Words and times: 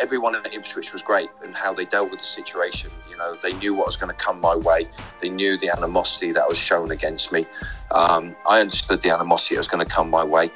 everyone 0.00 0.34
in 0.34 0.44
Ipswich 0.52 0.92
was 0.92 1.02
great 1.02 1.28
and 1.44 1.54
how 1.54 1.74
they 1.74 1.84
dealt 1.84 2.10
with 2.10 2.20
the 2.20 2.26
situation. 2.26 2.90
You 3.08 3.16
know, 3.18 3.36
they 3.42 3.52
knew 3.52 3.74
what 3.74 3.86
was 3.86 3.96
going 3.96 4.14
to 4.14 4.24
come 4.24 4.40
my 4.40 4.56
way. 4.56 4.88
They 5.20 5.28
knew 5.28 5.58
the 5.58 5.70
animosity 5.70 6.32
that 6.32 6.48
was 6.48 6.58
shown 6.58 6.90
against 6.90 7.30
me. 7.30 7.46
Um, 7.90 8.34
I 8.48 8.60
understood 8.60 9.02
the 9.02 9.10
animosity 9.10 9.56
that 9.56 9.60
was 9.60 9.68
going 9.68 9.86
to 9.86 9.92
come 9.92 10.10
my 10.10 10.24
way, 10.24 10.50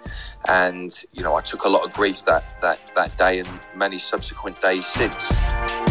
and 0.48 1.04
you 1.12 1.22
know, 1.22 1.34
I 1.34 1.42
took 1.42 1.64
a 1.64 1.68
lot 1.68 1.84
of 1.84 1.92
grief 1.92 2.24
that 2.24 2.60
that 2.62 2.78
that 2.96 3.16
day 3.18 3.40
and 3.40 3.48
many 3.76 3.98
subsequent 3.98 4.60
days 4.62 4.86
since. 4.86 5.83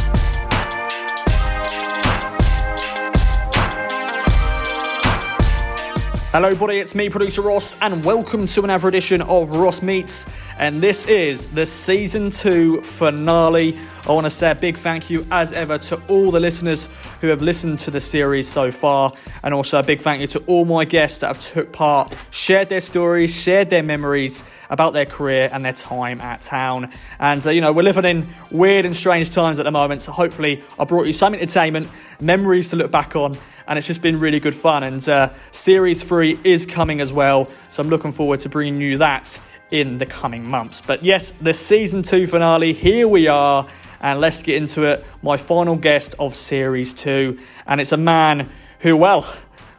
Hello, 6.33 6.47
everybody, 6.47 6.79
it's 6.79 6.95
me, 6.95 7.11
producer 7.11 7.43
Ross, 7.43 7.77
and 7.79 8.03
welcome 8.03 8.47
to 8.47 8.63
another 8.63 8.87
edition 8.87 9.21
of 9.21 9.51
Ross 9.51 9.83
Meets. 9.83 10.27
And 10.57 10.81
this 10.81 11.05
is 11.05 11.45
the 11.45 11.63
season 11.63 12.31
two 12.31 12.81
finale. 12.81 13.77
I 14.05 14.11
want 14.11 14.25
to 14.25 14.29
say 14.29 14.51
a 14.51 14.55
big 14.55 14.77
thank 14.77 15.09
you, 15.09 15.25
as 15.31 15.53
ever, 15.53 15.77
to 15.77 15.95
all 16.07 16.29
the 16.29 16.39
listeners 16.41 16.89
who 17.21 17.27
have 17.27 17.41
listened 17.41 17.79
to 17.79 17.91
the 17.91 18.01
series 18.01 18.49
so 18.49 18.69
far, 18.69 19.13
and 19.43 19.53
also 19.53 19.79
a 19.79 19.83
big 19.83 20.01
thank 20.01 20.19
you 20.19 20.27
to 20.27 20.39
all 20.39 20.65
my 20.65 20.83
guests 20.83 21.21
that 21.21 21.27
have 21.27 21.39
took 21.39 21.71
part, 21.71 22.13
shared 22.29 22.67
their 22.67 22.81
stories, 22.81 23.33
shared 23.33 23.69
their 23.69 23.81
memories 23.81 24.43
about 24.69 24.91
their 24.91 25.05
career 25.05 25.47
and 25.53 25.63
their 25.63 25.71
time 25.71 26.19
at 26.19 26.41
town. 26.41 26.91
And 27.17 27.47
uh, 27.47 27.51
you 27.51 27.61
know, 27.61 27.71
we're 27.71 27.83
living 27.83 28.03
in 28.03 28.27
weird 28.51 28.85
and 28.85 28.93
strange 28.93 29.31
times 29.31 29.57
at 29.57 29.63
the 29.63 29.71
moment, 29.71 30.01
so 30.01 30.11
hopefully, 30.11 30.61
I 30.77 30.83
brought 30.83 31.07
you 31.07 31.13
some 31.13 31.33
entertainment, 31.33 31.87
memories 32.19 32.71
to 32.71 32.75
look 32.75 32.91
back 32.91 33.15
on 33.15 33.37
and 33.67 33.77
it's 33.77 33.87
just 33.87 34.01
been 34.01 34.19
really 34.19 34.41
good 34.41 34.55
fun. 34.55 34.83
And 34.83 35.07
uh, 35.07 35.31
Series 35.51 36.03
3 36.03 36.39
is 36.43 36.65
coming 36.65 36.99
as 36.99 37.13
well, 37.13 37.49
so 37.69 37.81
I'm 37.81 37.89
looking 37.89 38.11
forward 38.11 38.41
to 38.41 38.49
bringing 38.49 38.81
you 38.81 38.97
that 38.97 39.39
in 39.71 39.97
the 39.97 40.05
coming 40.05 40.45
months. 40.45 40.81
But 40.81 41.03
yes, 41.03 41.31
the 41.31 41.53
Season 41.53 42.03
2 42.03 42.27
finale, 42.27 42.73
here 42.73 43.07
we 43.07 43.27
are, 43.27 43.67
and 44.03 44.19
let's 44.19 44.43
get 44.43 44.57
into 44.57 44.83
it. 44.83 45.03
My 45.23 45.37
final 45.37 45.75
guest 45.75 46.13
of 46.19 46.35
Series 46.35 46.93
2, 46.93 47.39
and 47.65 47.81
it's 47.81 47.93
a 47.93 47.97
man 47.97 48.51
who, 48.81 48.95
well, 48.95 49.25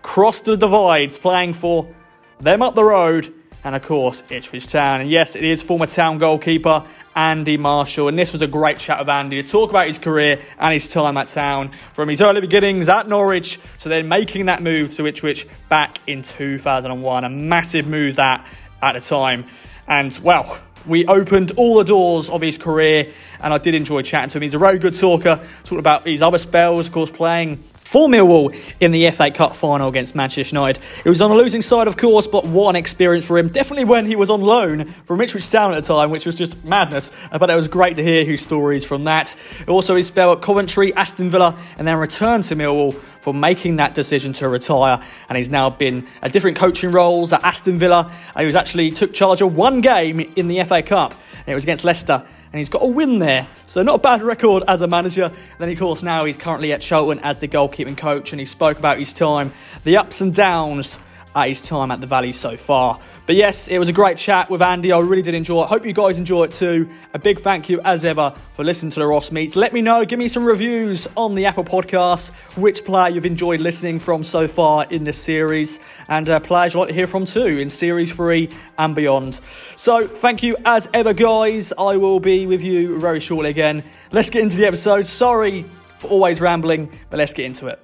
crossed 0.02 0.46
the 0.46 0.56
divides 0.56 1.18
playing 1.18 1.52
for 1.52 1.94
them 2.40 2.62
up 2.62 2.74
the 2.74 2.82
road 2.82 3.32
and 3.62 3.74
of 3.74 3.82
course 3.82 4.22
Ipswich 4.30 4.66
Town. 4.66 5.00
And 5.00 5.10
yes, 5.10 5.36
it 5.36 5.44
is 5.44 5.62
former 5.62 5.86
Town 5.86 6.18
goalkeeper 6.18 6.84
Andy 7.14 7.56
Marshall. 7.56 8.08
And 8.08 8.18
this 8.18 8.32
was 8.32 8.42
a 8.42 8.46
great 8.46 8.78
chat 8.78 8.98
with 8.98 9.08
Andy 9.08 9.42
to 9.42 9.48
talk 9.48 9.70
about 9.70 9.86
his 9.86 9.98
career 9.98 10.40
and 10.58 10.72
his 10.72 10.88
time 10.90 11.16
at 11.16 11.28
Town, 11.28 11.72
from 11.94 12.08
his 12.08 12.20
early 12.20 12.40
beginnings 12.40 12.88
at 12.88 13.08
Norwich 13.08 13.58
to 13.80 13.88
then 13.88 14.08
making 14.08 14.46
that 14.46 14.62
move 14.62 14.90
to 14.92 15.06
Ipswich 15.06 15.46
back 15.68 15.98
in 16.06 16.22
2001. 16.22 17.24
A 17.24 17.30
massive 17.30 17.86
move 17.86 18.16
that 18.16 18.46
at 18.82 18.92
the 18.92 19.00
time. 19.00 19.46
And 19.86 20.18
well, 20.22 20.58
we 20.86 21.06
opened 21.06 21.52
all 21.56 21.76
the 21.76 21.84
doors 21.84 22.28
of 22.28 22.40
his 22.40 22.58
career, 22.58 23.06
and 23.40 23.54
I 23.54 23.58
did 23.58 23.74
enjoy 23.74 24.02
chatting 24.02 24.30
to 24.30 24.38
him. 24.38 24.42
He's 24.42 24.54
a 24.54 24.58
very 24.58 24.78
good 24.78 24.94
talker, 24.94 25.40
talking 25.64 25.78
about 25.78 26.06
his 26.06 26.22
other 26.22 26.38
spells, 26.38 26.88
of 26.88 26.92
course, 26.92 27.10
playing 27.10 27.62
for 27.84 28.08
Millwall 28.08 28.58
in 28.80 28.90
the 28.90 29.10
FA 29.10 29.30
Cup 29.30 29.54
final 29.54 29.88
against 29.88 30.14
Manchester 30.14 30.56
United. 30.56 30.82
It 31.04 31.08
was 31.08 31.20
on 31.20 31.30
the 31.30 31.36
losing 31.36 31.62
side, 31.62 31.86
of 31.86 31.96
course, 31.96 32.26
but 32.26 32.44
what 32.46 32.70
an 32.70 32.76
experience 32.76 33.24
for 33.24 33.38
him. 33.38 33.48
Definitely 33.48 33.84
when 33.84 34.06
he 34.06 34.16
was 34.16 34.30
on 34.30 34.40
loan 34.40 34.86
from 35.04 35.20
Ipswich 35.20 35.48
Town 35.50 35.72
at 35.72 35.84
the 35.84 35.94
time, 35.94 36.10
which 36.10 36.26
was 36.26 36.34
just 36.34 36.64
madness. 36.64 37.12
Uh, 37.30 37.38
but 37.38 37.50
it 37.50 37.56
was 37.56 37.68
great 37.68 37.96
to 37.96 38.02
hear 38.02 38.24
his 38.24 38.40
stories 38.40 38.84
from 38.84 39.04
that. 39.04 39.36
Also, 39.68 39.94
his 39.94 40.06
spell 40.06 40.32
at 40.32 40.42
Coventry, 40.42 40.92
Aston 40.94 41.30
Villa, 41.30 41.56
and 41.78 41.86
then 41.86 41.96
returned 41.98 42.44
to 42.44 42.56
Millwall 42.56 43.00
for 43.20 43.32
making 43.32 43.76
that 43.76 43.94
decision 43.94 44.32
to 44.34 44.48
retire. 44.48 45.00
And 45.28 45.38
he's 45.38 45.50
now 45.50 45.70
been 45.70 46.06
at 46.22 46.32
different 46.32 46.56
coaching 46.56 46.90
roles 46.90 47.32
at 47.32 47.44
Aston 47.44 47.78
Villa. 47.78 48.10
Uh, 48.34 48.40
he 48.40 48.46
was 48.46 48.56
actually 48.56 48.90
took 48.90 49.12
charge 49.12 49.40
of 49.40 49.54
one 49.54 49.80
game 49.80 50.20
in 50.20 50.48
the 50.48 50.64
FA 50.64 50.82
Cup, 50.82 51.12
and 51.12 51.48
it 51.48 51.54
was 51.54 51.64
against 51.64 51.84
Leicester 51.84 52.26
and 52.54 52.58
he's 52.60 52.68
got 52.68 52.84
a 52.84 52.86
win 52.86 53.18
there. 53.18 53.48
So 53.66 53.82
not 53.82 53.96
a 53.96 53.98
bad 53.98 54.22
record 54.22 54.62
as 54.68 54.80
a 54.80 54.86
manager. 54.86 55.24
And 55.24 55.34
then 55.58 55.68
of 55.70 55.76
course 55.76 56.04
now 56.04 56.24
he's 56.24 56.36
currently 56.36 56.72
at 56.72 56.80
Charlton 56.80 57.18
as 57.24 57.40
the 57.40 57.48
goalkeeping 57.48 57.96
coach, 57.96 58.32
and 58.32 58.38
he 58.38 58.46
spoke 58.46 58.78
about 58.78 58.96
his 58.96 59.12
time, 59.12 59.52
the 59.82 59.96
ups 59.96 60.20
and 60.20 60.32
downs 60.32 61.00
at 61.34 61.48
his 61.48 61.60
time 61.60 61.90
at 61.90 62.00
the 62.00 62.06
Valley 62.06 62.32
so 62.32 62.56
far. 62.56 62.98
But 63.26 63.36
yes, 63.36 63.68
it 63.68 63.78
was 63.78 63.88
a 63.88 63.92
great 63.92 64.16
chat 64.16 64.50
with 64.50 64.62
Andy. 64.62 64.92
I 64.92 64.98
really 64.98 65.22
did 65.22 65.34
enjoy 65.34 65.62
it. 65.62 65.68
Hope 65.68 65.86
you 65.86 65.92
guys 65.92 66.18
enjoy 66.18 66.44
it 66.44 66.52
too. 66.52 66.88
A 67.14 67.18
big 67.18 67.40
thank 67.40 67.68
you, 67.68 67.80
as 67.82 68.04
ever, 68.04 68.34
for 68.52 68.64
listening 68.64 68.90
to 68.92 69.00
the 69.00 69.06
Ross 69.06 69.32
Meets. 69.32 69.56
Let 69.56 69.72
me 69.72 69.80
know, 69.80 70.04
give 70.04 70.18
me 70.18 70.28
some 70.28 70.44
reviews 70.44 71.08
on 71.16 71.34
the 71.34 71.46
Apple 71.46 71.64
Podcast, 71.64 72.32
which 72.56 72.84
player 72.84 73.08
you've 73.08 73.26
enjoyed 73.26 73.60
listening 73.60 73.98
from 73.98 74.22
so 74.22 74.46
far 74.46 74.86
in 74.90 75.04
this 75.04 75.20
series, 75.20 75.80
and 76.08 76.28
uh, 76.28 76.40
players 76.40 76.74
you'd 76.74 76.80
like 76.80 76.88
to 76.88 76.94
hear 76.94 77.06
from 77.06 77.24
too 77.24 77.46
in 77.46 77.70
Series 77.70 78.12
3 78.12 78.50
and 78.78 78.94
beyond. 78.94 79.40
So, 79.76 80.06
thank 80.06 80.42
you 80.42 80.56
as 80.64 80.88
ever, 80.92 81.14
guys. 81.14 81.72
I 81.78 81.96
will 81.96 82.20
be 82.20 82.46
with 82.46 82.62
you 82.62 82.98
very 82.98 83.20
shortly 83.20 83.50
again. 83.50 83.82
Let's 84.12 84.30
get 84.30 84.42
into 84.42 84.56
the 84.56 84.66
episode. 84.66 85.06
Sorry 85.06 85.64
for 85.98 86.08
always 86.08 86.40
rambling, 86.40 86.90
but 87.10 87.16
let's 87.16 87.32
get 87.32 87.46
into 87.46 87.68
it. 87.68 87.80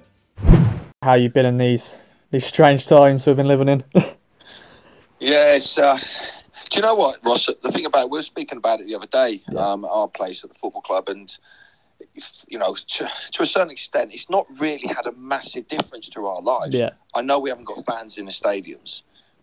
How 1.03 1.15
you 1.15 1.29
been 1.29 1.47
in 1.47 1.57
these 1.57 1.95
these 2.31 2.45
strange 2.45 2.85
times 2.85 3.27
we've 3.27 3.35
been 3.35 3.47
living 3.47 3.69
in. 3.69 3.83
yes. 5.19 5.77
Uh, 5.77 5.97
do 6.69 6.77
you 6.77 6.81
know 6.81 6.95
what, 6.95 7.23
Ross? 7.23 7.47
The 7.61 7.71
thing 7.71 7.85
about 7.85 8.09
we 8.09 8.17
were 8.17 8.23
speaking 8.23 8.57
about 8.57 8.79
it 8.79 8.87
the 8.87 8.95
other 8.95 9.07
day, 9.07 9.43
yeah. 9.51 9.59
um, 9.59 9.85
at 9.85 9.91
our 9.91 10.07
place 10.07 10.43
at 10.43 10.49
the 10.49 10.55
football 10.55 10.81
club, 10.81 11.09
and 11.09 11.31
you 12.47 12.57
know, 12.57 12.75
to, 12.87 13.09
to, 13.31 13.43
a 13.43 13.45
certain 13.45 13.69
extent, 13.69 14.13
it's 14.13 14.29
not 14.29 14.47
really 14.59 14.87
had 14.87 15.05
a 15.05 15.11
massive 15.13 15.67
difference 15.67 16.09
to 16.09 16.25
our 16.25 16.41
lives. 16.41 16.73
Yeah. 16.73 16.91
I 17.13 17.21
know 17.21 17.39
we 17.39 17.49
haven't 17.49 17.65
got 17.65 17.85
fans 17.85 18.17
in 18.17 18.25
the 18.25 18.31
stadiums, 18.31 19.01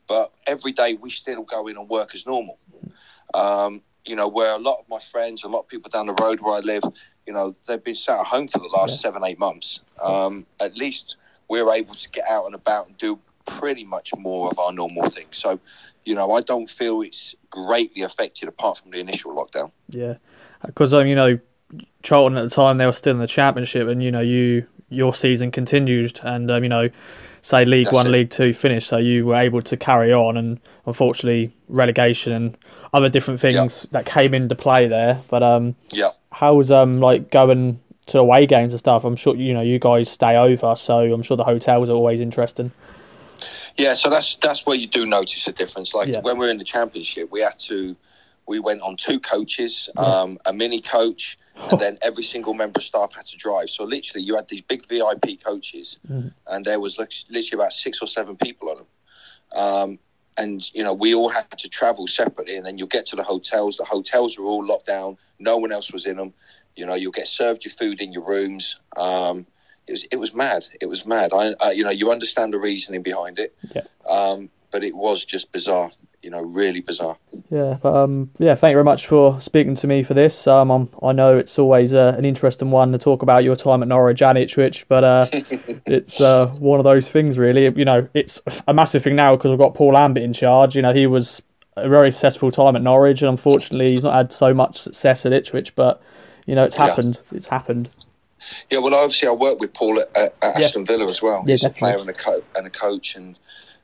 but 0.09 0.33
every 0.47 0.73
day 0.73 0.95
we 0.95 1.11
still 1.11 1.43
go 1.45 1.69
in 1.69 1.77
and 1.77 1.89
work 1.89 2.15
as 2.15 2.27
normal. 2.27 2.59
Um, 3.35 3.83
you 4.05 4.17
know, 4.17 4.27
where 4.27 4.53
a 4.53 4.59
lot 4.59 4.81
of 4.81 4.89
my 4.89 4.99
friends, 5.13 5.45
a 5.45 5.49
lot 5.49 5.61
of 5.61 5.69
people 5.69 5.91
down 5.91 6.07
the 6.07 6.15
road 6.15 6.41
where 6.41 6.55
I 6.55 6.61
live, 6.61 6.83
you 7.27 7.33
know, 7.33 7.55
they've 7.67 7.83
been 7.83 7.95
sat 7.95 8.19
at 8.19 8.27
home 8.27 8.49
for 8.49 8.59
the 8.59 8.69
last 8.69 8.93
yeah. 8.93 8.97
seven, 8.97 9.23
eight 9.25 9.39
months. 9.39 9.81
Um, 10.03 10.47
at 10.61 10.77
least 10.77 11.17
we're 11.49 11.73
able 11.73 11.95
to 11.95 12.09
get 12.11 12.29
out 12.29 12.47
and 12.47 12.55
about 12.55 12.89
and 12.89 12.99
do 12.99 13.19
pretty 13.47 13.85
much 13.85 14.15
more 14.17 14.51
of 14.51 14.59
our 14.59 14.73
normal 14.73 15.11
things. 15.11 15.37
So, 15.39 15.59
you 16.05 16.15
know, 16.15 16.33
I 16.33 16.41
don't 16.43 16.71
feel 16.71 17.03
it's 17.03 17.35
greatly 17.51 18.03
affected 18.03 18.49
apart 18.49 18.79
from 18.79 18.91
the 18.91 18.99
initial 18.99 19.35
lockdown. 19.35 19.71
Yeah, 19.89 20.17
because 20.65 20.95
um, 20.95 21.07
you 21.07 21.15
know, 21.15 21.39
Charlton 22.03 22.39
at 22.39 22.45
the 22.45 22.51
time 22.51 22.79
they 22.79 22.87
were 22.87 22.93
still 22.93 23.13
in 23.13 23.19
the 23.19 23.27
championship, 23.27 23.89
and 23.89 24.03
you 24.03 24.11
know, 24.11 24.21
you 24.21 24.67
your 24.91 25.15
season 25.15 25.51
continued, 25.51 26.21
and 26.23 26.51
um, 26.51 26.63
you 26.63 26.69
know, 26.69 26.89
say 27.43 27.65
League 27.65 27.87
That's 27.87 27.95
One, 27.95 28.07
it. 28.07 28.11
League 28.11 28.31
Two 28.31 28.53
finished, 28.53 28.89
so 28.89 28.97
you 28.99 29.27
were 29.27 29.37
able 29.37 29.63
to 29.63 29.77
carry 29.77 30.13
on, 30.13 30.37
and 30.37 30.61
unfortunately, 30.87 31.53
relegation 31.69 32.33
and 32.33 32.59
other 32.93 33.09
different 33.09 33.41
things 33.41 33.85
yep. 33.85 33.93
that 33.93 34.13
came 34.13 34.35
into 34.35 34.55
play 34.55 34.89
there. 34.89 35.21
But 35.29 35.43
um, 35.43 35.77
yeah, 35.91 36.11
how 36.33 36.55
was 36.55 36.71
um 36.71 37.01
like 37.01 37.31
going 37.31 37.81
to 38.09 38.19
away 38.19 38.47
games 38.47 38.73
and 38.73 38.79
stuff, 38.79 39.05
I'm 39.05 39.17
sure 39.17 39.37
you 39.37 39.55
know 39.55 39.61
you 39.61 39.79
guys 39.79 40.11
stay 40.11 40.37
over, 40.37 40.75
so 40.77 41.13
I'm 41.13 41.23
sure 41.23 41.37
the 41.37 41.45
hotels 41.45 41.91
are 41.91 41.95
always 41.95 42.21
interesting. 42.21 42.73
Yeah, 43.77 43.95
so 43.95 44.11
that's 44.11 44.35
that's 44.37 44.67
where 44.67 44.77
you 44.77 44.87
do 44.87 45.07
notice 45.07 45.47
a 45.47 45.53
difference. 45.53 45.95
Like 45.95 46.09
yeah. 46.09 46.21
when 46.21 46.37
we 46.39 46.47
are 46.47 46.51
in 46.51 46.59
the 46.59 46.65
championship, 46.65 47.31
we 47.31 47.41
had 47.41 47.59
to 47.61 47.97
we 48.47 48.59
went 48.59 48.81
on 48.81 48.97
two 48.97 49.21
coaches, 49.21 49.89
yeah. 49.95 50.03
um, 50.03 50.39
a 50.47 50.53
mini 50.53 50.81
coach, 50.81 51.39
and 51.71 51.81
then 51.81 51.99
every 52.03 52.25
single 52.25 52.55
member 52.55 52.79
of 52.79 52.85
staff 52.85 53.13
had 53.15 53.27
to 53.27 53.37
drive. 53.37 53.71
So 53.71 53.85
literally, 53.85 54.25
you 54.25 54.35
had 54.35 54.49
these 54.49 54.63
big 54.63 54.87
VIP 54.89 55.43
coaches, 55.45 55.99
mm. 56.11 56.33
and 56.47 56.65
there 56.65 56.81
was 56.81 56.99
literally 56.99 57.49
about 57.53 57.73
six 57.73 58.01
or 58.03 58.07
seven 58.07 58.37
people 58.37 58.71
on 58.71 58.77
them. 58.77 58.87
Um, 59.53 59.99
and 60.39 60.71
you 60.73 60.83
know, 60.83 60.95
we 60.95 61.15
all 61.15 61.29
had 61.29 61.51
to 61.59 61.69
travel 61.69 62.07
separately, 62.07 62.57
and 62.57 62.65
then 62.65 62.79
you'll 62.79 62.87
get 62.87 63.05
to 63.07 63.17
the 63.17 63.23
hotels. 63.23 63.77
The 63.77 63.85
hotels 63.85 64.39
were 64.39 64.47
all 64.47 64.65
locked 64.65 64.87
down. 64.87 65.19
No 65.39 65.59
one 65.59 65.73
else 65.73 65.93
was 65.93 66.07
in 66.07 66.17
them. 66.17 66.33
You 66.77 66.87
know, 66.87 66.95
you'll 66.95 67.13
get 67.13 67.27
served 67.27 67.65
your 67.65 67.75
food 67.75 68.01
in 68.01 68.13
your 68.13 68.25
rooms. 68.25 68.77
Um, 68.97 69.47
it 69.87 69.93
was 69.93 70.05
it 70.11 70.17
was 70.17 70.33
mad. 70.33 70.65
It 70.81 70.87
was 70.87 71.05
mad. 71.05 71.33
I, 71.33 71.53
uh, 71.55 71.71
you 71.71 71.83
know, 71.83 71.91
you 71.91 72.11
understand 72.11 72.55
the 72.55 72.59
reasoning 72.59 73.03
behind 73.03 73.39
it. 73.39 73.55
Yeah. 73.75 73.83
Um, 74.09 74.49
but 74.71 74.85
it 74.85 74.95
was 74.95 75.25
just 75.25 75.51
bizarre. 75.51 75.91
You 76.29 76.33
know, 76.33 76.43
really 76.43 76.83
bizarre. 76.83 77.17
Yeah, 77.49 77.79
but 77.83 77.97
um, 77.97 78.31
yeah. 78.37 78.55
Thank 78.55 78.73
you 78.73 78.77
very 78.77 78.85
much 78.85 79.07
for 79.07 79.41
speaking 79.41 79.75
to 79.77 79.87
me 79.87 80.03
for 80.03 80.13
this. 80.13 80.47
Um, 80.47 80.71
I'm, 80.71 80.91
i 81.03 81.11
know 81.11 81.39
it's 81.39 81.59
always 81.59 81.95
uh, 81.95 82.15
an 82.19 82.27
interesting 82.27 82.71
one 82.71 82.93
to 82.93 82.99
talk 82.99 83.23
about 83.23 83.45
your 83.45 83.57
time 83.57 83.81
at 83.81 83.89
Norwich 83.89 84.21
and 84.21 84.37
Ipswich, 84.37 84.87
but 84.89 85.05
uh, 85.05 85.27
it's 85.33 86.21
uh, 86.21 86.49
one 86.59 86.81
of 86.81 86.85
those 86.85 87.09
things. 87.09 87.39
Really, 87.39 87.65
you 87.75 87.87
know, 87.87 88.07
it's 88.13 88.43
a 88.67 88.75
massive 88.75 89.03
thing 89.05 89.17
now 89.17 89.37
because 89.37 89.51
we've 89.51 89.59
got 89.59 89.75
Paul 89.75 89.95
Lambert 89.95 90.23
in 90.23 90.35
charge. 90.35 90.77
You 90.77 90.83
know, 90.83 90.93
he 90.93 91.07
was 91.07 91.41
a 91.79 91.89
very 91.89 92.11
successful 92.11 92.51
time 92.51 92.77
at 92.77 92.83
Norwich, 92.83 93.23
and 93.23 93.31
unfortunately, 93.31 93.93
he's 93.93 94.05
not 94.05 94.13
had 94.13 94.31
so 94.31 94.53
much 94.53 94.77
success 94.77 95.25
at 95.25 95.33
Ipswich. 95.33 95.75
But 95.75 96.03
you 96.45 96.55
know, 96.55 96.65
it's 96.65 96.77
happened. 96.77 97.23
Yeah. 97.31 97.39
It's 97.39 97.47
happened. 97.47 97.89
Yeah, 98.69 98.81
well, 98.81 98.95
obviously, 98.95 99.29
I 99.29 99.33
worked 99.33 99.61
with 99.63 99.73
Paul 99.73 99.99
at, 99.99 100.15
at, 100.15 100.35
Aston 100.43 100.85
Villa 100.85 101.09
as 101.09 101.23
well. 101.23 101.43
Yeah, 101.47 101.55
He's 101.55 101.63
definitely. 101.63 101.89
a 101.89 101.95
player 101.95 102.01
and 102.03 102.11
a, 102.11 102.13
co- 102.13 102.45
and 102.55 102.67
a 102.67 102.71
coach, 102.71 103.17
and 103.17 103.39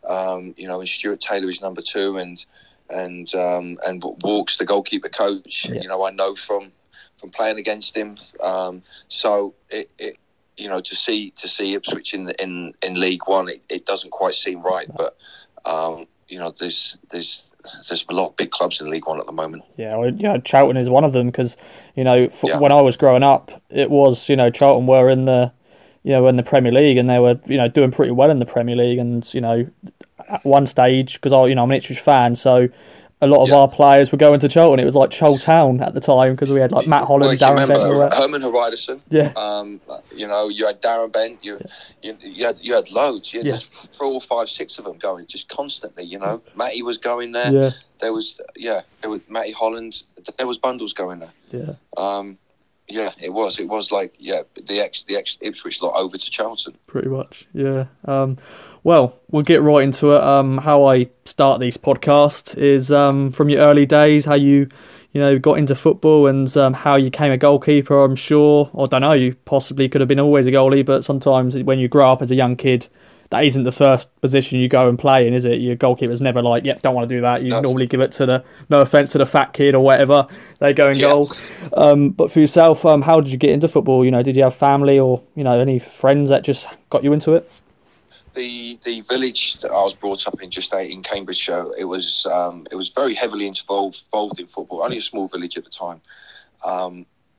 um, 0.07 0.55
you 0.57 0.67
know, 0.69 0.81
and 0.81 0.89
Stuart 0.89 1.21
Taylor 1.21 1.51
is 1.51 1.61
number 1.61 1.83
two, 1.83 2.19
and 2.19 2.45
and 2.91 3.35
um, 3.35 3.79
and 3.87 4.03
Walks 4.23 4.57
the 4.57 4.65
goalkeeper 4.65 5.09
coach. 5.09 5.67
Yeah. 5.69 5.83
You 5.83 5.89
know, 5.89 6.05
I 6.05 6.11
know 6.11 6.35
from 6.35 6.73
from 7.19 7.31
playing 7.31 7.59
against 7.59 7.97
him. 7.97 8.17
Um, 8.41 8.83
so 9.09 9.55
it, 9.71 9.91
it, 9.99 10.19
you 10.57 10.69
know, 10.69 10.81
to 10.81 10.95
see 10.97 11.31
to 11.33 11.49
see 11.49 11.75
Ipswich 11.75 12.15
in 12.15 12.31
in 12.39 12.75
in 12.83 13.01
League 13.01 13.27
One, 13.27 13.49
it, 13.49 13.63
it 13.69 13.87
doesn't 13.87 14.11
quite 14.11 14.35
seem 14.35 14.63
right, 14.63 14.89
but 14.95 15.17
um, 15.65 16.07
you 16.29 16.39
know, 16.39 16.55
there's 16.59 16.97
there's 17.11 17.43
there's 17.89 18.05
a 18.09 18.13
lot 18.13 18.29
of 18.29 18.37
big 18.37 18.51
clubs 18.51 18.81
in 18.81 18.91
League 18.91 19.07
One 19.07 19.19
at 19.19 19.27
the 19.27 19.33
moment. 19.33 19.65
Yeah, 19.77 19.97
well, 19.97 20.13
yeah, 20.15 20.39
Charlton 20.39 20.77
is 20.77 20.91
one 20.91 21.05
of 21.05 21.13
them 21.13 21.27
because 21.27 21.57
you 21.95 22.05
know 22.05 22.29
yeah. 22.43 22.59
when 22.59 22.73
I 22.73 22.81
was 22.81 22.97
growing 22.97 23.23
up, 23.23 23.63
it 23.71 23.91
was 23.91 24.29
you 24.29 24.37
know 24.37 24.51
Charlton 24.51 24.87
were 24.87 25.09
in 25.09 25.25
the 25.25 25.53
you 26.05 26.13
know 26.13 26.27
in 26.29 26.37
the 26.37 26.43
Premier 26.43 26.73
League 26.73 26.97
and 26.97 27.11
they 27.11 27.19
were 27.19 27.39
you 27.47 27.57
know 27.57 27.69
doing 27.69 27.91
pretty 27.91 28.13
well 28.13 28.31
in 28.31 28.39
the 28.39 28.47
Premier 28.47 28.77
League 28.77 28.99
and 28.99 29.33
you 29.35 29.41
know 29.41 29.67
at 30.29 30.45
one 30.45 30.67
stage 30.67 31.15
because 31.15 31.33
I 31.33 31.47
you 31.47 31.55
know 31.55 31.65
I'm 31.65 31.71
an 31.71 31.77
Ipswich 31.77 32.01
fan 32.01 32.37
so 32.37 32.69
a 33.21 33.27
lot 33.27 33.43
of 33.43 33.49
yeah. 33.49 33.57
our 33.57 33.69
players 33.69 34.13
were 34.13 34.19
going 34.19 34.39
to 34.41 34.49
Charlton. 34.49 34.79
It 34.79 34.85
was 34.85 34.95
like 34.95 35.11
Town 35.11 35.81
at 35.81 35.95
the 35.95 36.01
time 36.01 36.35
because 36.35 36.51
we 36.51 36.61
had 36.61 36.73
like 36.73 36.87
Matt 36.87 37.07
Holland, 37.07 37.39
well, 37.41 37.57
Darren 37.57 37.69
Bent, 37.69 38.15
Herman 38.15 38.43
Hreidarsson. 38.43 39.01
Yeah. 39.09 39.33
Um, 39.35 39.81
you 40.15 40.27
know, 40.27 40.49
you 40.49 40.67
had 40.67 40.83
Darren 40.83 41.11
Bent. 41.11 41.43
You, 41.43 41.59
yeah. 42.03 42.13
you, 42.21 42.31
you, 42.31 42.45
had 42.45 42.59
you 42.61 42.75
had 42.75 42.91
loads. 42.91 43.33
You 43.33 43.41
had 43.41 43.47
yeah. 43.47 43.59
four, 43.97 44.21
five, 44.21 44.51
six 44.51 44.79
of 44.79 44.85
them 44.85 44.99
going 44.99 45.27
just 45.27 45.49
constantly. 45.49 46.05
You 46.05 46.19
know, 46.19 46.43
Matty 46.55 46.83
was 46.83 46.99
going 46.99 47.33
there. 47.33 47.51
Yeah. 47.51 47.71
There 48.01 48.13
was 48.13 48.35
yeah, 48.57 48.83
there 49.01 49.11
was 49.11 49.21
Matty 49.29 49.53
Holland. 49.53 50.03
There 50.37 50.47
was 50.47 50.59
bundles 50.59 50.93
going 50.93 51.21
there. 51.21 51.33
Yeah. 51.51 51.75
Um, 51.97 52.37
yeah, 52.89 53.13
it 53.19 53.33
was. 53.33 53.59
It 53.59 53.69
was 53.69 53.91
like 53.91 54.15
yeah, 54.19 54.43
the 54.67 54.81
ex 54.81 55.05
the 55.09 55.17
ex 55.17 55.39
Ipswich 55.41 55.81
lot 55.81 55.95
over 55.97 56.19
to 56.19 56.31
Charlton. 56.31 56.77
Pretty 56.87 57.09
much, 57.09 57.47
yeah. 57.55 57.87
Um, 58.05 58.37
well, 58.83 59.19
we'll 59.31 59.43
get 59.43 59.63
right 59.63 59.83
into 59.83 60.13
it. 60.13 60.23
Um, 60.23 60.59
how 60.59 60.85
I 60.85 61.09
start 61.25 61.61
these 61.61 61.79
podcasts 61.79 62.57
is 62.57 62.93
um, 62.93 63.33
from 63.33 63.49
your 63.49 63.61
early 63.61 63.87
days, 63.87 64.27
how 64.27 64.35
you 64.35 64.69
you 65.13 65.21
know 65.21 65.39
got 65.39 65.55
into 65.55 65.75
football 65.75 66.27
and 66.27 66.55
um, 66.59 66.75
how 66.75 66.97
you 66.97 67.11
came 67.11 67.33
a 67.33 67.39
goalkeeper. 67.39 68.05
I'm 68.05 68.17
sure, 68.17 68.69
or 68.75 68.85
I 68.85 68.89
don't 68.89 69.01
know, 69.01 69.13
you 69.13 69.35
possibly 69.47 69.89
could 69.89 70.03
have 70.03 70.09
been 70.09 70.21
always 70.21 70.47
a 70.47 70.53
goalie, 70.53 70.85
but 70.85 71.05
sometimes 71.05 71.57
when 71.63 71.79
you 71.79 71.89
grow 71.89 72.09
up 72.09 72.21
as 72.21 72.31
a 72.31 72.35
young 72.35 72.55
kid, 72.55 72.89
that 73.31 73.45
isn't 73.45 73.63
the 73.63 73.73
first 73.73 74.15
position 74.21 74.59
you 74.59 74.69
go 74.69 74.89
and 74.89 74.99
play 74.99 75.27
in, 75.27 75.35
is 75.35 75.45
it? 75.45 75.61
Your 75.61 75.77
goalkeeper's 75.77 76.21
never 76.21 76.43
like, 76.43 76.65
yep, 76.65 76.83
don't 76.83 76.95
want 76.95 77.09
to 77.09 77.15
do 77.15 77.21
that. 77.23 77.43
You 77.43 77.51
no. 77.51 77.61
normally 77.61 77.87
give 77.87 78.01
it 78.01 78.13
to 78.13 78.27
the, 78.27 78.45
no 78.71 78.81
offense 78.81 79.13
to 79.13 79.19
the 79.19 79.27
fat 79.27 79.53
kid 79.53 79.75
or 79.75 79.85
whatever, 79.85 80.27
they 80.59 80.73
go 80.73 80.89
and 80.89 80.99
yeah. 80.99 81.09
goal. 81.09 81.33
Um, 81.73 82.11
but 82.11 82.31
for 82.31 82.41
yourself, 82.41 82.85
um, 82.85 83.03
how 83.03 83.21
did 83.21 83.33
you 83.33 83.39
get 83.39 83.51
into 83.51 83.69
football? 83.69 84.05
You 84.05 84.11
know, 84.11 84.23
did 84.23 84.37
you 84.37 84.45
have 84.45 84.55
family 84.55 84.99
or 84.99 85.23
you 85.35 85.45
know 85.45 85.59
any 85.59 85.79
friends 85.79 86.31
that 86.31 86.45
just 86.45 86.67
got 86.91 87.05
you 87.05 87.13
into 87.13 87.35
it? 87.35 87.51
The 88.35 88.79
the 88.85 89.01
village 89.03 89.61
that 89.61 89.71
I 89.71 89.83
was 89.83 89.95
brought 89.95 90.27
up 90.27 90.43
in, 90.43 90.51
just 90.51 90.73
in 90.73 91.03
Cambridgeshire, 91.03 91.67
it 91.79 91.85
was 91.85 92.27
um, 92.27 92.67
it 92.71 92.75
was 92.75 92.89
very 92.91 93.15
heavily 93.15 93.47
involved 93.47 94.03
involved 94.07 94.41
in 94.41 94.47
football. 94.47 94.83
Only 94.83 94.99
a 94.99 95.03
small 95.03 95.29
village 95.29 95.57
at 95.57 95.65
the 95.65 95.71
time. 95.71 96.01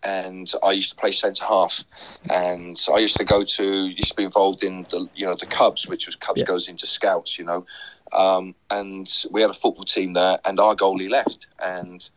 And 0.05 0.51
I 0.63 0.71
used 0.71 0.91
to 0.91 0.95
play 0.95 1.11
centre 1.11 1.43
half, 1.43 1.83
and 2.29 2.79
I 2.93 2.99
used 2.99 3.17
to 3.17 3.25
go 3.25 3.43
to 3.43 3.87
used 3.87 4.09
to 4.09 4.15
be 4.15 4.23
involved 4.23 4.63
in 4.63 4.85
the 4.91 5.09
you 5.15 5.25
know 5.25 5.35
the 5.35 5.47
Cubs, 5.47 5.87
which 5.87 6.05
was 6.05 6.15
Cubs 6.15 6.41
yeah. 6.41 6.45
goes 6.45 6.67
into 6.67 6.85
scouts, 6.85 7.39
you 7.39 7.43
know, 7.43 7.65
um, 8.13 8.53
and 8.69 9.11
we 9.31 9.41
had 9.41 9.49
a 9.49 9.53
football 9.53 9.83
team 9.83 10.13
there, 10.13 10.39
and 10.45 10.59
our 10.59 10.75
goalie 10.75 11.09
left, 11.09 11.47
and 11.59 12.07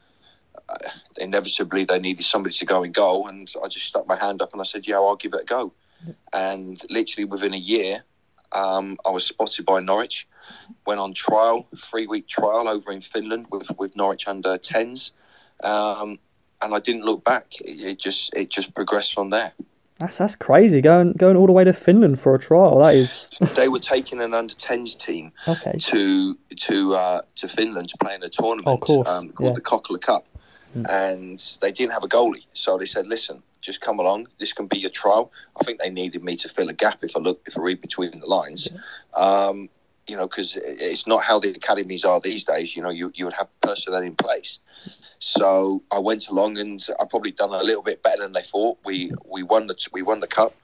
uh, 0.68 0.76
inevitably 1.16 1.84
they 1.84 1.98
needed 1.98 2.24
somebody 2.24 2.54
to 2.56 2.66
go 2.66 2.82
in 2.82 2.92
goal, 2.92 3.26
and 3.26 3.50
I 3.64 3.68
just 3.68 3.86
stuck 3.86 4.06
my 4.06 4.16
hand 4.16 4.42
up 4.42 4.52
and 4.52 4.60
I 4.60 4.64
said, 4.64 4.86
yeah, 4.86 4.96
I'll 4.96 5.16
give 5.16 5.32
it 5.32 5.40
a 5.42 5.44
go, 5.44 5.72
and 6.32 6.82
literally 6.90 7.24
within 7.24 7.54
a 7.54 7.58
year, 7.58 8.04
um, 8.52 8.98
I 9.06 9.10
was 9.10 9.24
spotted 9.24 9.64
by 9.64 9.80
Norwich, 9.80 10.28
went 10.86 11.00
on 11.00 11.14
trial, 11.14 11.66
three 11.76 12.06
week 12.06 12.28
trial 12.28 12.68
over 12.68 12.92
in 12.92 13.00
Finland 13.00 13.46
with 13.50 13.70
with 13.78 13.96
Norwich 13.96 14.28
under 14.28 14.58
tens. 14.58 15.12
Um, 15.64 16.18
and 16.62 16.74
I 16.74 16.78
didn't 16.80 17.04
look 17.04 17.24
back. 17.24 17.54
It, 17.60 17.98
just 17.98 18.32
it 18.34 18.50
just 18.50 18.74
progressed 18.74 19.14
from 19.14 19.30
there. 19.30 19.52
That's 19.98 20.18
that's 20.18 20.36
crazy 20.36 20.80
going 20.80 21.12
going 21.12 21.36
all 21.36 21.46
the 21.46 21.52
way 21.52 21.64
to 21.64 21.72
Finland 21.72 22.20
for 22.20 22.34
a 22.34 22.38
trial. 22.38 22.78
That 22.78 22.94
is. 22.94 23.30
they 23.56 23.68
were 23.68 23.80
taking 23.80 24.20
an 24.20 24.32
under 24.32 24.54
tens 24.54 24.94
team 24.94 25.32
okay. 25.46 25.74
to 25.78 26.38
to 26.56 26.94
uh, 26.94 27.22
to 27.36 27.48
Finland 27.48 27.88
to 27.88 27.96
play 27.98 28.14
in 28.14 28.22
a 28.22 28.28
tournament 28.28 28.66
oh, 28.66 28.78
course. 28.78 29.08
Um, 29.08 29.30
called 29.30 29.50
yeah. 29.50 29.54
the 29.54 29.60
Kokkola 29.60 30.00
Cup, 30.00 30.26
mm. 30.76 30.88
and 30.88 31.56
they 31.60 31.72
didn't 31.72 31.92
have 31.92 32.04
a 32.04 32.08
goalie, 32.08 32.46
so 32.52 32.78
they 32.78 32.86
said, 32.86 33.08
"Listen, 33.08 33.42
just 33.60 33.80
come 33.80 33.98
along. 33.98 34.28
This 34.38 34.52
can 34.52 34.66
be 34.66 34.78
your 34.78 34.90
trial." 34.90 35.32
I 35.60 35.64
think 35.64 35.80
they 35.80 35.90
needed 35.90 36.22
me 36.22 36.36
to 36.36 36.48
fill 36.48 36.68
a 36.68 36.74
gap 36.74 37.02
if 37.02 37.16
I 37.16 37.20
look 37.20 37.42
if 37.46 37.58
I 37.58 37.62
read 37.62 37.80
between 37.80 38.20
the 38.20 38.26
lines. 38.26 38.68
Yeah. 38.70 39.20
Um, 39.20 39.68
you 40.08 40.16
know, 40.16 40.26
because 40.26 40.56
it's 40.56 41.06
not 41.06 41.22
how 41.22 41.38
the 41.38 41.50
academies 41.50 42.04
are 42.04 42.20
these 42.20 42.42
days. 42.42 42.74
You 42.74 42.82
know, 42.82 42.90
you, 42.90 43.12
you 43.14 43.26
would 43.26 43.34
have 43.34 43.48
personnel 43.60 44.02
in 44.02 44.16
place. 44.16 44.58
So 45.18 45.82
I 45.90 45.98
went 45.98 46.28
along 46.28 46.58
and 46.58 46.84
I 46.98 47.04
probably 47.04 47.32
done 47.32 47.52
a 47.52 47.62
little 47.62 47.82
bit 47.82 48.02
better 48.02 48.22
than 48.22 48.32
they 48.32 48.42
thought. 48.42 48.78
We 48.84 49.12
we 49.24 49.42
won 49.42 49.66
the 49.66 49.76
we 49.92 50.02
won 50.02 50.20
the 50.20 50.26
cup, 50.26 50.54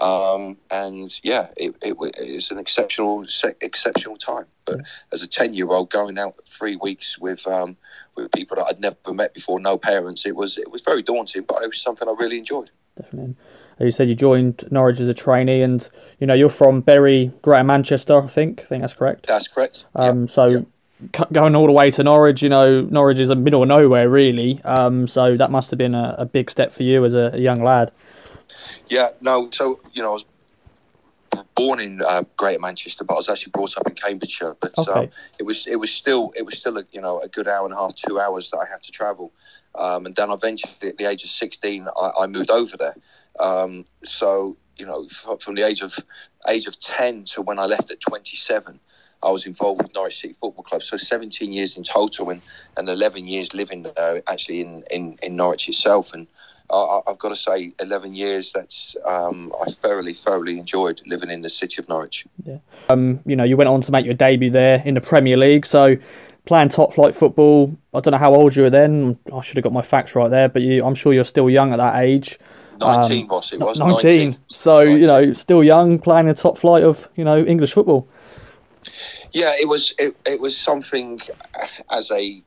um, 0.00 0.58
and 0.70 1.18
yeah, 1.22 1.48
it, 1.56 1.74
it, 1.82 1.96
it's 2.18 2.50
an 2.50 2.58
exceptional 2.58 3.26
exceptional 3.60 4.16
time. 4.16 4.44
But 4.66 4.80
as 5.12 5.22
a 5.22 5.26
ten 5.26 5.54
year 5.54 5.68
old 5.68 5.90
going 5.90 6.18
out 6.18 6.34
three 6.46 6.76
weeks 6.76 7.18
with 7.18 7.46
um, 7.46 7.76
with 8.14 8.30
people 8.32 8.56
that 8.56 8.66
I'd 8.66 8.80
never 8.80 8.96
met 9.12 9.32
before, 9.32 9.58
no 9.58 9.78
parents, 9.78 10.26
it 10.26 10.36
was 10.36 10.58
it 10.58 10.70
was 10.70 10.82
very 10.82 11.02
daunting, 11.02 11.44
but 11.48 11.62
it 11.62 11.68
was 11.68 11.80
something 11.80 12.06
I 12.06 12.14
really 12.18 12.38
enjoyed. 12.38 12.70
Definitely. 12.96 13.36
You 13.80 13.90
said, 13.90 14.08
you 14.08 14.14
joined 14.14 14.64
Norwich 14.70 15.00
as 15.00 15.08
a 15.08 15.14
trainee, 15.14 15.62
and 15.62 15.88
you 16.20 16.26
know 16.26 16.34
you're 16.34 16.48
from 16.48 16.80
Bury, 16.80 17.32
Greater 17.42 17.64
Manchester, 17.64 18.22
I 18.22 18.26
think. 18.26 18.60
I 18.60 18.64
think 18.64 18.80
that's 18.82 18.94
correct. 18.94 19.26
That's 19.26 19.48
correct. 19.48 19.84
Um, 19.94 20.22
yep. 20.22 20.30
So 20.30 20.46
yep 20.46 20.66
going 21.32 21.54
all 21.54 21.66
the 21.66 21.72
way 21.72 21.90
to 21.90 22.04
Norwich, 22.04 22.42
you 22.42 22.48
know, 22.48 22.82
Norwich 22.82 23.18
is 23.18 23.30
a 23.30 23.34
middle 23.34 23.62
of 23.62 23.68
nowhere, 23.68 24.08
really. 24.08 24.62
Um, 24.64 25.06
so 25.06 25.36
that 25.36 25.50
must 25.50 25.70
have 25.70 25.78
been 25.78 25.94
a, 25.94 26.14
a 26.18 26.24
big 26.24 26.50
step 26.50 26.72
for 26.72 26.82
you 26.82 27.04
as 27.04 27.14
a, 27.14 27.30
a, 27.34 27.38
young 27.38 27.62
lad. 27.62 27.90
Yeah, 28.88 29.10
no. 29.20 29.50
So 29.50 29.80
you 29.92 30.02
know, 30.02 30.10
I 30.10 30.14
was 30.14 30.24
born 31.54 31.80
in 31.80 32.02
uh, 32.02 32.24
Greater 32.36 32.60
Manchester, 32.60 33.04
but 33.04 33.14
I 33.14 33.16
was 33.18 33.28
actually 33.28 33.50
brought 33.50 33.76
up 33.76 33.88
in 33.88 33.94
Cambridgeshire. 33.94 34.56
But 34.60 34.78
okay. 34.78 34.92
um, 34.92 35.08
it 35.38 35.42
was 35.42 35.66
it 35.66 35.76
was 35.76 35.92
still 35.92 36.32
it 36.36 36.42
was 36.42 36.56
still 36.56 36.78
a 36.78 36.84
you 36.92 37.00
know 37.00 37.20
a 37.20 37.28
good 37.28 37.48
hour 37.48 37.64
and 37.64 37.74
a 37.74 37.76
half, 37.76 37.94
two 37.94 38.20
hours 38.20 38.50
that 38.50 38.58
I 38.58 38.66
had 38.66 38.82
to 38.84 38.92
travel. 38.92 39.32
Um, 39.74 40.06
and 40.06 40.14
then 40.14 40.30
eventually, 40.30 40.88
at 40.88 40.98
the 40.98 41.06
age 41.06 41.24
of 41.24 41.30
sixteen, 41.30 41.88
I, 41.96 42.10
I 42.20 42.26
moved 42.26 42.50
over 42.50 42.76
there. 42.76 42.94
Um, 43.40 43.84
so 44.04 44.56
you 44.76 44.86
know, 44.86 45.08
from 45.40 45.54
the 45.54 45.62
age 45.62 45.80
of 45.82 45.94
age 46.48 46.66
of 46.66 46.78
ten 46.80 47.24
to 47.24 47.42
when 47.42 47.58
I 47.58 47.66
left 47.66 47.90
at 47.90 48.00
twenty 48.00 48.36
seven. 48.36 48.80
I 49.22 49.30
was 49.30 49.46
involved 49.46 49.80
with 49.80 49.94
Norwich 49.94 50.20
City 50.20 50.36
Football 50.38 50.64
Club. 50.64 50.82
So 50.82 50.98
17 50.98 51.50
years 51.50 51.78
in 51.78 51.82
total 51.82 52.28
and, 52.28 52.42
and 52.76 52.86
11 52.86 53.26
years 53.26 53.54
living 53.54 53.86
uh, 53.96 54.16
actually 54.26 54.60
in, 54.60 54.84
in, 54.90 55.18
in 55.22 55.34
Norwich 55.34 55.66
itself. 55.66 56.12
And 56.12 56.26
I, 56.70 57.00
have 57.06 57.18
got 57.18 57.30
to 57.30 57.36
say, 57.36 57.72
11 57.80 58.14
years, 58.14 58.52
that's 58.52 58.96
um, 59.04 59.52
I 59.60 59.70
thoroughly, 59.70 60.14
thoroughly 60.14 60.58
enjoyed 60.58 61.00
living 61.06 61.30
in 61.30 61.42
the 61.42 61.50
city 61.50 61.80
of 61.80 61.88
Norwich. 61.88 62.26
Yeah. 62.44 62.58
Um, 62.88 63.20
you 63.26 63.36
know, 63.36 63.44
you 63.44 63.56
went 63.56 63.68
on 63.68 63.80
to 63.82 63.92
make 63.92 64.04
your 64.04 64.14
debut 64.14 64.50
there 64.50 64.82
in 64.84 64.94
the 64.94 65.00
Premier 65.00 65.36
League. 65.36 65.66
So 65.66 65.96
playing 66.44 66.68
top 66.68 66.92
flight 66.92 67.14
football, 67.14 67.74
I 67.92 68.00
don't 68.00 68.12
know 68.12 68.18
how 68.18 68.34
old 68.34 68.56
you 68.56 68.62
were 68.62 68.70
then. 68.70 69.18
I 69.32 69.40
should 69.40 69.56
have 69.56 69.64
got 69.64 69.72
my 69.72 69.82
facts 69.82 70.14
right 70.14 70.30
there, 70.30 70.48
but 70.48 70.62
you, 70.62 70.84
I'm 70.84 70.94
sure 70.94 71.12
you're 71.12 71.24
still 71.24 71.48
young 71.48 71.72
at 71.72 71.76
that 71.76 72.02
age. 72.02 72.38
19 72.78 73.22
um, 73.22 73.28
was 73.28 73.52
it 73.52 73.60
was 73.60 73.78
19. 73.78 74.30
19. 74.30 74.38
So 74.50 74.84
19. 74.84 74.98
you 74.98 75.06
know, 75.06 75.32
still 75.32 75.64
young, 75.64 75.98
playing 75.98 76.26
the 76.26 76.34
top 76.34 76.58
flight 76.58 76.84
of 76.84 77.08
you 77.16 77.24
know 77.24 77.44
English 77.44 77.72
football. 77.72 78.08
Yeah, 79.32 79.52
it 79.60 79.68
was 79.68 79.92
it, 79.98 80.16
it 80.24 80.40
was 80.40 80.56
something 80.56 81.20
as 81.90 82.10
a 82.10 82.42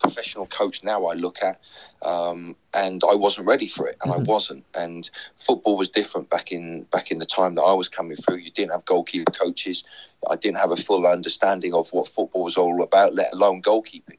professional 0.00 0.46
coach 0.46 0.82
now 0.82 1.06
I 1.06 1.14
look 1.14 1.42
at, 1.42 1.60
um, 2.02 2.56
and 2.72 3.02
I 3.08 3.14
wasn't 3.14 3.46
ready 3.46 3.66
for 3.66 3.86
it, 3.88 3.96
and 4.02 4.12
mm-hmm. 4.12 4.20
I 4.20 4.24
wasn't. 4.24 4.64
And 4.74 5.10
football 5.38 5.76
was 5.76 5.88
different 5.88 6.30
back 6.30 6.52
in 6.52 6.84
back 6.84 7.10
in 7.10 7.18
the 7.18 7.26
time 7.26 7.56
that 7.56 7.62
I 7.62 7.72
was 7.72 7.88
coming 7.88 8.16
through. 8.16 8.36
You 8.36 8.50
didn't 8.50 8.72
have 8.72 8.84
goalkeeper 8.84 9.32
coaches. 9.32 9.84
I 10.30 10.36
didn't 10.36 10.58
have 10.58 10.70
a 10.70 10.76
full 10.76 11.06
understanding 11.06 11.74
of 11.74 11.92
what 11.92 12.08
football 12.08 12.44
was 12.44 12.56
all 12.56 12.82
about, 12.82 13.14
let 13.14 13.32
alone 13.32 13.62
goalkeeping. 13.62 14.18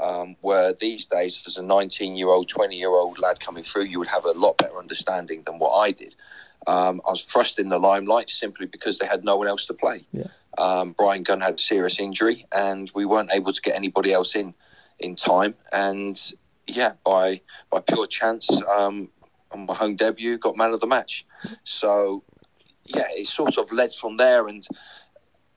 Um, 0.00 0.34
where 0.40 0.72
these 0.72 1.04
days, 1.04 1.42
as 1.46 1.56
a 1.56 1.62
19 1.62 2.16
year 2.16 2.28
old, 2.28 2.48
20 2.48 2.76
year 2.76 2.90
old 2.90 3.18
lad 3.20 3.38
coming 3.38 3.62
through, 3.62 3.84
you 3.84 4.00
would 4.00 4.08
have 4.08 4.24
a 4.24 4.32
lot 4.32 4.58
better 4.58 4.76
understanding 4.78 5.42
than 5.44 5.58
what 5.58 5.70
I 5.70 5.92
did. 5.92 6.16
Um, 6.66 7.00
I 7.06 7.10
was 7.10 7.22
thrust 7.22 7.58
in 7.58 7.68
the 7.68 7.78
limelight 7.78 8.30
simply 8.30 8.66
because 8.66 8.98
they 8.98 9.06
had 9.06 9.24
no 9.24 9.36
one 9.36 9.46
else 9.46 9.66
to 9.66 9.74
play. 9.74 10.04
Yeah. 10.12 10.26
Um, 10.58 10.92
Bryan 10.92 11.22
Gunn 11.22 11.40
had 11.40 11.54
a 11.54 11.58
serious 11.58 11.98
injury, 11.98 12.46
and 12.52 12.90
we 12.94 13.04
weren't 13.04 13.32
able 13.32 13.52
to 13.52 13.60
get 13.60 13.76
anybody 13.76 14.12
else 14.12 14.34
in 14.34 14.54
in 14.98 15.16
time. 15.16 15.54
And 15.72 16.20
yeah, 16.66 16.92
by 17.04 17.40
by 17.70 17.80
pure 17.80 18.06
chance, 18.06 18.48
um, 18.76 19.08
on 19.50 19.66
my 19.66 19.74
home 19.74 19.96
debut, 19.96 20.38
got 20.38 20.56
man 20.56 20.72
of 20.72 20.80
the 20.80 20.86
match. 20.86 21.26
So 21.64 22.22
yeah, 22.86 23.06
it 23.10 23.26
sort 23.26 23.58
of 23.58 23.70
led 23.72 23.94
from 23.94 24.16
there, 24.16 24.48
and 24.48 24.66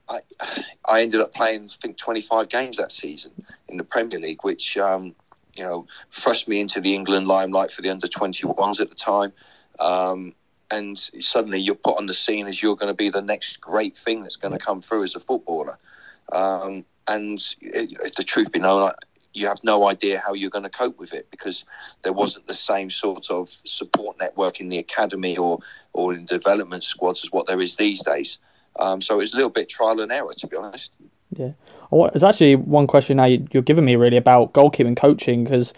I 0.09 0.21
I 0.85 1.01
ended 1.01 1.21
up 1.21 1.33
playing 1.33 1.65
I 1.65 1.81
think 1.81 1.97
25 1.97 2.49
games 2.49 2.77
that 2.77 2.91
season 2.91 3.31
in 3.67 3.77
the 3.77 3.83
Premier 3.83 4.19
League, 4.19 4.43
which 4.43 4.77
um, 4.77 5.15
you 5.55 5.63
know 5.63 5.87
thrust 6.11 6.47
me 6.47 6.59
into 6.59 6.81
the 6.81 6.93
England 6.93 7.27
limelight 7.27 7.71
for 7.71 7.81
the 7.81 7.89
under 7.89 8.07
21s 8.07 8.79
at 8.79 8.89
the 8.89 8.95
time. 8.95 9.33
Um, 9.79 10.33
and 10.69 10.97
suddenly 11.19 11.59
you're 11.59 11.75
put 11.75 11.97
on 11.97 12.07
the 12.07 12.13
scene 12.13 12.47
as 12.47 12.61
you're 12.61 12.75
going 12.75 12.89
to 12.89 12.95
be 12.95 13.09
the 13.09 13.21
next 13.21 13.61
great 13.61 13.97
thing 13.97 14.21
that's 14.21 14.35
going 14.35 14.51
to 14.51 14.59
come 14.59 14.81
through 14.81 15.03
as 15.03 15.15
a 15.15 15.19
footballer. 15.19 15.77
Um, 16.31 16.83
and 17.07 17.41
if 17.61 18.15
the 18.15 18.23
truth 18.23 18.51
be 18.51 18.59
known, 18.59 18.91
you 19.33 19.47
have 19.47 19.63
no 19.63 19.87
idea 19.87 20.21
how 20.25 20.33
you're 20.33 20.49
going 20.49 20.63
to 20.63 20.69
cope 20.69 20.99
with 20.99 21.13
it 21.13 21.29
because 21.31 21.63
there 22.01 22.11
wasn't 22.11 22.47
the 22.47 22.53
same 22.53 22.89
sort 22.89 23.29
of 23.29 23.49
support 23.65 24.19
network 24.19 24.59
in 24.59 24.67
the 24.67 24.77
academy 24.77 25.37
or, 25.37 25.59
or 25.93 26.13
in 26.13 26.25
development 26.25 26.83
squads 26.83 27.23
as 27.23 27.31
what 27.31 27.47
there 27.47 27.61
is 27.61 27.75
these 27.75 28.01
days. 28.01 28.39
Um, 28.79 29.01
so 29.01 29.15
it 29.15 29.23
was 29.23 29.33
a 29.33 29.35
little 29.35 29.49
bit 29.49 29.69
trial 29.69 29.99
and 29.99 30.11
error, 30.11 30.33
to 30.37 30.47
be 30.47 30.55
honest. 30.55 30.91
Yeah, 31.31 31.51
there's 31.91 32.23
actually 32.23 32.55
one 32.55 32.87
question 32.87 33.17
now 33.17 33.25
you're 33.25 33.61
giving 33.61 33.85
me 33.85 33.95
really 33.95 34.17
about 34.17 34.53
goalkeeping 34.53 34.95
coaching 34.95 35.43
because 35.43 35.73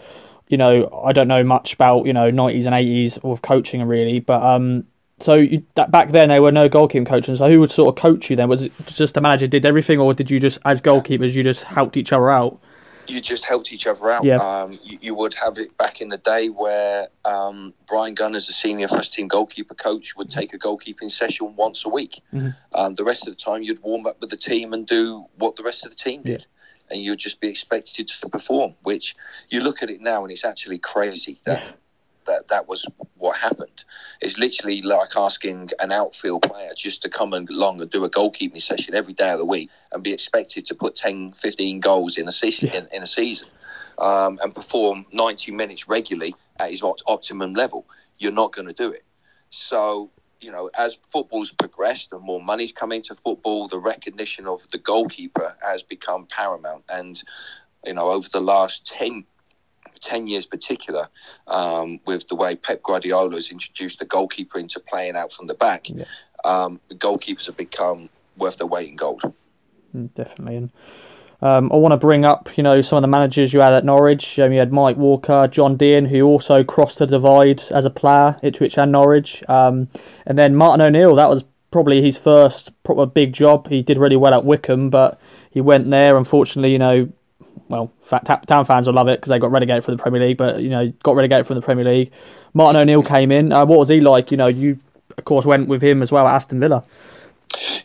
you 0.48 0.56
know 0.56 1.02
I 1.04 1.12
don't 1.12 1.28
know 1.28 1.42
much 1.42 1.74
about 1.74 2.06
you 2.06 2.12
know 2.12 2.30
90s 2.30 2.66
and 2.66 2.74
80s 2.74 3.18
of 3.24 3.42
coaching 3.42 3.82
really, 3.82 4.20
but 4.20 4.42
um. 4.42 4.84
So 5.22 5.34
you, 5.34 5.62
that 5.74 5.90
back 5.90 6.12
then 6.12 6.30
there 6.30 6.40
were 6.40 6.50
no 6.50 6.66
goalkeeping 6.70 7.04
coaches. 7.04 7.40
So 7.40 7.50
who 7.50 7.60
would 7.60 7.70
sort 7.70 7.94
of 7.94 8.00
coach 8.00 8.30
you 8.30 8.36
then? 8.36 8.48
Was 8.48 8.62
it 8.62 8.72
just 8.86 9.12
the 9.12 9.20
manager 9.20 9.46
did 9.46 9.66
everything, 9.66 10.00
or 10.00 10.14
did 10.14 10.30
you 10.30 10.40
just, 10.40 10.58
as 10.64 10.80
goalkeepers, 10.80 11.34
you 11.34 11.42
just 11.42 11.64
helped 11.64 11.98
each 11.98 12.10
other 12.10 12.30
out? 12.30 12.58
You 13.10 13.20
just 13.20 13.44
helped 13.44 13.72
each 13.72 13.86
other 13.86 14.10
out. 14.10 14.24
Yeah. 14.24 14.36
Um, 14.36 14.78
you, 14.82 14.98
you, 15.00 15.14
would 15.14 15.34
have 15.34 15.58
it 15.58 15.76
back 15.76 16.00
in 16.00 16.08
the 16.08 16.18
day 16.18 16.48
where 16.48 17.08
um, 17.24 17.74
Bryan 17.88 18.14
Gunn, 18.14 18.34
as 18.34 18.48
a 18.48 18.52
senior 18.52 18.88
first 18.88 19.12
team 19.12 19.28
goalkeeper 19.28 19.74
coach, 19.74 20.16
would 20.16 20.30
take 20.30 20.54
a 20.54 20.58
goalkeeping 20.58 21.10
session 21.10 21.54
once 21.56 21.84
a 21.84 21.88
week. 21.88 22.20
Mm-hmm. 22.32 22.50
Um, 22.74 22.94
the 22.94 23.04
rest 23.04 23.26
of 23.26 23.36
the 23.36 23.40
time, 23.40 23.62
you'd 23.62 23.82
warm 23.82 24.06
up 24.06 24.20
with 24.20 24.30
the 24.30 24.36
team 24.36 24.72
and 24.72 24.86
do 24.86 25.26
what 25.36 25.56
the 25.56 25.62
rest 25.62 25.84
of 25.84 25.90
the 25.90 25.96
team 25.96 26.22
did. 26.22 26.40
Yeah. 26.40 26.94
And 26.94 27.04
you'd 27.04 27.18
just 27.18 27.40
be 27.40 27.48
expected 27.48 28.08
to 28.08 28.28
perform, 28.28 28.74
which 28.82 29.14
you 29.48 29.60
look 29.60 29.82
at 29.82 29.90
it 29.90 30.00
now 30.00 30.24
and 30.24 30.32
it's 30.32 30.44
actually 30.44 30.78
crazy 30.78 31.40
that 31.44 31.62
yeah 31.62 31.70
that 32.30 32.48
that 32.48 32.68
was 32.68 32.86
what 33.16 33.36
happened. 33.36 33.84
It's 34.20 34.38
literally 34.38 34.82
like 34.82 35.16
asking 35.16 35.70
an 35.80 35.92
outfield 35.92 36.42
player 36.42 36.70
just 36.76 37.02
to 37.02 37.08
come 37.08 37.32
and 37.32 37.48
along 37.50 37.80
and 37.80 37.90
do 37.90 38.04
a 38.04 38.10
goalkeeping 38.10 38.62
session 38.62 38.94
every 38.94 39.12
day 39.12 39.30
of 39.30 39.38
the 39.38 39.44
week 39.44 39.68
and 39.92 40.02
be 40.02 40.12
expected 40.12 40.64
to 40.66 40.74
put 40.74 40.94
10, 40.96 41.32
15 41.32 41.80
goals 41.80 42.16
in 42.16 42.28
a 42.28 42.32
season 42.32 42.68
yeah. 42.68 42.78
in, 42.78 42.88
in, 42.92 43.02
a 43.02 43.06
season 43.06 43.48
um, 43.98 44.38
and 44.42 44.54
perform 44.54 45.04
90 45.12 45.52
minutes 45.52 45.88
regularly 45.88 46.34
at 46.58 46.70
his 46.70 46.82
optimum 46.82 47.54
level. 47.54 47.84
You're 48.18 48.32
not 48.32 48.52
going 48.52 48.68
to 48.68 48.74
do 48.74 48.90
it. 48.90 49.04
So 49.50 50.10
you 50.40 50.50
know, 50.50 50.70
as 50.74 50.96
football's 51.10 51.52
progressed 51.52 52.12
and 52.12 52.22
more 52.22 52.42
money's 52.42 52.72
come 52.72 52.92
into 52.92 53.14
football, 53.14 53.68
the 53.68 53.78
recognition 53.78 54.46
of 54.46 54.66
the 54.70 54.78
goalkeeper 54.78 55.54
has 55.60 55.82
become 55.82 56.26
paramount. 56.26 56.82
And, 56.88 57.22
you 57.84 57.92
know, 57.92 58.08
over 58.08 58.28
the 58.32 58.40
last 58.40 58.86
10, 58.86 59.24
10 60.00 60.26
years 60.26 60.46
particular, 60.46 61.08
um, 61.46 62.00
with 62.06 62.26
the 62.28 62.34
way 62.34 62.56
Pep 62.56 62.82
Guardiola 62.82 63.34
has 63.34 63.50
introduced 63.50 63.98
the 63.98 64.04
goalkeeper 64.04 64.58
into 64.58 64.80
playing 64.80 65.16
out 65.16 65.32
from 65.32 65.46
the 65.46 65.54
back, 65.54 65.88
yeah. 65.88 66.04
um, 66.44 66.80
the 66.88 66.94
goalkeepers 66.94 67.46
have 67.46 67.56
become 67.56 68.08
worth 68.36 68.56
their 68.56 68.66
weight 68.66 68.88
in 68.88 68.96
gold. 68.96 69.22
Mm, 69.94 70.12
definitely. 70.14 70.56
And 70.56 70.72
um, 71.42 71.72
I 71.72 71.76
want 71.76 71.92
to 71.92 71.96
bring 71.96 72.24
up, 72.24 72.56
you 72.56 72.62
know, 72.62 72.82
some 72.82 72.96
of 72.96 73.02
the 73.02 73.08
managers 73.08 73.52
you 73.52 73.60
had 73.60 73.72
at 73.72 73.84
Norwich. 73.84 74.38
Um, 74.38 74.52
you 74.52 74.58
had 74.58 74.72
Mike 74.72 74.96
Walker, 74.96 75.48
John 75.48 75.76
Deehan, 75.76 76.06
who 76.06 76.24
also 76.24 76.62
crossed 76.62 76.98
the 76.98 77.06
divide 77.06 77.62
as 77.70 77.84
a 77.84 77.90
player, 77.90 78.36
Ipswich 78.42 78.76
and 78.76 78.92
Norwich. 78.92 79.42
Um, 79.48 79.88
and 80.26 80.38
then 80.38 80.54
Martin 80.54 80.82
O'Neill, 80.82 81.14
that 81.14 81.30
was 81.30 81.44
probably 81.70 82.02
his 82.02 82.18
first 82.18 82.70
proper 82.82 83.06
big 83.06 83.32
job. 83.32 83.68
He 83.68 83.82
did 83.82 83.96
really 83.96 84.16
well 84.16 84.34
at 84.34 84.44
Wycombe, 84.44 84.90
but 84.90 85.20
he 85.50 85.60
went 85.60 85.90
there. 85.90 86.16
Unfortunately, 86.16 86.72
you 86.72 86.78
know, 86.78 87.10
well, 87.70 87.92
Town 88.46 88.64
fans 88.64 88.88
will 88.88 88.94
love 88.94 89.08
it 89.08 89.20
because 89.20 89.30
they 89.30 89.38
got 89.38 89.52
relegated 89.52 89.84
from 89.84 89.96
the 89.96 90.02
Premier 90.02 90.20
League, 90.20 90.36
but 90.36 90.60
you 90.60 90.68
know, 90.68 90.88
got 91.04 91.14
relegated 91.14 91.46
from 91.46 91.54
the 91.54 91.62
Premier 91.62 91.84
League. 91.84 92.10
Martin 92.52 92.80
O'Neill 92.80 93.02
came 93.02 93.30
in. 93.30 93.52
Uh, 93.52 93.64
what 93.64 93.78
was 93.78 93.88
he 93.88 94.00
like? 94.00 94.32
You 94.32 94.36
know, 94.36 94.48
you 94.48 94.76
of 95.16 95.24
course 95.24 95.46
went 95.46 95.68
with 95.68 95.82
him 95.82 96.02
as 96.02 96.10
well 96.10 96.26
at 96.26 96.34
Aston 96.34 96.58
Villa. 96.58 96.84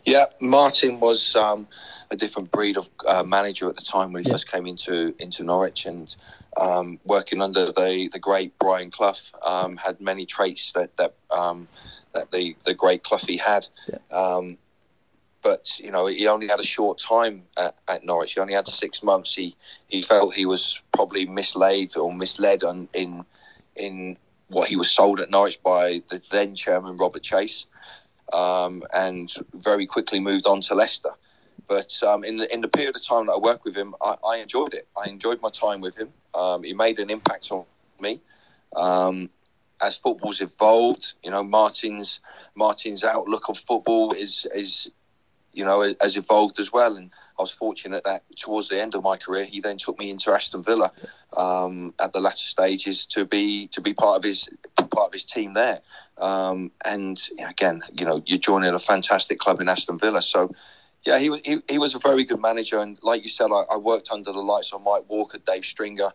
Yeah, 0.04 0.25
Martin 0.39 1.00
was 1.00 1.36
um, 1.36 1.68
a 2.10 2.15
different 2.15 2.51
breed 2.51 2.77
of 2.77 2.89
uh, 3.06 3.24
manager 3.24 3.70
at 3.70 3.75
the 3.75 3.84
time 3.84 4.12
when 4.12 4.24
he 4.24 4.30
yeah. 4.30 4.34
first 4.34 4.51
came 4.51 4.65
into 4.65 5.13
into 5.20 5.44
Norwich 5.44 5.86
and 5.86 6.15
um, 6.58 7.00
working 7.06 7.42
under 7.42 7.68
the 7.68 8.10
the 8.12 8.20
great 8.20 8.58
Brian 8.58 8.89
Clough 8.89 9.13
um, 9.44 9.77
had 9.77 10.01
many 10.01 10.25
traits 10.25 10.72
that 10.72 10.98
that 10.98 11.13
um, 11.30 11.68
that 12.13 12.32
the 12.32 12.56
the 12.65 12.74
great 12.74 13.04
Cloughie 13.04 13.38
had. 13.38 13.68
Yeah. 13.88 14.00
But 15.45 15.77
you 15.77 15.91
know 15.91 16.07
he 16.07 16.27
only 16.27 16.47
had 16.47 16.59
a 16.59 16.65
short 16.65 16.97
time 16.97 17.43
at, 17.55 17.75
at, 17.87 18.03
Norwich. 18.03 18.33
He 18.33 18.39
only 18.39 18.55
had 18.55 18.67
six 18.67 19.03
months. 19.03 19.35
He 19.35 19.55
he 19.87 20.01
felt 20.01 20.33
he 20.33 20.47
was 20.47 20.81
probably 20.91 21.27
misled 21.27 21.95
or 21.95 22.11
misled 22.11 22.63
on, 22.63 22.89
in 22.93 23.23
in 23.75 24.17
what 24.47 24.67
he 24.67 24.75
was 24.75 24.89
sold 24.89 25.19
at 25.19 25.29
Norwich 25.29 25.61
by 25.61 26.01
the 26.09 26.19
then 26.31 26.55
chairman 26.55 26.97
Robert 26.97 27.21
Chase, 27.21 27.67
um, 28.33 28.81
and 28.91 29.31
very 29.53 29.85
quickly 29.85 30.19
moved 30.19 30.47
on 30.47 30.61
to 30.61 30.73
Leicester. 30.73 31.11
But 31.67 32.01
um, 32.01 32.23
in 32.23 32.37
the 32.37 32.51
in 32.51 32.61
the 32.61 32.67
period 32.67 32.95
of 32.95 33.03
time 33.03 33.27
that 33.27 33.33
I 33.33 33.37
worked 33.37 33.65
with 33.65 33.75
him, 33.75 33.93
I, 34.01 34.15
I 34.25 34.37
enjoyed 34.37 34.73
it. 34.73 34.87
I 34.97 35.07
enjoyed 35.07 35.43
my 35.43 35.51
time 35.51 35.79
with 35.79 35.95
him. 35.95 36.11
Um, 36.33 36.63
he 36.63 36.73
made 36.73 36.97
an 36.97 37.11
impact 37.11 37.51
on 37.51 37.65
me. 37.99 38.19
Um, 38.75 39.29
as 39.79 39.95
football's 39.95 40.41
evolved, 40.41 41.13
you 41.23 41.29
know, 41.29 41.43
Martin's 41.43 42.19
Martin's 42.55 43.03
outlook 43.03 43.47
on 43.47 43.53
football 43.53 44.11
is 44.13 44.47
is 44.55 44.89
you 45.55 45.65
know, 45.65 45.93
has 46.01 46.15
evolved 46.15 46.59
as 46.59 46.71
well. 46.71 46.95
And 46.95 47.09
I 47.39 47.41
was 47.41 47.51
fortunate 47.51 48.03
that 48.03 48.24
towards 48.35 48.69
the 48.69 48.81
end 48.81 48.93
of 48.95 49.03
my 49.03 49.17
career, 49.17 49.45
he 49.45 49.62
then 49.62 49.77
took 49.77 49.97
me 49.97 50.09
into 50.09 50.31
Aston 50.31 50.63
Villa 50.63 50.91
um, 51.35 51.93
at 52.00 52.13
the 52.13 52.19
latter 52.19 52.38
stages 52.38 53.05
to 53.07 53.25
be 53.25 53.67
to 53.67 53.81
be 53.81 53.93
part 53.93 54.17
of 54.17 54.24
his 54.24 54.47
part 54.75 55.07
of 55.07 55.13
his 55.13 55.24
team 55.24 55.53
there. 55.53 55.79
Um, 56.17 56.71
and 56.83 57.21
again, 57.47 57.81
you 57.93 58.05
know, 58.05 58.21
you're 58.25 58.38
joining 58.38 58.74
a 58.74 58.79
fantastic 58.79 59.39
club 59.39 59.62
in 59.62 59.69
Aston 59.69 59.97
Villa, 59.97 60.21
so. 60.21 60.53
Yeah, 61.07 61.19
he 61.19 61.29
was 61.29 61.39
he, 61.45 61.62
he 61.69 61.77
was 61.77 61.93
a 61.93 62.00
very 62.00 62.24
good 62.24 62.41
manager, 62.41 62.79
and 62.79 62.97
like 63.03 63.24
you 63.24 63.29
said, 63.29 63.51
I, 63.51 63.62
I 63.69 63.77
worked 63.77 64.09
under 64.09 64.31
the 64.31 64.39
lights 64.39 64.74
of 64.74 64.81
Mike 64.81 65.03
Walker, 65.07 65.38
Dave 65.38 65.63
Stringer, 65.63 66.09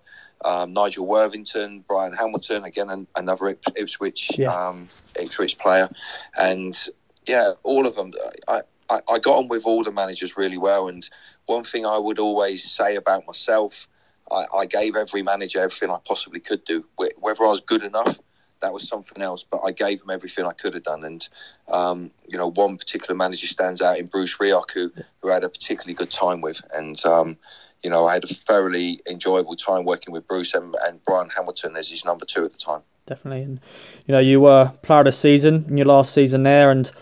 um, 0.44 0.72
Nigel 0.72 1.06
Worthington, 1.06 1.84
Bryan 1.86 2.12
Hamilton, 2.12 2.64
again 2.64 2.90
an, 2.90 3.06
another 3.14 3.56
Ipswich 3.76 4.32
yeah. 4.36 4.52
um, 4.52 4.88
Ipswich 5.14 5.58
player, 5.58 5.88
and 6.36 6.88
yeah, 7.26 7.52
all 7.62 7.86
of 7.86 7.94
them. 7.94 8.12
I, 8.48 8.62
I, 8.90 9.00
I 9.08 9.18
got 9.18 9.36
on 9.36 9.48
with 9.48 9.64
all 9.64 9.82
the 9.82 9.92
managers 9.92 10.36
really 10.36 10.58
well. 10.58 10.88
And 10.88 11.08
one 11.46 11.64
thing 11.64 11.86
I 11.86 11.96
would 11.96 12.18
always 12.18 12.68
say 12.68 12.96
about 12.96 13.26
myself, 13.26 13.88
I, 14.30 14.46
I 14.54 14.66
gave 14.66 14.96
every 14.96 15.22
manager 15.22 15.60
everything 15.60 15.90
I 15.90 15.98
possibly 16.04 16.40
could 16.40 16.64
do. 16.64 16.84
Whether 16.96 17.44
I 17.44 17.48
was 17.48 17.60
good 17.60 17.82
enough, 17.82 18.18
that 18.60 18.72
was 18.72 18.86
something 18.86 19.22
else. 19.22 19.44
But 19.48 19.62
I 19.64 19.70
gave 19.70 20.00
them 20.00 20.10
everything 20.10 20.44
I 20.44 20.52
could 20.52 20.74
have 20.74 20.82
done. 20.82 21.04
And 21.04 21.28
um, 21.68 22.10
you 22.26 22.36
know, 22.36 22.48
one 22.48 22.76
particular 22.76 23.14
manager 23.14 23.46
stands 23.46 23.80
out 23.80 23.98
in 23.98 24.06
Bruce 24.06 24.36
Rioch, 24.36 24.70
who, 24.72 24.92
who 25.22 25.30
I 25.30 25.34
had 25.34 25.44
a 25.44 25.48
particularly 25.48 25.94
good 25.94 26.10
time 26.10 26.40
with. 26.40 26.60
And 26.74 27.02
um, 27.06 27.36
you 27.82 27.90
know, 27.90 28.06
I 28.06 28.14
had 28.14 28.24
a 28.24 28.34
thoroughly 28.34 29.00
enjoyable 29.08 29.56
time 29.56 29.84
working 29.84 30.12
with 30.12 30.26
Bruce 30.26 30.52
and, 30.52 30.74
and 30.82 31.02
Bryan 31.04 31.30
Hamilton 31.30 31.76
as 31.76 31.88
his 31.88 32.04
number 32.04 32.26
two 32.26 32.44
at 32.44 32.52
the 32.52 32.58
time. 32.58 32.82
Definitely, 33.06 33.42
and 33.42 33.60
you 34.06 34.12
know, 34.12 34.20
you 34.20 34.40
were 34.40 34.72
player 34.82 35.00
of 35.00 35.06
the 35.06 35.12
season 35.12 35.64
in 35.68 35.76
your 35.76 35.86
last 35.86 36.12
season 36.12 36.42
there, 36.42 36.70
and 36.70 36.92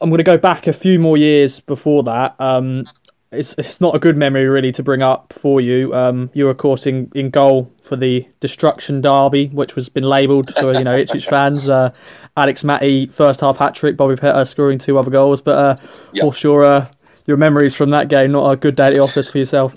I'm 0.00 0.10
going 0.10 0.18
to 0.18 0.24
go 0.24 0.38
back 0.38 0.66
a 0.66 0.72
few 0.72 0.98
more 0.98 1.16
years 1.16 1.60
before 1.60 2.02
that. 2.04 2.34
Um, 2.40 2.86
it's 3.32 3.54
it's 3.58 3.80
not 3.80 3.94
a 3.94 3.98
good 3.98 4.16
memory 4.16 4.46
really 4.46 4.72
to 4.72 4.82
bring 4.82 5.02
up 5.02 5.32
for 5.32 5.60
you. 5.60 5.94
Um, 5.94 6.30
you 6.34 6.44
were 6.44 6.50
of 6.50 6.56
course 6.56 6.86
in, 6.86 7.10
in 7.14 7.30
goal 7.30 7.72
for 7.80 7.96
the 7.96 8.26
destruction 8.40 9.00
derby, 9.00 9.48
which 9.48 9.76
was 9.76 9.88
been 9.88 10.04
labelled 10.04 10.52
for 10.54 10.74
you 10.74 10.82
know 10.82 10.96
Ipswich 10.96 11.26
fans. 11.28 11.70
Uh, 11.70 11.90
Alex 12.36 12.64
Mathie 12.64 13.10
first 13.12 13.40
half 13.40 13.56
hat 13.56 13.74
trick, 13.74 13.96
Bobby 13.96 14.16
Petta 14.16 14.46
scoring 14.46 14.78
two 14.78 14.98
other 14.98 15.10
goals. 15.10 15.40
But 15.40 15.58
uh, 15.58 15.76
yep. 16.12 16.24
what's 16.24 16.42
your 16.42 16.64
uh, 16.64 16.90
your 17.26 17.36
memories 17.36 17.74
from 17.74 17.90
that 17.90 18.08
game? 18.08 18.32
Not 18.32 18.50
a 18.50 18.56
good 18.56 18.74
day 18.74 18.88
at 18.88 18.90
the 18.90 18.98
office 18.98 19.30
for 19.30 19.38
yourself. 19.38 19.74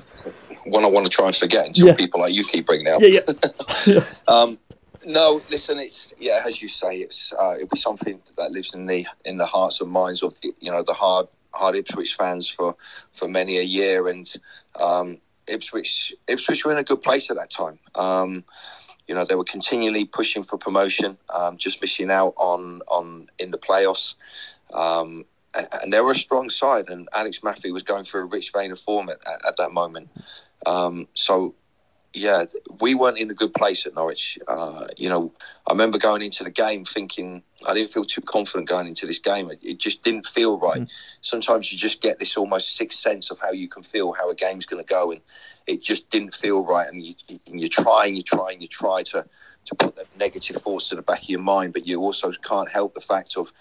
One 0.65 0.83
I 0.83 0.88
want 0.88 1.05
to 1.05 1.10
try 1.10 1.27
and 1.27 1.36
forget 1.36 1.67
until 1.67 1.88
yeah. 1.88 1.95
people 1.95 2.22
like 2.22 2.33
you 2.33 2.45
keep 2.45 2.65
bringing 2.65 2.88
up. 2.88 3.01
Yeah, 3.01 3.19
yeah. 3.86 4.03
um, 4.27 4.57
no, 5.05 5.43
listen. 5.50 5.79
It's 5.79 6.13
yeah, 6.19 6.41
as 6.45 6.62
you 6.62 6.67
say, 6.67 6.98
it's 6.98 7.33
uh, 7.33 7.55
it'll 7.55 7.67
be 7.67 7.79
something 7.79 8.19
that 8.38 8.51
lives 8.51 8.74
in 8.74 8.86
the 8.86 9.05
in 9.25 9.38
the 9.38 9.45
hearts 9.45 9.81
and 9.81 9.89
minds 9.89 10.24
of 10.24 10.39
the, 10.41 10.53
you 10.60 10.72
know 10.72 10.83
the 10.83 10.93
hard 10.93 11.27
hard 11.53 11.75
Ipswich 11.75 12.15
fans 12.15 12.50
for 12.50 12.75
for 13.12 13.27
many 13.27 13.57
a 13.57 13.63
year, 13.63 14.07
and 14.07 14.33
um, 14.79 15.17
Ipswich 15.48 16.13
Ipswich 16.27 16.65
were 16.65 16.72
in 16.72 16.77
a 16.77 16.83
good 16.83 17.01
place 17.01 17.29
at 17.29 17.38
that 17.38 17.50
time. 17.50 17.79
Um, 17.95 18.43
you 19.07 19.15
know 19.15 19.25
they 19.25 19.36
were 19.36 19.43
continually 19.43 20.05
pushing 20.05 20.43
for 20.43 20.57
promotion, 20.57 21.17
um, 21.29 21.57
just 21.57 21.81
missing 21.81 22.12
out 22.12 22.33
on 22.38 22.81
on 22.88 23.27
in 23.39 23.51
the 23.51 23.57
playoffs. 23.57 24.15
Um, 24.74 25.25
and, 25.55 25.67
and 25.72 25.93
they 25.93 26.01
were 26.01 26.12
a 26.12 26.15
strong 26.15 26.50
side, 26.50 26.89
and 26.89 27.07
Alex 27.13 27.39
Mathie 27.43 27.72
was 27.72 27.83
going 27.83 28.03
through 28.03 28.22
a 28.22 28.25
rich 28.25 28.51
vein 28.51 28.72
of 28.72 28.79
form 28.79 29.10
at, 29.10 29.17
at, 29.27 29.45
at 29.45 29.57
that 29.57 29.72
moment. 29.72 30.10
Um, 30.65 31.07
so 31.13 31.53
yeah, 32.13 32.46
we 32.79 32.93
weren't 32.93 33.17
in 33.17 33.32
a 33.32 33.34
good 33.34 33.53
place 33.53 33.86
at 33.86 33.96
Norwich. 33.96 34.38
Uh, 34.48 34.88
you 34.98 35.10
know, 35.10 35.32
I 35.67 35.74
remember 35.74 35.98
going 35.98 36.22
into 36.22 36.43
the 36.43 36.51
game 36.51 36.86
thinking 36.86 37.41
I 37.65 37.74
didn't 37.74 37.91
feel 37.91 38.05
too 38.05 38.22
confident 38.22 38.70
going 38.70 38.88
into 38.88 39.08
this 39.08 39.20
game. 39.20 39.50
It, 39.50 39.60
it 39.63 39.77
just 39.79 40.03
didn't 40.03 40.27
feel 40.27 40.60
right. 40.60 40.82
Mm. 40.82 40.89
Sometimes 41.22 41.72
you 41.72 41.77
just 41.77 42.01
get 42.01 42.20
this 42.20 42.38
almost 42.38 42.75
sixth 42.75 43.00
sense 43.00 43.32
of 43.32 43.39
how 43.39 43.51
you 43.51 43.67
can 43.67 43.82
feel 43.82 44.13
how 44.13 44.29
a 44.29 44.36
game's 44.36 44.67
going 44.67 44.84
to 44.84 44.88
go, 44.88 45.12
and 45.12 45.22
it 45.65 45.82
just 45.82 46.10
didn't 46.12 46.36
feel 46.36 46.63
right. 46.63 46.88
And 46.88 47.03
you, 47.03 47.15
and 47.48 47.60
you 47.60 47.67
try 47.67 48.05
and 48.05 48.15
you 48.15 48.24
try 48.24 48.51
and 48.51 48.62
you 48.62 48.67
try 48.67 49.01
to 49.03 49.25
to 49.65 49.75
put 49.75 49.96
that 49.96 50.08
negative 50.17 50.58
thoughts 50.62 50.89
to 50.89 50.96
the 50.96 51.01
back 51.01 51.24
of 51.24 51.29
your 51.29 51.39
mind, 51.39 51.74
but 51.74 51.88
you 51.88 52.00
also 52.01 52.32
can't 52.43 52.70
help 52.70 52.93
the 52.93 53.01
fact 53.01 53.38
of 53.38 53.51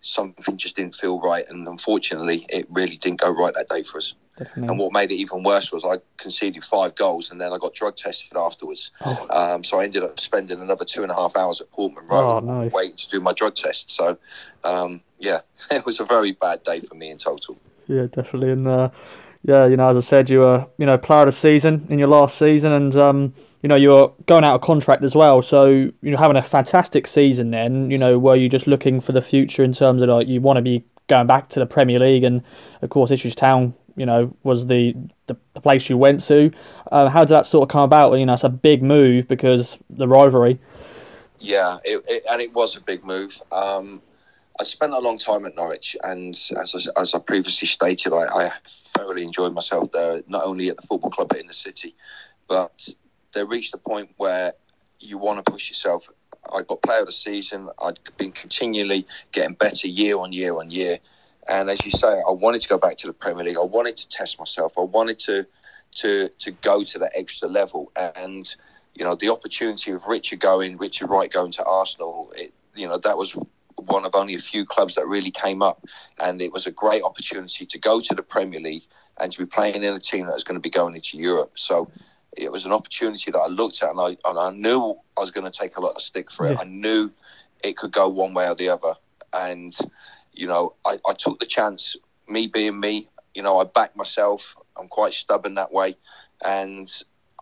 something 0.00 0.56
just 0.56 0.76
didn't 0.76 0.94
feel 0.94 1.20
right. 1.20 1.46
And 1.48 1.66
unfortunately, 1.66 2.46
it 2.48 2.66
really 2.70 2.96
didn't 2.96 3.20
go 3.20 3.30
right 3.30 3.52
that 3.54 3.68
day 3.68 3.82
for 3.82 3.98
us. 3.98 4.14
Definitely. 4.38 4.68
And 4.68 4.78
what 4.78 4.92
made 4.92 5.10
it 5.10 5.16
even 5.16 5.42
worse 5.42 5.70
was 5.70 5.84
I 5.84 6.00
conceded 6.16 6.64
five 6.64 6.94
goals 6.94 7.30
and 7.30 7.40
then 7.40 7.52
I 7.52 7.58
got 7.58 7.74
drug 7.74 7.96
tested 7.96 8.36
afterwards. 8.36 8.90
Oh. 9.04 9.26
Um, 9.30 9.62
so 9.62 9.80
I 9.80 9.84
ended 9.84 10.02
up 10.02 10.18
spending 10.18 10.60
another 10.60 10.84
two 10.84 11.02
and 11.02 11.12
a 11.12 11.14
half 11.14 11.36
hours 11.36 11.60
at 11.60 11.70
Portman 11.72 12.06
Road 12.06 12.36
oh, 12.36 12.40
no. 12.40 12.70
waiting 12.72 12.96
to 12.96 13.08
do 13.10 13.20
my 13.20 13.32
drug 13.32 13.54
test. 13.54 13.90
So, 13.90 14.16
um, 14.64 15.02
yeah, 15.18 15.40
it 15.70 15.84
was 15.84 16.00
a 16.00 16.04
very 16.04 16.32
bad 16.32 16.62
day 16.62 16.80
for 16.80 16.94
me 16.94 17.10
in 17.10 17.18
total. 17.18 17.56
Yeah, 17.86 18.06
definitely. 18.06 18.52
And 18.52 18.66
uh, 18.66 18.90
yeah, 19.42 19.66
you 19.66 19.76
know, 19.76 19.88
as 19.88 19.96
I 19.96 20.00
said, 20.00 20.28
you 20.28 20.40
were 20.40 20.66
you 20.76 20.86
know 20.86 20.98
player 20.98 21.20
of 21.22 21.26
the 21.26 21.32
season 21.32 21.86
in 21.88 21.98
your 21.98 22.08
last 22.08 22.38
season, 22.38 22.72
and 22.72 22.94
um, 22.96 23.34
you 23.62 23.68
know 23.68 23.74
you 23.74 23.90
were 23.90 24.10
going 24.26 24.44
out 24.44 24.54
of 24.54 24.60
contract 24.60 25.02
as 25.02 25.14
well. 25.14 25.40
So 25.40 25.66
you 25.66 25.94
know 26.02 26.18
having 26.18 26.36
a 26.36 26.42
fantastic 26.42 27.06
season. 27.06 27.50
Then 27.50 27.90
you 27.90 27.96
know 27.96 28.18
were 28.18 28.36
you 28.36 28.48
just 28.48 28.66
looking 28.66 29.00
for 29.00 29.12
the 29.12 29.22
future 29.22 29.64
in 29.64 29.72
terms 29.72 30.02
of 30.02 30.08
like 30.08 30.28
you 30.28 30.40
want 30.40 30.58
to 30.58 30.62
be 30.62 30.84
going 31.06 31.26
back 31.26 31.48
to 31.48 31.60
the 31.60 31.66
Premier 31.66 31.98
League, 31.98 32.22
and 32.22 32.42
of 32.82 32.90
course 32.90 33.10
Ipswich 33.10 33.34
Town, 33.34 33.74
you 33.96 34.06
know, 34.06 34.34
was 34.42 34.66
the 34.66 34.94
the, 35.26 35.36
place 35.60 35.90
you 35.90 35.98
went 35.98 36.20
to. 36.20 36.50
Uh, 36.90 37.08
how 37.10 37.20
did 37.20 37.34
that 37.34 37.46
sort 37.46 37.62
of 37.62 37.68
come 37.68 37.82
about? 37.82 38.14
You 38.14 38.24
know, 38.24 38.32
it's 38.32 38.44
a 38.44 38.48
big 38.48 38.82
move 38.82 39.28
because 39.28 39.78
the 39.90 40.08
rivalry. 40.08 40.58
Yeah, 41.38 41.78
it, 41.84 42.02
it, 42.08 42.24
and 42.30 42.40
it 42.40 42.52
was 42.54 42.76
a 42.76 42.80
big 42.80 43.04
move. 43.04 43.40
Um, 43.52 44.00
I 44.58 44.64
spent 44.64 44.92
a 44.92 44.98
long 44.98 45.18
time 45.18 45.46
at 45.46 45.54
Norwich, 45.56 45.96
and 46.02 46.34
as 46.58 46.90
I, 46.96 47.00
as 47.00 47.14
I 47.14 47.18
previously 47.18 47.66
stated, 47.66 48.12
I, 48.12 48.46
I 48.46 48.52
thoroughly 48.94 49.22
enjoyed 49.22 49.54
myself 49.54 49.90
there, 49.92 50.22
not 50.28 50.44
only 50.44 50.68
at 50.68 50.76
the 50.76 50.86
football 50.86 51.10
club 51.10 51.28
but 51.28 51.38
in 51.38 51.46
the 51.46 51.54
city. 51.54 51.94
But 52.48 52.88
they 53.32 53.44
reached 53.44 53.74
a 53.74 53.78
point 53.78 54.10
where 54.16 54.52
you 54.98 55.18
want 55.18 55.44
to 55.44 55.50
push 55.50 55.68
yourself. 55.68 56.08
I 56.52 56.62
got 56.62 56.82
player 56.82 57.00
of 57.00 57.06
the 57.06 57.12
season. 57.12 57.68
I'd 57.80 57.98
been 58.16 58.32
continually 58.32 59.06
getting 59.32 59.54
better 59.54 59.88
year 59.88 60.18
on 60.18 60.32
year 60.32 60.56
on 60.58 60.70
year. 60.70 60.98
And 61.48 61.70
as 61.70 61.84
you 61.84 61.90
say, 61.90 62.20
I 62.26 62.30
wanted 62.30 62.62
to 62.62 62.68
go 62.68 62.78
back 62.78 62.96
to 62.98 63.06
the 63.06 63.12
Premier 63.12 63.44
League. 63.44 63.56
I 63.56 63.62
wanted 63.64 63.96
to 63.98 64.08
test 64.08 64.38
myself. 64.38 64.74
I 64.78 64.82
wanted 64.82 65.18
to 65.20 65.46
to 65.96 66.28
to 66.28 66.50
go 66.52 66.84
to 66.84 66.98
that 66.98 67.12
extra 67.14 67.48
level. 67.48 67.92
And 67.96 68.54
you 68.94 69.04
know, 69.04 69.14
the 69.14 69.30
opportunity 69.30 69.92
of 69.92 70.06
Richard 70.06 70.40
going, 70.40 70.76
Richard 70.76 71.08
Wright 71.08 71.30
going 71.30 71.52
to 71.52 71.64
Arsenal. 71.64 72.32
It, 72.36 72.52
you 72.74 72.86
know, 72.86 72.98
that 72.98 73.16
was 73.16 73.36
one 73.76 74.04
of 74.04 74.14
only 74.14 74.34
a 74.34 74.38
few 74.38 74.64
clubs 74.64 74.94
that 74.94 75.06
really 75.06 75.30
came 75.30 75.62
up, 75.62 75.84
and 76.18 76.40
it 76.42 76.52
was 76.52 76.66
a 76.66 76.70
great 76.70 77.02
opportunity 77.02 77.66
to 77.66 77.78
go 77.78 78.00
to 78.00 78.14
the 78.14 78.22
Premier 78.22 78.60
League 78.60 78.86
and 79.18 79.32
to 79.32 79.38
be 79.38 79.46
playing 79.46 79.82
in 79.82 79.94
a 79.94 80.00
team 80.00 80.26
that 80.26 80.34
was 80.34 80.44
going 80.44 80.56
to 80.56 80.60
be 80.60 80.70
going 80.70 80.94
into 80.94 81.16
Europe. 81.16 81.52
So 81.56 81.90
it 82.36 82.50
was 82.50 82.64
an 82.64 82.72
opportunity 82.72 83.30
that 83.30 83.38
I 83.38 83.46
looked 83.46 83.82
at, 83.82 83.90
and 83.90 84.00
I 84.00 84.16
and 84.28 84.38
I 84.38 84.50
knew 84.50 84.96
I 85.16 85.20
was 85.20 85.30
going 85.30 85.50
to 85.50 85.58
take 85.58 85.76
a 85.76 85.80
lot 85.80 85.96
of 85.96 86.02
stick 86.02 86.30
for 86.30 86.46
it. 86.46 86.52
Yeah. 86.52 86.60
I 86.60 86.64
knew 86.64 87.10
it 87.64 87.76
could 87.76 87.92
go 87.92 88.08
one 88.08 88.34
way 88.34 88.48
or 88.48 88.54
the 88.54 88.68
other, 88.68 88.94
and 89.32 89.76
you 90.40 90.46
know 90.46 90.74
I, 90.84 90.98
I 91.06 91.14
took 91.14 91.38
the 91.38 91.46
chance. 91.46 91.96
Me 92.28 92.46
being 92.46 92.78
me, 92.78 93.08
you 93.34 93.42
know, 93.42 93.58
I 93.58 93.64
backed 93.64 93.96
myself. 93.96 94.56
I'm 94.76 94.88
quite 94.88 95.14
stubborn 95.14 95.54
that 95.54 95.72
way, 95.72 95.96
and 96.44 96.90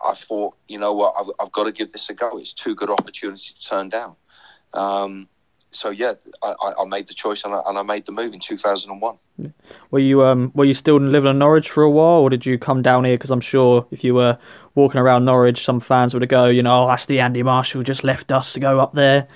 I 0.05 0.15
thought, 0.15 0.55
you 0.67 0.79
know 0.79 0.93
what, 0.93 1.15
I've, 1.19 1.27
I've 1.41 1.53
got 1.53 1.65
to 1.65 1.73
give 1.73 1.93
this 1.93 2.09
a 2.09 2.15
go. 2.15 2.39
It's 2.39 2.53
too 2.53 2.75
good 2.75 2.91
opportunity 2.91 3.55
to 3.59 3.67
turn 3.67 3.89
down. 3.89 4.17
Um, 4.73 5.29
so 5.71 5.91
yeah, 5.91 6.15
I, 6.43 6.55
I 6.79 6.85
made 6.87 7.09
the 7.09 7.15
choice 7.15 7.45
and 7.45 7.55
I, 7.55 7.61
and 7.67 7.77
I 7.77 7.83
made 7.83 8.07
the 8.07 8.13
move 8.13 8.33
in 8.33 8.41
2001. 8.41 9.19
Were 9.91 9.99
you 9.99 10.25
um 10.25 10.51
were 10.55 10.65
you 10.65 10.75
still 10.75 10.99
living 10.99 11.31
in 11.31 11.39
Norwich 11.39 11.71
for 11.71 11.83
a 11.83 11.91
while, 11.91 12.21
or 12.21 12.31
did 12.31 12.47
you 12.47 12.59
come 12.59 12.83
down 12.83 13.05
here? 13.05 13.15
Because 13.15 13.31
I'm 13.31 13.41
sure 13.41 13.87
if 13.91 14.03
you 14.03 14.15
were 14.15 14.39
walking 14.75 15.01
around 15.01 15.25
Norwich, 15.27 15.65
some 15.65 15.81
fans 15.81 16.15
would 16.15 16.23
have 16.23 16.31
go, 16.31 16.47
you 16.47 16.63
know, 16.63 16.85
oh, 16.85 16.89
that's 16.89 17.07
the 17.07 17.21
Andy 17.21 17.43
Marshall 17.43 17.83
just 17.83 18.03
left 18.03 18.33
us 18.33 18.55
to 18.55 18.61
go 18.61 18.81
up 18.81 18.95
there. 18.95 19.29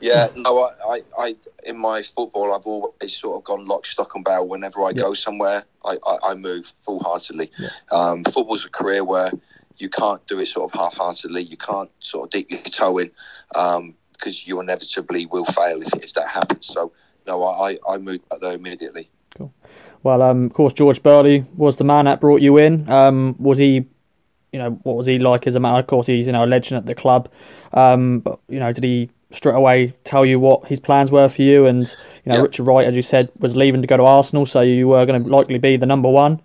Yeah, 0.00 0.28
no, 0.36 0.64
I, 0.64 0.72
I, 0.88 1.02
I, 1.18 1.36
in 1.64 1.78
my 1.78 2.02
football, 2.02 2.54
I've 2.54 2.66
always 2.66 3.16
sort 3.16 3.36
of 3.36 3.44
gone 3.44 3.66
lock, 3.66 3.86
stock, 3.86 4.14
and 4.14 4.24
barrel. 4.24 4.48
Whenever 4.48 4.82
I 4.82 4.88
yeah. 4.88 5.02
go 5.02 5.14
somewhere, 5.14 5.64
I, 5.84 5.96
I, 6.06 6.18
I 6.24 6.34
move 6.34 6.72
full 6.82 7.00
heartedly. 7.00 7.50
Yeah. 7.58 7.70
Um, 7.90 8.24
football's 8.24 8.64
a 8.64 8.68
career 8.68 9.04
where 9.04 9.30
you 9.78 9.88
can't 9.88 10.26
do 10.26 10.38
it 10.38 10.46
sort 10.46 10.72
of 10.72 10.78
half 10.78 10.94
heartedly. 10.94 11.42
You 11.42 11.56
can't 11.56 11.90
sort 12.00 12.24
of 12.24 12.30
dip 12.30 12.50
your 12.50 12.60
toe 12.60 12.98
in. 12.98 13.10
Um, 13.54 13.94
because 14.16 14.46
you 14.46 14.60
inevitably 14.60 15.26
will 15.26 15.44
fail 15.44 15.82
if, 15.82 15.92
if 16.02 16.14
that 16.14 16.28
happens. 16.28 16.66
So, 16.66 16.92
no, 17.26 17.44
I, 17.44 17.78
I 17.88 17.98
moved 17.98 18.28
back 18.28 18.40
there 18.40 18.52
immediately. 18.52 19.08
Cool. 19.36 19.52
Well, 20.02 20.22
um, 20.22 20.46
of 20.46 20.52
course, 20.52 20.72
George 20.72 21.02
Burley 21.02 21.44
was 21.56 21.76
the 21.76 21.84
man 21.84 22.06
that 22.06 22.20
brought 22.20 22.40
you 22.40 22.58
in. 22.58 22.88
Um, 22.88 23.36
was 23.38 23.58
he, 23.58 23.86
you 24.52 24.58
know, 24.58 24.70
what 24.82 24.96
was 24.96 25.06
he 25.06 25.18
like 25.18 25.46
as 25.46 25.54
a 25.54 25.60
man? 25.60 25.76
Of 25.76 25.86
course, 25.86 26.06
he's 26.06 26.26
you 26.26 26.32
know 26.32 26.44
a 26.44 26.46
legend 26.46 26.78
at 26.78 26.86
the 26.86 26.94
club. 26.94 27.30
Um, 27.72 28.20
but 28.20 28.40
you 28.48 28.58
know, 28.58 28.72
did 28.72 28.84
he 28.84 29.10
straight 29.30 29.54
away 29.54 29.94
tell 30.04 30.24
you 30.24 30.38
what 30.38 30.66
his 30.66 30.80
plans 30.80 31.10
were 31.10 31.28
for 31.28 31.42
you? 31.42 31.66
And 31.66 31.86
you 32.24 32.32
know, 32.32 32.42
Richard 32.42 32.64
Wright, 32.64 32.86
as 32.86 32.96
you 32.96 33.02
said, 33.02 33.30
was 33.38 33.56
leaving 33.56 33.82
to 33.82 33.88
go 33.88 33.96
to 33.96 34.04
Arsenal, 34.04 34.46
so 34.46 34.60
you 34.60 34.88
were 34.88 35.04
going 35.06 35.22
to 35.22 35.28
likely 35.28 35.58
be 35.58 35.76
the 35.76 35.86
number 35.86 36.08
one. 36.08 36.40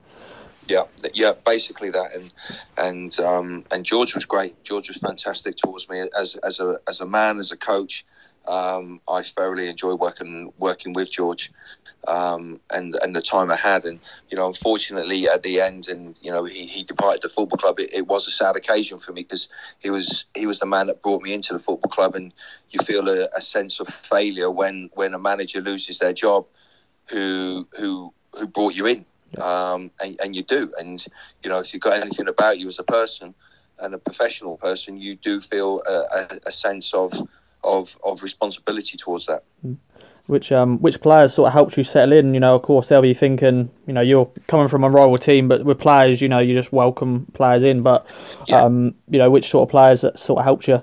Yeah, 0.67 0.83
yeah, 1.13 1.33
basically 1.45 1.89
that, 1.89 2.13
and 2.15 2.33
and 2.77 3.19
um, 3.19 3.65
and 3.71 3.85
George 3.85 4.15
was 4.15 4.25
great. 4.25 4.63
George 4.63 4.87
was 4.87 4.97
fantastic 4.97 5.57
towards 5.57 5.89
me 5.89 6.07
as 6.17 6.35
as 6.35 6.59
a 6.59 6.79
as 6.87 7.01
a 7.01 7.05
man, 7.05 7.39
as 7.39 7.51
a 7.51 7.57
coach. 7.57 8.05
Um, 8.47 9.01
I 9.07 9.21
thoroughly 9.21 9.67
enjoy 9.67 9.95
working 9.95 10.51
working 10.57 10.93
with 10.93 11.11
George, 11.11 11.51
um, 12.07 12.59
and 12.69 12.97
and 13.01 13.15
the 13.15 13.21
time 13.21 13.51
I 13.51 13.55
had, 13.55 13.85
and 13.85 13.99
you 14.29 14.37
know, 14.37 14.47
unfortunately 14.47 15.27
at 15.27 15.43
the 15.43 15.61
end, 15.61 15.87
and 15.87 16.17
you 16.21 16.31
know, 16.31 16.43
he, 16.43 16.65
he 16.65 16.83
departed 16.83 17.21
the 17.21 17.29
football 17.29 17.57
club. 17.57 17.79
It, 17.79 17.93
it 17.93 18.07
was 18.07 18.27
a 18.27 18.31
sad 18.31 18.55
occasion 18.55 18.99
for 18.99 19.11
me 19.11 19.23
because 19.23 19.47
he 19.79 19.89
was 19.89 20.25
he 20.35 20.45
was 20.45 20.59
the 20.59 20.65
man 20.65 20.87
that 20.87 21.01
brought 21.01 21.21
me 21.21 21.33
into 21.33 21.53
the 21.53 21.59
football 21.59 21.91
club, 21.91 22.15
and 22.15 22.33
you 22.69 22.79
feel 22.83 23.09
a, 23.09 23.27
a 23.35 23.41
sense 23.41 23.79
of 23.79 23.87
failure 23.87 24.49
when 24.49 24.89
when 24.93 25.13
a 25.13 25.19
manager 25.19 25.61
loses 25.61 25.99
their 25.99 26.13
job, 26.13 26.45
who 27.09 27.67
who 27.77 28.13
who 28.33 28.47
brought 28.47 28.73
you 28.75 28.85
in 28.87 29.05
um, 29.39 29.91
and, 30.01 30.19
and 30.21 30.35
you 30.35 30.43
do. 30.43 30.73
And 30.79 31.05
you 31.43 31.49
know, 31.49 31.59
if 31.59 31.73
you've 31.73 31.81
got 31.81 31.99
anything 32.01 32.27
about 32.27 32.59
you 32.59 32.67
as 32.67 32.79
a 32.79 32.83
person 32.83 33.33
and 33.79 33.93
a 33.93 33.97
professional 33.97 34.57
person, 34.57 34.97
you 34.97 35.15
do 35.15 35.41
feel 35.41 35.81
a, 35.87 35.93
a, 35.93 36.39
a 36.47 36.51
sense 36.51 36.93
of, 36.93 37.13
of 37.63 37.97
of 38.03 38.23
responsibility 38.23 38.97
towards 38.97 39.25
that. 39.27 39.43
Mm. 39.65 39.77
Which 40.27 40.51
um 40.51 40.79
which 40.79 41.01
players 41.01 41.33
sort 41.33 41.47
of 41.47 41.53
helped 41.53 41.77
you 41.77 41.83
settle 41.83 42.13
in? 42.13 42.33
You 42.33 42.39
know, 42.39 42.55
of 42.55 42.61
course 42.61 42.87
they'll 42.87 43.01
be 43.01 43.13
thinking, 43.13 43.69
you 43.85 43.93
know, 43.93 44.01
you're 44.01 44.29
coming 44.47 44.67
from 44.67 44.83
a 44.83 44.89
rival 44.89 45.17
team, 45.17 45.47
but 45.47 45.65
with 45.65 45.79
players, 45.79 46.21
you 46.21 46.29
know, 46.29 46.39
you 46.39 46.53
just 46.53 46.71
welcome 46.71 47.25
players 47.33 47.63
in. 47.63 47.81
But 47.81 48.05
yeah. 48.47 48.63
um, 48.63 48.95
you 49.09 49.19
know, 49.19 49.29
which 49.29 49.49
sort 49.49 49.67
of 49.67 49.71
players 49.71 50.01
that 50.01 50.19
sort 50.19 50.39
of 50.39 50.45
helped 50.45 50.67
you? 50.67 50.81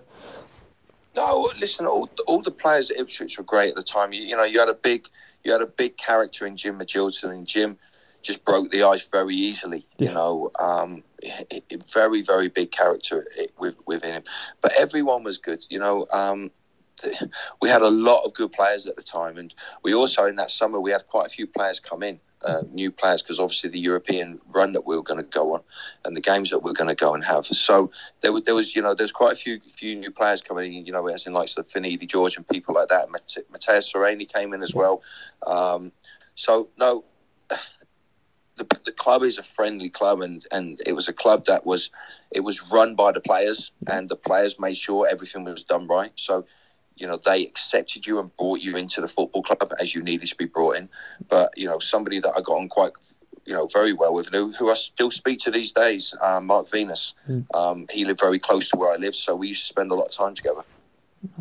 No, 1.16 1.50
listen, 1.58 1.84
all, 1.86 2.08
all 2.26 2.42
the 2.42 2.50
players 2.50 2.90
at 2.90 2.98
Ipswich 2.98 3.38
were 3.38 3.44
great 3.44 3.70
at 3.70 3.74
the 3.74 3.82
time. 3.82 4.12
You, 4.12 4.22
you 4.22 4.36
know, 4.36 4.44
you 4.44 4.60
had 4.60 4.68
a 4.68 4.74
big 4.74 5.08
you 5.44 5.52
had 5.52 5.62
a 5.62 5.66
big 5.66 5.96
character 5.96 6.46
in 6.46 6.56
Jim 6.56 6.78
Magilton, 6.78 7.30
and 7.30 7.46
Jim 7.46 7.78
just 8.22 8.44
broke 8.44 8.70
the 8.70 8.82
ice 8.82 9.06
very 9.10 9.34
easily. 9.34 9.86
Yeah. 9.96 10.08
You 10.08 10.14
know, 10.14 10.50
um, 10.58 11.02
it, 11.22 11.64
it, 11.70 11.86
very 11.92 12.22
very 12.22 12.48
big 12.48 12.70
character 12.70 13.26
with 13.58 13.74
within 13.86 14.12
him. 14.12 14.22
But 14.60 14.72
everyone 14.78 15.24
was 15.24 15.38
good. 15.38 15.64
You 15.68 15.78
know, 15.78 16.06
um, 16.12 16.50
we 17.60 17.68
had 17.68 17.82
a 17.82 17.90
lot 17.90 18.24
of 18.24 18.34
good 18.34 18.52
players 18.52 18.86
at 18.86 18.96
the 18.96 19.02
time, 19.02 19.36
and 19.38 19.54
we 19.82 19.94
also 19.94 20.26
in 20.26 20.36
that 20.36 20.50
summer 20.50 20.80
we 20.80 20.90
had 20.90 21.06
quite 21.06 21.26
a 21.26 21.30
few 21.30 21.46
players 21.46 21.80
come 21.80 22.02
in. 22.02 22.20
Uh, 22.44 22.62
new 22.70 22.88
players 22.88 23.20
because 23.20 23.40
obviously 23.40 23.68
the 23.68 23.80
European 23.80 24.40
run 24.50 24.72
that 24.72 24.86
we 24.86 24.94
were 24.94 25.02
going 25.02 25.18
to 25.18 25.24
go 25.24 25.54
on 25.54 25.60
and 26.04 26.16
the 26.16 26.20
games 26.20 26.50
that 26.50 26.60
we 26.60 26.70
are 26.70 26.74
going 26.74 26.86
to 26.86 26.94
go 26.94 27.12
and 27.12 27.24
have. 27.24 27.44
So 27.44 27.90
there, 28.20 28.30
there 28.46 28.54
was, 28.54 28.76
you 28.76 28.80
know, 28.80 28.94
there's 28.94 29.10
quite 29.10 29.32
a 29.32 29.34
few 29.34 29.58
few 29.74 29.96
new 29.96 30.12
players 30.12 30.40
coming 30.40 30.72
in, 30.72 30.86
you 30.86 30.92
know, 30.92 31.04
as 31.08 31.26
in 31.26 31.32
like 31.32 31.52
the 31.52 31.64
Finidi 31.64 32.06
George 32.06 32.36
and 32.36 32.46
people 32.46 32.76
like 32.76 32.90
that. 32.90 33.10
Matteo 33.10 33.78
Sereni 33.80 34.32
came 34.32 34.54
in 34.54 34.62
as 34.62 34.72
well. 34.72 35.02
Um, 35.48 35.90
so 36.36 36.68
no, 36.78 37.02
the, 38.58 38.66
the 38.84 38.92
club 38.92 39.22
is 39.22 39.38
a 39.38 39.42
friendly 39.42 39.88
club, 39.88 40.20
and, 40.20 40.46
and 40.52 40.80
it 40.84 40.92
was 40.92 41.08
a 41.08 41.12
club 41.12 41.46
that 41.46 41.64
was 41.64 41.90
it 42.30 42.40
was 42.40 42.62
run 42.70 42.94
by 42.94 43.12
the 43.12 43.20
players, 43.20 43.70
and 43.86 44.08
the 44.08 44.16
players 44.16 44.58
made 44.58 44.76
sure 44.76 45.08
everything 45.08 45.44
was 45.44 45.62
done 45.62 45.86
right. 45.86 46.12
So, 46.16 46.44
you 46.98 47.06
know, 47.06 47.18
they 47.24 47.46
accepted 47.46 48.06
you 48.06 48.18
and 48.18 48.34
brought 48.36 48.60
you 48.60 48.76
into 48.76 49.00
the 49.00 49.08
football 49.08 49.42
club 49.42 49.72
as 49.80 49.94
you 49.94 50.02
needed 50.02 50.28
to 50.28 50.36
be 50.36 50.44
brought 50.44 50.76
in. 50.76 50.88
But 51.28 51.56
you 51.56 51.66
know, 51.66 51.78
somebody 51.78 52.20
that 52.20 52.32
I 52.36 52.40
got 52.40 52.58
on 52.58 52.68
quite 52.68 52.92
you 53.48 53.54
know 53.54 53.66
very 53.66 53.94
well 53.94 54.12
with, 54.14 54.28
who, 54.28 54.52
who 54.52 54.70
I 54.70 54.74
still 54.74 55.10
speak 55.10 55.40
to 55.40 55.50
these 55.50 55.72
days, 55.72 56.14
uh, 56.20 56.40
Mark 56.40 56.70
Venus. 56.70 57.14
Mm. 57.28 57.46
Um, 57.54 57.86
he 57.90 58.04
lived 58.04 58.20
very 58.20 58.38
close 58.38 58.68
to 58.70 58.76
where 58.76 58.92
I 58.92 58.96
lived, 58.96 59.16
so 59.16 59.34
we 59.34 59.48
used 59.48 59.62
to 59.62 59.68
spend 59.68 59.90
a 59.90 59.94
lot 59.94 60.06
of 60.06 60.12
time 60.12 60.34
together. 60.34 60.62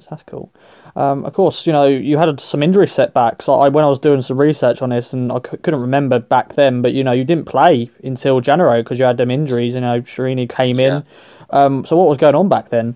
That's, 0.09 0.23
cool. 0.23 0.51
Um, 0.95 1.23
of 1.25 1.33
course, 1.33 1.67
you 1.67 1.73
know 1.73 1.85
you 1.85 2.17
had 2.17 2.39
some 2.39 2.63
injury 2.63 2.87
setbacks. 2.87 3.47
I 3.47 3.67
when 3.67 3.83
I 3.83 3.87
was 3.87 3.99
doing 3.99 4.21
some 4.21 4.39
research 4.39 4.81
on 4.81 4.89
this, 4.89 5.13
and 5.13 5.31
I 5.31 5.35
c- 5.35 5.57
couldn't 5.57 5.81
remember 5.81 6.19
back 6.19 6.53
then, 6.53 6.81
but 6.81 6.93
you 6.93 7.03
know 7.03 7.11
you 7.11 7.23
didn't 7.23 7.45
play 7.45 7.91
until 8.03 8.41
January 8.41 8.81
because 8.81 8.99
you 8.99 9.05
had 9.05 9.17
them 9.17 9.29
injuries. 9.29 9.75
You 9.75 9.81
know, 9.81 10.01
Sereni 10.01 10.49
came 10.49 10.79
in. 10.79 11.03
Yeah. 11.03 11.59
Um, 11.59 11.85
so 11.85 11.95
what 11.95 12.07
was 12.07 12.17
going 12.17 12.35
on 12.35 12.49
back 12.49 12.69
then? 12.69 12.95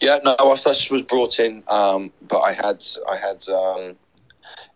Yeah, 0.00 0.18
no, 0.24 0.36
I 0.38 0.56
first 0.56 0.90
was 0.90 1.02
brought 1.02 1.38
in, 1.40 1.62
um, 1.68 2.12
but 2.28 2.40
I 2.40 2.52
had 2.52 2.84
I 3.08 3.16
had 3.16 3.48
um, 3.48 3.96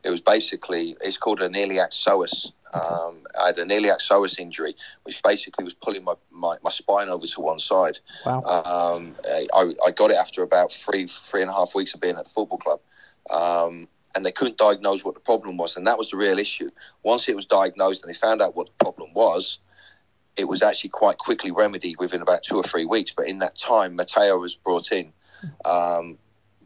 it 0.02 0.10
was 0.10 0.20
basically 0.20 0.96
it's 1.02 1.18
called 1.18 1.42
an 1.42 1.54
iliac 1.54 1.90
psoas, 1.90 2.52
um, 2.72 3.26
I 3.38 3.46
had 3.46 3.58
an 3.58 3.70
iliac 3.70 3.98
psoas 3.98 4.38
injury, 4.38 4.76
which 5.02 5.22
basically 5.22 5.64
was 5.64 5.74
pulling 5.74 6.04
my, 6.04 6.14
my, 6.30 6.56
my 6.62 6.70
spine 6.70 7.08
over 7.08 7.26
to 7.26 7.40
one 7.40 7.58
side. 7.58 7.98
Wow. 8.24 8.42
Um, 8.42 9.14
I, 9.26 9.74
I 9.84 9.90
got 9.90 10.10
it 10.10 10.16
after 10.16 10.42
about 10.42 10.72
three 10.72 11.06
three 11.06 11.42
and 11.42 11.50
a 11.50 11.54
half 11.54 11.74
weeks 11.74 11.94
of 11.94 12.00
being 12.00 12.16
at 12.16 12.24
the 12.24 12.30
football 12.30 12.58
club. 12.58 12.80
Um, 13.30 13.88
and 14.14 14.26
they 14.26 14.32
couldn't 14.32 14.58
diagnose 14.58 15.04
what 15.04 15.14
the 15.14 15.20
problem 15.20 15.56
was, 15.56 15.76
and 15.76 15.86
that 15.86 15.96
was 15.96 16.10
the 16.10 16.16
real 16.16 16.38
issue. 16.38 16.68
Once 17.04 17.28
it 17.28 17.36
was 17.36 17.46
diagnosed 17.46 18.02
and 18.02 18.12
they 18.12 18.16
found 18.16 18.42
out 18.42 18.56
what 18.56 18.66
the 18.66 18.84
problem 18.84 19.12
was, 19.14 19.58
it 20.40 20.48
was 20.48 20.62
actually 20.62 20.90
quite 20.90 21.18
quickly 21.18 21.50
remedied 21.50 21.98
within 21.98 22.22
about 22.22 22.42
two 22.42 22.56
or 22.56 22.62
three 22.62 22.86
weeks. 22.86 23.12
But 23.14 23.28
in 23.28 23.38
that 23.40 23.56
time, 23.58 23.94
Matteo 23.94 24.38
was 24.38 24.56
brought 24.56 24.90
in 24.90 25.12
um, 25.64 26.18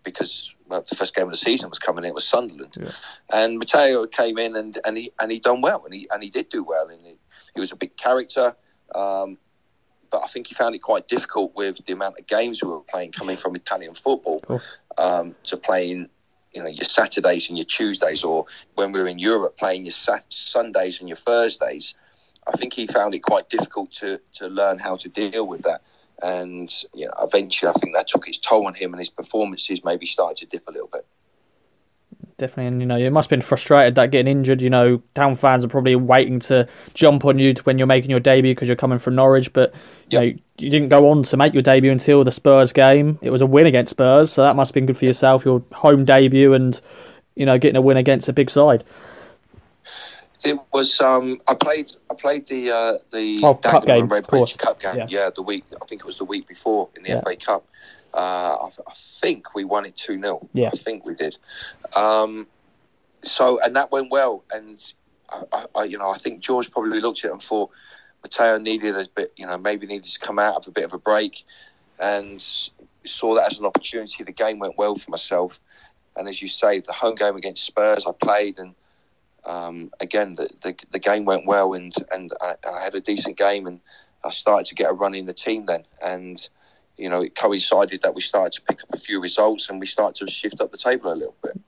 because 0.05 0.51
well, 0.69 0.85
the 0.89 0.95
first 0.95 1.15
game 1.15 1.27
of 1.27 1.33
the 1.33 1.37
season 1.37 1.69
was 1.69 1.79
coming 1.79 2.05
in. 2.05 2.11
It 2.11 2.15
was 2.15 2.27
Sunderland, 2.27 2.77
yeah. 2.81 2.93
and 3.33 3.59
Matteo 3.59 4.07
came 4.07 4.39
in 4.39 4.57
and, 4.57 4.79
and 4.87 4.97
he 4.97 5.13
and 5.21 5.31
he 5.31 5.41
done 5.41 5.61
well, 5.61 5.85
and 5.85 5.93
he 5.93 6.09
and 6.11 6.23
he 6.23 6.31
did 6.31 6.49
do 6.49 6.63
well, 6.63 6.89
and 6.89 7.01
he, 7.05 7.15
he 7.55 7.61
was 7.61 7.73
a 7.73 7.77
big 7.77 7.97
character. 7.97 8.55
Um, 8.95 9.39
but 10.11 10.23
I 10.23 10.29
think 10.29 10.47
he 10.47 10.55
found 10.55 10.77
it 10.77 10.79
quite 10.79 11.09
difficult 11.09 11.57
with 11.57 11.85
the 11.87 11.93
amount 11.93 12.21
of 12.21 12.27
games 12.29 12.63
we 12.63 12.69
were 12.69 12.81
playing 12.81 13.11
coming 13.11 13.37
from 13.37 13.57
Italian 13.57 13.95
football 13.95 14.41
um, 14.97 15.35
to 15.45 15.57
playing, 15.57 16.09
you 16.53 16.63
know, 16.63 16.69
your 16.69 16.85
Saturdays 16.85 17.49
and 17.49 17.59
your 17.59 17.65
Tuesdays, 17.65 18.23
or 18.23 18.47
when 18.77 18.93
we 18.93 19.01
were 19.01 19.09
in 19.09 19.19
Europe 19.19 19.57
playing 19.57 19.85
your 19.85 19.95
Sundays 20.29 21.01
and 21.01 21.09
your 21.09 21.17
Thursdays. 21.17 21.95
I 22.47 22.57
think 22.57 22.73
he 22.73 22.87
found 22.87 23.15
it 23.15 23.21
quite 23.21 23.49
difficult 23.49 23.93
to 23.95 24.21
to 24.35 24.49
learn 24.49 24.79
how 24.79 24.97
to 24.97 25.09
deal 25.09 25.47
with 25.47 25.63
that, 25.63 25.83
and 26.23 26.73
you 26.93 27.07
know, 27.07 27.13
eventually 27.21 27.71
I 27.71 27.79
think 27.79 27.95
that 27.95 28.09
took 28.09 28.29
its 28.29 28.39
toll 28.39 28.67
on 28.67 28.75
him, 28.75 28.93
and 28.93 29.01
his 29.01 29.11
performances 29.11 29.81
maybe 29.85 30.07
started 30.07 30.39
to 30.39 30.47
dip 30.47 30.69
a 30.69 30.73
little 30.73 30.91
bit 30.93 31.07
definitely. 32.37 32.67
And 32.67 32.81
you 32.81 32.87
know, 32.87 32.97
you 32.97 33.11
must 33.11 33.27
have 33.27 33.31
been 33.31 33.43
frustrated 33.43 33.95
that 33.97 34.11
getting 34.11 34.31
injured. 34.31 34.61
You 34.61 34.71
know, 34.71 35.03
town 35.15 35.35
fans 35.35 35.65
are 35.65 35.69
probably 35.69 35.97
waiting 35.97 36.41
to 36.41 36.67
jump 36.95 37.25
on 37.25 37.39
you 37.39 37.55
when 37.65 37.79
you're 37.79 37.87
making 37.87 38.11
your 38.11 38.21
debut 38.21 38.55
because 38.55 38.69
you're 38.69 38.77
coming 38.77 38.99
from 38.99 39.15
Norwich. 39.15 39.53
But 39.53 39.73
you 40.11 40.19
yep. 40.19 40.21
know, 40.21 40.41
you 40.59 40.71
didn't 40.71 40.89
go 40.89 41.11
on 41.11 41.23
to 41.25 41.37
make 41.37 41.53
your 41.53 41.63
debut 41.63 41.93
until 41.93 42.25
the 42.25 42.31
Spurs 42.31 42.73
game. 42.73 43.19
It 43.23 43.31
was 43.31 43.43
a 43.43 43.47
win 43.47 43.67
against 43.67 43.91
Spurs, 43.91 44.33
so 44.33 44.43
that 44.43 44.57
must 44.57 44.71
have 44.71 44.75
been 44.75 44.87
good 44.87 44.99
for 44.99 45.05
yourself. 45.05 45.45
Your 45.45 45.63
home 45.73 46.05
debut 46.05 46.55
and 46.55 46.81
you 47.35 47.47
know 47.47 47.59
getting 47.59 47.77
a 47.77 47.83
win 47.83 47.97
against 47.97 48.29
a 48.29 48.33
big 48.33 48.51
side. 48.51 48.85
It 50.45 50.59
was. 50.73 51.01
Um, 51.01 51.41
I 51.49 51.55
played. 51.55 51.93
I 52.11 52.15
played 52.15 52.47
the 52.49 52.71
uh, 52.71 52.99
the 53.13 53.41
oh, 53.43 53.55
cup 53.55 53.87
game, 53.87 54.09
Redbridge 54.09 54.59
Cup 54.59 54.81
game. 54.81 54.97
Yeah. 54.97 55.07
yeah. 55.09 55.31
the 55.35 55.43
week. 55.43 55.65
I 55.81 55.85
think 55.87 56.03
it 56.03 56.07
was 56.07 56.19
the 56.19 56.25
week 56.25 56.47
before 56.47 56.89
in 56.97 57.03
the 57.03 57.11
yeah. 57.11 57.21
FA 57.23 57.37
Cup. 57.37 57.67
Uh, 58.13 58.17
I, 58.17 58.67
I, 58.87 58.95
think 58.95 59.57
we 59.57 59.65
won 59.65 59.85
it 59.87 59.97
2 59.97 60.21
0. 60.21 60.49
Yeah. 60.53 60.69
I 60.73 60.77
think 60.77 61.05
we 61.05 61.15
did. 61.15 61.37
Um, 61.97 62.47
so, 63.25 63.59
and 63.61 63.75
that 63.75 63.91
went 63.91 64.11
well. 64.13 64.45
And, 64.53 64.81
I, 65.53 65.67
I, 65.75 65.85
you 65.85 65.99
know, 65.99 66.11
I 66.11 66.19
think 66.19 66.39
George 66.39 66.71
probably 66.71 67.01
looked 67.01 67.25
at 67.25 67.31
it 67.31 67.33
and 67.33 67.43
thought 67.43 67.71
Matteo 68.23 68.59
needed 68.59 68.95
a 68.95 69.09
bit, 69.17 69.33
you 69.37 69.47
know, 69.47 69.59
maybe 69.59 69.89
needed 69.89 70.11
to 70.13 70.21
come 70.21 70.39
out 70.39 70.55
of 70.55 70.69
a 70.69 70.71
bit 70.71 70.85
of 70.85 70.93
a 70.93 70.99
break 70.99 71.45
and 71.99 72.41
saw 73.05 73.35
that 73.35 73.51
as 73.51 73.59
an 73.59 73.67
opportunity. 73.67 74.23
The 74.23 74.31
game 74.31 74.61
went 74.61 74.79
well 74.79 74.95
for 74.97 75.11
myself. 75.11 75.61
And 76.17 76.29
as 76.29 76.41
you 76.41 76.47
say, 76.47 76.79
the 76.81 76.93
home 76.93 77.17
game 77.17 77.35
against 77.35 77.65
Spurs, 77.65 78.05
I 78.07 78.13
played 78.13 78.61
and 78.61 78.75
um, 79.47 79.91
again, 80.01 80.35
the, 80.37 80.49
the, 80.63 80.75
the 80.91 80.99
game 80.99 81.25
went 81.25 81.47
well 81.47 81.75
and 81.75 81.95
and 82.13 82.33
I, 82.41 82.55
I, 82.67 82.81
had 82.83 82.95
a 82.95 83.01
decent 83.01 83.37
game 83.37 83.67
and 83.67 83.81
I 84.25 84.31
started 84.31 84.67
to 84.67 84.75
get 84.75 84.91
a 84.91 84.95
run 84.95 85.15
in 85.15 85.27
the 85.27 85.35
team 85.35 85.67
then 85.67 85.85
and 86.03 86.49
you 86.97 87.09
know, 87.09 87.21
it 87.21 87.35
coincided 87.35 88.03
that 88.03 88.15
we 88.15 88.21
started 88.21 88.53
to 88.53 88.63
pick 88.63 88.83
up 88.83 88.93
a 88.93 88.99
few 88.99 89.21
results 89.21 89.69
and 89.69 89.81
we 89.81 89.87
started 89.87 90.27
to 90.27 90.33
shift 90.33 90.61
up 90.61 90.71
the 90.71 90.79
table 90.79 91.13
a 91.13 91.15
little 91.15 91.37
bit. 91.43 91.61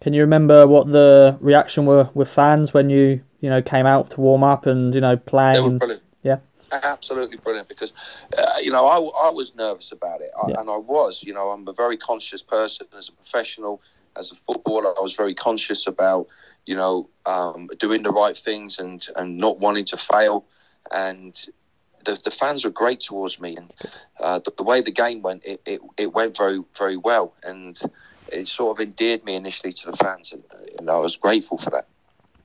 Can 0.00 0.14
you 0.14 0.22
remember 0.22 0.66
what 0.66 0.90
the 0.90 1.36
reaction 1.40 1.86
were 1.86 2.08
with 2.14 2.28
fans 2.28 2.72
when 2.72 2.88
you, 2.88 3.20
you 3.40 3.50
know, 3.50 3.60
came 3.60 3.86
out 3.86 4.10
to 4.10 4.20
warm 4.20 4.42
up 4.42 4.66
and, 4.66 4.94
you 4.94 5.00
know, 5.00 5.16
playing? 5.16 5.54
They 5.54 5.60
were 5.60 5.78
brilliant. 5.78 6.02
Yeah. 6.22 6.38
Absolutely 6.72 7.36
brilliant 7.36 7.68
because, 7.68 7.92
uh, 8.38 8.54
you 8.62 8.70
know, 8.70 8.86
I, 8.86 9.26
I 9.26 9.30
was 9.30 9.54
nervous 9.56 9.92
about 9.92 10.20
it. 10.20 10.30
I, 10.40 10.50
yeah. 10.50 10.60
And 10.60 10.70
I 10.70 10.76
was, 10.76 11.22
you 11.22 11.34
know, 11.34 11.48
I'm 11.48 11.66
a 11.66 11.72
very 11.72 11.96
conscious 11.96 12.42
person 12.42 12.86
as 12.96 13.08
a 13.08 13.12
professional, 13.12 13.82
as 14.16 14.30
a 14.30 14.36
footballer. 14.36 14.96
I 14.96 15.02
was 15.02 15.14
very 15.14 15.34
conscious 15.34 15.86
about, 15.86 16.28
you 16.70 16.76
know, 16.76 17.08
um, 17.26 17.68
doing 17.80 18.04
the 18.04 18.12
right 18.12 18.38
things 18.38 18.78
and, 18.78 19.04
and 19.16 19.36
not 19.36 19.58
wanting 19.58 19.84
to 19.86 19.96
fail. 19.96 20.44
And 20.92 21.34
the, 22.04 22.14
the 22.22 22.30
fans 22.30 22.62
were 22.64 22.70
great 22.70 23.00
towards 23.00 23.40
me, 23.40 23.56
and 23.56 23.74
uh, 24.20 24.38
the, 24.38 24.52
the, 24.56 24.62
way 24.62 24.80
the 24.80 24.92
game 24.92 25.20
went, 25.20 25.44
it, 25.44 25.60
it, 25.66 25.80
it, 25.96 26.12
went 26.12 26.36
very 26.36 26.62
very 26.78 26.96
well, 26.96 27.34
and 27.42 27.78
it 28.32 28.46
sort 28.46 28.78
of 28.78 28.80
endeared 28.80 29.24
me 29.24 29.34
initially 29.34 29.72
to 29.72 29.90
the 29.90 29.96
fans, 29.96 30.32
and, 30.32 30.44
and 30.78 30.88
I 30.88 30.96
was 30.98 31.16
grateful 31.16 31.58
for 31.58 31.70
that. 31.70 31.88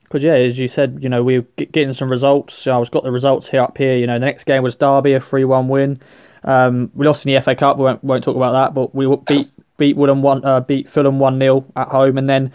Because 0.02 0.24
yeah, 0.24 0.34
as 0.34 0.58
you 0.58 0.66
said, 0.66 0.98
you 1.00 1.08
know 1.08 1.22
we 1.22 1.38
were 1.38 1.46
getting 1.56 1.92
some 1.92 2.10
results. 2.10 2.54
So 2.54 2.72
I 2.72 2.78
was 2.78 2.90
got 2.90 3.04
the 3.04 3.12
results 3.12 3.48
here 3.48 3.62
up 3.62 3.78
here. 3.78 3.96
You 3.96 4.08
know, 4.08 4.18
the 4.18 4.26
next 4.26 4.44
game 4.44 4.64
was 4.64 4.74
Derby, 4.74 5.12
a 5.12 5.20
three-one 5.20 5.68
win. 5.68 6.00
Um, 6.42 6.90
we 6.94 7.06
lost 7.06 7.24
in 7.24 7.32
the 7.32 7.40
FA 7.40 7.54
Cup. 7.54 7.78
We 7.78 7.84
won't, 7.84 8.02
won't 8.02 8.24
talk 8.24 8.36
about 8.36 8.52
that, 8.52 8.74
but 8.74 8.92
we 8.92 9.06
beat 9.28 9.50
beat 9.78 9.96
Woodham 9.96 10.22
one, 10.22 10.44
uh, 10.44 10.60
beat 10.60 10.90
Fulham 10.90 11.20
one 11.20 11.38
0 11.38 11.64
at 11.76 11.88
home, 11.88 12.18
and 12.18 12.28
then 12.28 12.52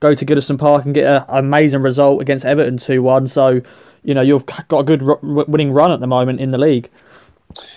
go 0.00 0.14
to 0.14 0.26
Goodison 0.26 0.58
Park 0.58 0.84
and 0.84 0.94
get 0.94 1.06
an 1.06 1.24
amazing 1.28 1.82
result 1.82 2.20
against 2.20 2.44
Everton 2.44 2.78
two 2.78 3.02
one. 3.02 3.26
So 3.26 3.60
you 4.02 4.14
know 4.14 4.22
you've 4.22 4.46
got 4.46 4.80
a 4.80 4.84
good 4.84 5.02
winning 5.22 5.72
run 5.72 5.92
at 5.92 6.00
the 6.00 6.06
moment 6.06 6.40
in 6.40 6.50
the 6.50 6.58
league. 6.58 6.90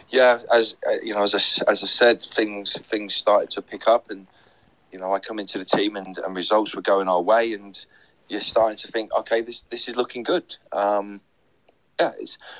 Yeah, 0.09 0.39
as 0.53 0.75
uh, 0.87 0.97
you 1.01 1.13
know, 1.13 1.23
as 1.23 1.33
I, 1.33 1.71
as 1.71 1.83
I 1.83 1.87
said, 1.87 2.21
things 2.21 2.77
things 2.87 3.13
started 3.13 3.49
to 3.51 3.61
pick 3.61 3.87
up, 3.87 4.09
and 4.09 4.27
you 4.91 4.99
know, 4.99 5.13
I 5.13 5.19
come 5.19 5.39
into 5.39 5.57
the 5.57 5.65
team 5.65 5.95
and, 5.95 6.17
and 6.17 6.35
results 6.35 6.75
were 6.75 6.81
going 6.81 7.07
our 7.07 7.21
way, 7.21 7.53
and 7.53 7.83
you're 8.27 8.41
starting 8.41 8.77
to 8.77 8.87
think, 8.89 9.13
okay, 9.13 9.41
this 9.41 9.63
this 9.69 9.87
is 9.87 9.95
looking 9.95 10.23
good. 10.23 10.55
Um, 10.73 11.21
yeah, 11.99 12.11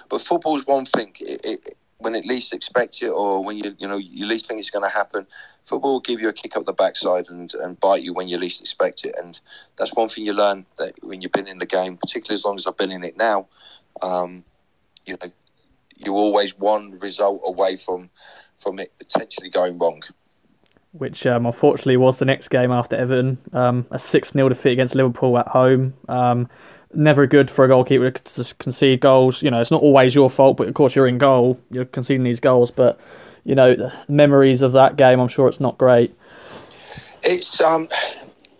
but 0.09 0.21
football's 0.21 0.65
one 0.65 0.85
thing. 0.85 1.15
It, 1.19 1.41
it, 1.43 1.77
when 1.97 2.15
it 2.15 2.25
least 2.25 2.53
expect 2.53 3.01
it, 3.01 3.09
or 3.09 3.43
when 3.43 3.57
you 3.57 3.75
you 3.77 3.87
know 3.87 3.97
you 3.97 4.25
least 4.25 4.47
think 4.47 4.59
it's 4.59 4.69
going 4.69 4.83
to 4.83 4.89
happen, 4.89 5.27
football 5.65 5.93
will 5.93 5.99
give 5.99 6.19
you 6.19 6.29
a 6.29 6.33
kick 6.33 6.57
up 6.57 6.65
the 6.65 6.73
backside 6.73 7.29
and, 7.29 7.53
and 7.55 7.79
bite 7.79 8.03
you 8.03 8.13
when 8.13 8.27
you 8.27 8.37
least 8.37 8.61
expect 8.61 9.05
it. 9.05 9.15
And 9.17 9.39
that's 9.77 9.93
one 9.93 10.09
thing 10.09 10.25
you 10.25 10.33
learn 10.33 10.65
that 10.77 10.93
when 11.03 11.21
you've 11.21 11.31
been 11.31 11.47
in 11.47 11.59
the 11.59 11.65
game, 11.65 11.97
particularly 11.97 12.35
as 12.35 12.45
long 12.45 12.57
as 12.57 12.67
I've 12.67 12.77
been 12.77 12.91
in 12.91 13.03
it 13.03 13.17
now. 13.17 13.47
Um, 14.01 14.43
you 15.05 15.17
know, 15.21 15.31
you're 15.97 16.15
always 16.15 16.57
one 16.57 16.99
result 16.99 17.41
away 17.45 17.75
from 17.75 18.09
from 18.59 18.79
it 18.79 18.91
potentially 18.99 19.49
going 19.49 19.77
wrong. 19.79 20.03
Which 20.93 21.25
um, 21.25 21.45
unfortunately 21.45 21.97
was 21.97 22.19
the 22.19 22.25
next 22.25 22.49
game 22.49 22.71
after 22.71 22.95
Everton, 22.95 23.37
um, 23.53 23.87
a 23.91 23.97
six 23.97 24.31
0 24.31 24.49
defeat 24.49 24.73
against 24.73 24.93
Liverpool 24.93 25.37
at 25.37 25.47
home. 25.47 25.93
Um, 26.09 26.49
never 26.93 27.25
good 27.25 27.49
for 27.49 27.65
a 27.65 27.67
goalkeeper 27.67 28.11
to 28.11 28.55
concede 28.59 28.99
goals. 28.99 29.41
You 29.41 29.51
know, 29.51 29.61
it's 29.61 29.71
not 29.71 29.81
always 29.81 30.13
your 30.13 30.29
fault, 30.29 30.57
but 30.57 30.67
of 30.67 30.73
course 30.73 30.95
you're 30.95 31.07
in 31.07 31.17
goal, 31.17 31.59
you're 31.71 31.85
conceding 31.85 32.23
these 32.23 32.39
goals. 32.39 32.71
But 32.71 32.99
you 33.43 33.55
know, 33.55 33.91
memories 34.07 34.61
of 34.61 34.73
that 34.73 34.95
game, 34.95 35.19
I'm 35.19 35.27
sure 35.27 35.47
it's 35.47 35.59
not 35.59 35.77
great. 35.77 36.15
It's 37.23 37.61
um, 37.61 37.89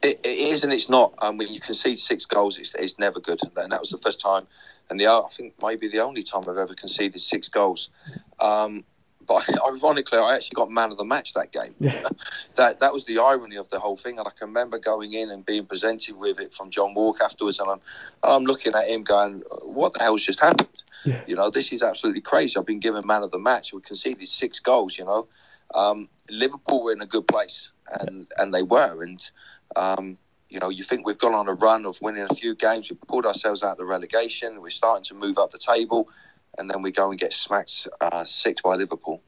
it, 0.01 0.19
it 0.23 0.37
is 0.37 0.63
and 0.63 0.73
it's 0.73 0.89
not. 0.89 1.13
Um, 1.19 1.37
when 1.37 1.51
you 1.53 1.59
concede 1.59 1.99
six 1.99 2.25
goals, 2.25 2.57
it's, 2.57 2.73
it's 2.75 2.97
never 2.99 3.19
good, 3.19 3.39
and 3.57 3.71
that 3.71 3.79
was 3.79 3.89
the 3.89 3.97
first 3.97 4.19
time, 4.19 4.47
and 4.89 4.99
the 4.99 5.07
I 5.07 5.21
think 5.31 5.53
maybe 5.61 5.87
the 5.87 5.99
only 5.99 6.23
time 6.23 6.43
I've 6.47 6.57
ever 6.57 6.73
conceded 6.73 7.19
six 7.21 7.47
goals. 7.47 7.89
Um, 8.39 8.83
but 9.27 9.47
ironically, 9.67 10.17
I 10.17 10.35
actually 10.35 10.55
got 10.55 10.71
man 10.71 10.91
of 10.91 10.97
the 10.97 11.05
match 11.05 11.33
that 11.33 11.51
game. 11.51 11.75
Yeah. 11.79 12.03
that 12.55 12.79
that 12.79 12.93
was 12.93 13.05
the 13.05 13.19
irony 13.19 13.55
of 13.55 13.69
the 13.69 13.79
whole 13.79 13.97
thing, 13.97 14.19
and 14.19 14.27
I 14.27 14.31
can 14.31 14.47
remember 14.47 14.79
going 14.79 15.13
in 15.13 15.29
and 15.29 15.45
being 15.45 15.65
presented 15.65 16.17
with 16.17 16.39
it 16.39 16.53
from 16.53 16.69
John 16.69 16.93
Walk 16.93 17.21
afterwards, 17.21 17.59
and 17.59 17.69
I'm 17.69 17.81
I'm 18.23 18.43
looking 18.43 18.75
at 18.75 18.87
him 18.87 19.03
going, 19.03 19.43
"What 19.61 19.93
the 19.93 19.99
hell's 19.99 20.23
just 20.23 20.39
happened?" 20.39 20.83
Yeah. 21.05 21.21
You 21.27 21.35
know, 21.35 21.49
this 21.49 21.71
is 21.71 21.81
absolutely 21.81 22.21
crazy. 22.21 22.57
I've 22.57 22.65
been 22.65 22.79
given 22.79 23.05
man 23.05 23.23
of 23.23 23.31
the 23.31 23.39
match. 23.39 23.73
We 23.73 23.81
conceded 23.81 24.27
six 24.27 24.59
goals. 24.59 24.97
You 24.97 25.05
know, 25.05 25.27
um, 25.73 26.09
Liverpool 26.29 26.83
were 26.83 26.91
in 26.91 27.01
a 27.01 27.05
good 27.05 27.27
place, 27.27 27.71
and 27.99 28.27
yeah. 28.29 28.43
and 28.43 28.53
they 28.53 28.63
were, 28.63 29.03
and 29.03 29.31
um, 29.75 30.17
you 30.49 30.59
know, 30.59 30.69
you 30.69 30.83
think 30.83 31.07
we've 31.07 31.17
gone 31.17 31.33
on 31.33 31.47
a 31.47 31.53
run 31.53 31.85
of 31.85 31.99
winning 32.01 32.27
a 32.29 32.35
few 32.35 32.55
games. 32.55 32.89
We've 32.89 33.01
pulled 33.01 33.25
ourselves 33.25 33.63
out 33.63 33.71
of 33.73 33.77
the 33.77 33.85
relegation. 33.85 34.61
We're 34.61 34.69
starting 34.69 35.03
to 35.05 35.13
move 35.15 35.37
up 35.37 35.51
the 35.51 35.57
table, 35.57 36.09
and 36.57 36.69
then 36.69 36.81
we 36.81 36.91
go 36.91 37.09
and 37.09 37.19
get 37.19 37.33
smacked 37.33 37.87
uh, 38.01 38.25
six 38.25 38.61
by 38.61 38.75
Liverpool. 38.75 39.21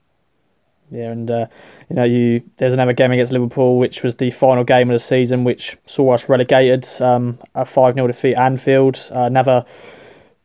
Yeah, 0.91 1.12
and 1.12 1.31
uh, 1.31 1.47
you 1.89 1.95
know, 1.95 2.03
you 2.03 2.43
there's 2.57 2.73
another 2.73 2.93
game 2.93 3.12
against 3.12 3.31
Liverpool, 3.31 3.79
which 3.79 4.03
was 4.03 4.15
the 4.15 4.29
final 4.29 4.63
game 4.63 4.89
of 4.89 4.93
the 4.93 4.99
season, 4.99 5.43
which 5.43 5.77
saw 5.86 6.13
us 6.13 6.29
relegated. 6.29 6.88
Um, 7.01 7.39
a 7.55 7.65
five 7.65 7.95
0 7.95 8.07
defeat 8.07 8.36
Anfield. 8.36 8.99
Uh, 9.12 9.29
never 9.29 9.65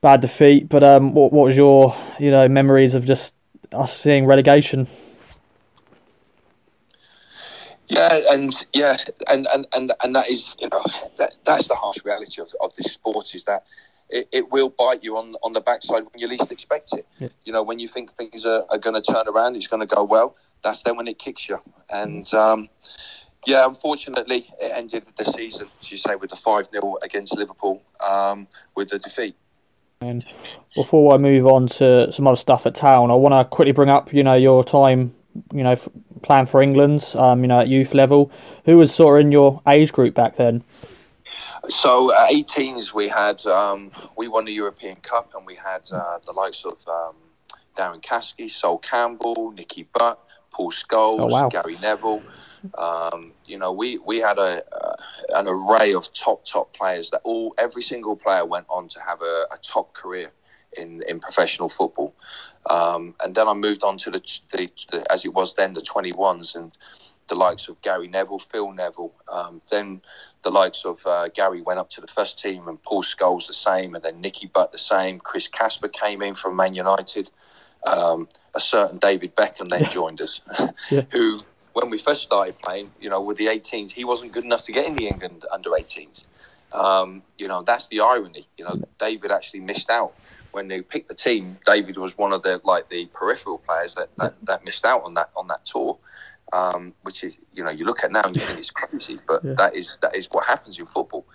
bad 0.00 0.20
defeat. 0.20 0.68
But 0.68 0.82
um, 0.82 1.14
what 1.14 1.32
what 1.32 1.46
was 1.46 1.56
your 1.56 1.94
you 2.18 2.30
know 2.30 2.48
memories 2.48 2.94
of 2.94 3.04
just 3.04 3.34
us 3.72 3.96
seeing 3.96 4.26
relegation? 4.26 4.86
Yeah, 7.88 8.20
and 8.30 8.52
yeah, 8.74 8.98
and, 9.30 9.48
and, 9.54 9.66
and, 9.72 9.92
and 10.04 10.14
that 10.14 10.28
is 10.28 10.56
you 10.60 10.68
know 10.68 10.84
that 11.16 11.36
that's 11.44 11.68
the 11.68 11.74
harsh 11.74 12.04
reality 12.04 12.42
of, 12.42 12.52
of 12.60 12.74
this 12.76 12.92
sport 12.92 13.34
is 13.34 13.44
that 13.44 13.66
it, 14.10 14.28
it 14.30 14.50
will 14.50 14.68
bite 14.68 15.02
you 15.02 15.16
on 15.16 15.36
on 15.42 15.54
the 15.54 15.60
backside 15.60 16.04
when 16.04 16.18
you 16.18 16.28
least 16.28 16.52
expect 16.52 16.92
it. 16.92 17.06
Yeah. 17.18 17.28
You 17.44 17.52
know, 17.52 17.62
when 17.62 17.78
you 17.78 17.88
think 17.88 18.12
things 18.12 18.44
are, 18.44 18.64
are 18.70 18.78
going 18.78 19.00
to 19.00 19.12
turn 19.12 19.26
around, 19.26 19.56
it's 19.56 19.66
going 19.66 19.86
to 19.86 19.94
go 19.94 20.04
well. 20.04 20.36
That's 20.62 20.82
then 20.82 20.96
when 20.96 21.08
it 21.08 21.18
kicks 21.18 21.48
you. 21.48 21.60
And 21.88 22.32
um, 22.34 22.68
yeah, 23.46 23.64
unfortunately, 23.66 24.50
it 24.60 24.72
ended 24.74 25.06
the 25.16 25.24
season, 25.24 25.68
as 25.80 25.90
you 25.90 25.96
say, 25.96 26.14
with 26.16 26.30
the 26.30 26.36
five 26.36 26.68
0 26.70 26.96
against 27.02 27.36
Liverpool 27.36 27.82
um, 28.06 28.48
with 28.74 28.92
a 28.92 28.98
defeat. 28.98 29.36
And 30.00 30.24
before 30.76 31.12
I 31.12 31.18
move 31.18 31.44
on 31.44 31.66
to 31.78 32.12
some 32.12 32.28
other 32.28 32.36
stuff 32.36 32.66
at 32.66 32.76
town, 32.76 33.10
I 33.10 33.14
want 33.14 33.32
to 33.32 33.44
quickly 33.44 33.72
bring 33.72 33.90
up, 33.90 34.12
you 34.12 34.22
know, 34.22 34.34
your 34.34 34.62
time, 34.62 35.12
you 35.52 35.64
know, 35.64 35.74
playing 36.22 36.46
for 36.46 36.62
England, 36.62 37.04
um, 37.16 37.40
you 37.40 37.48
know, 37.48 37.58
at 37.58 37.68
youth 37.68 37.94
level. 37.94 38.30
Who 38.64 38.76
was 38.76 38.94
sort 38.94 39.18
of 39.18 39.26
in 39.26 39.32
your 39.32 39.60
age 39.66 39.92
group 39.92 40.14
back 40.14 40.36
then? 40.36 40.62
So 41.68 42.14
at 42.14 42.30
18s, 42.30 42.94
we 42.94 43.08
had 43.08 43.44
um, 43.46 43.90
we 44.16 44.28
won 44.28 44.44
the 44.44 44.52
European 44.52 44.96
Cup, 44.96 45.32
and 45.34 45.44
we 45.44 45.56
had 45.56 45.90
uh, 45.90 46.20
the 46.24 46.32
likes 46.32 46.64
of 46.64 46.86
um, 46.86 47.16
Darren 47.76 48.00
Caskey, 48.00 48.48
Sol 48.48 48.78
Campbell, 48.78 49.50
Nicky 49.50 49.88
Butt, 49.92 50.22
Paul 50.52 50.70
Scholes, 50.70 51.18
oh, 51.18 51.26
wow. 51.26 51.48
Gary 51.48 51.76
Neville. 51.82 52.22
Um, 52.76 53.32
you 53.46 53.58
know, 53.58 53.72
we 53.72 53.98
we 53.98 54.18
had 54.18 54.38
a 54.38 54.62
uh, 54.74 54.96
an 55.30 55.46
array 55.48 55.94
of 55.94 56.12
top 56.12 56.44
top 56.44 56.72
players 56.74 57.10
that 57.10 57.20
all 57.24 57.54
every 57.58 57.82
single 57.82 58.16
player 58.16 58.44
went 58.44 58.66
on 58.68 58.88
to 58.88 59.00
have 59.00 59.22
a, 59.22 59.46
a 59.52 59.58
top 59.62 59.92
career 59.94 60.32
in, 60.76 61.02
in 61.08 61.20
professional 61.20 61.68
football. 61.68 62.14
Um, 62.68 63.14
and 63.22 63.34
then 63.34 63.48
I 63.48 63.54
moved 63.54 63.82
on 63.82 63.96
to 63.98 64.10
the, 64.10 64.20
the, 64.52 64.70
the, 64.90 65.12
as 65.12 65.24
it 65.24 65.32
was 65.32 65.54
then, 65.54 65.74
the 65.74 65.80
21s 65.80 66.54
and 66.54 66.72
the 67.28 67.34
likes 67.34 67.68
of 67.68 67.80
Gary 67.82 68.08
Neville, 68.08 68.38
Phil 68.38 68.72
Neville. 68.72 69.12
Um, 69.30 69.60
then 69.70 70.00
the 70.42 70.50
likes 70.50 70.84
of 70.84 71.04
uh, 71.06 71.28
Gary 71.28 71.62
went 71.62 71.78
up 71.78 71.90
to 71.90 72.00
the 72.00 72.06
first 72.06 72.38
team 72.38 72.68
and 72.68 72.82
Paul 72.82 73.02
Scholes 73.02 73.46
the 73.46 73.54
same, 73.54 73.94
and 73.94 74.04
then 74.04 74.20
Nicky 74.20 74.46
Butt 74.46 74.72
the 74.72 74.78
same. 74.78 75.18
Chris 75.18 75.48
Casper 75.48 75.88
came 75.88 76.22
in 76.22 76.34
from 76.34 76.56
Man 76.56 76.74
United. 76.74 77.30
Um, 77.86 78.28
a 78.54 78.60
certain 78.60 78.98
David 78.98 79.36
Beckham 79.36 79.68
then 79.68 79.84
joined 79.84 80.20
us, 80.20 80.40
yeah. 80.90 81.02
who, 81.10 81.40
when 81.82 81.90
we 81.90 81.98
first 81.98 82.22
started 82.22 82.58
playing, 82.58 82.90
you 83.00 83.08
know, 83.08 83.20
with 83.20 83.36
the 83.36 83.46
18s, 83.46 83.90
he 83.90 84.04
wasn't 84.04 84.32
good 84.32 84.44
enough 84.44 84.64
to 84.64 84.72
get 84.72 84.86
in 84.86 84.94
the 84.96 85.06
England 85.06 85.44
under 85.52 85.70
18s. 85.70 86.24
Um, 86.72 87.22
you 87.38 87.48
know, 87.48 87.62
that's 87.62 87.86
the 87.86 88.00
irony. 88.00 88.46
You 88.56 88.64
know, 88.64 88.82
David 88.98 89.30
actually 89.30 89.60
missed 89.60 89.88
out 89.88 90.12
when 90.52 90.68
they 90.68 90.82
picked 90.82 91.08
the 91.08 91.14
team. 91.14 91.56
David 91.64 91.96
was 91.96 92.18
one 92.18 92.32
of 92.32 92.42
the 92.42 92.60
like 92.64 92.88
the 92.88 93.06
peripheral 93.06 93.58
players 93.58 93.94
that, 93.94 94.08
that, 94.16 94.34
that 94.42 94.64
missed 94.64 94.84
out 94.84 95.04
on 95.04 95.14
that 95.14 95.30
on 95.36 95.46
that 95.48 95.64
tour. 95.64 95.96
Um, 96.52 96.94
which 97.02 97.24
is, 97.24 97.36
you 97.52 97.62
know, 97.62 97.68
you 97.70 97.84
look 97.84 98.02
at 98.02 98.10
now 98.10 98.22
and 98.22 98.34
you 98.34 98.40
think 98.40 98.58
it's 98.58 98.70
crazy, 98.70 99.20
but 99.28 99.44
yeah. 99.44 99.52
that 99.58 99.76
is 99.76 99.98
that 100.00 100.16
is 100.16 100.28
what 100.30 100.46
happens 100.46 100.78
in 100.78 100.86
football. 100.86 101.26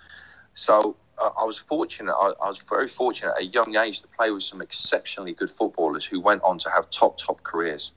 So 0.54 0.96
uh, 1.18 1.30
I 1.40 1.44
was 1.44 1.56
fortunate. 1.56 2.12
I, 2.12 2.32
I, 2.42 2.48
was 2.48 2.58
very 2.58 2.88
fortunate 2.88 3.30
at 3.36 3.42
a 3.42 3.46
young 3.46 3.76
age 3.76 4.00
to 4.00 4.08
play 4.08 4.32
with 4.32 4.42
some 4.42 4.60
exceptionally 4.60 5.32
good 5.32 5.50
footballers 5.50 6.04
who 6.04 6.20
went 6.20 6.42
on 6.42 6.58
to 6.58 6.70
have 6.70 6.90
top 6.90 7.16
top 7.16 7.44
careers. 7.44 7.92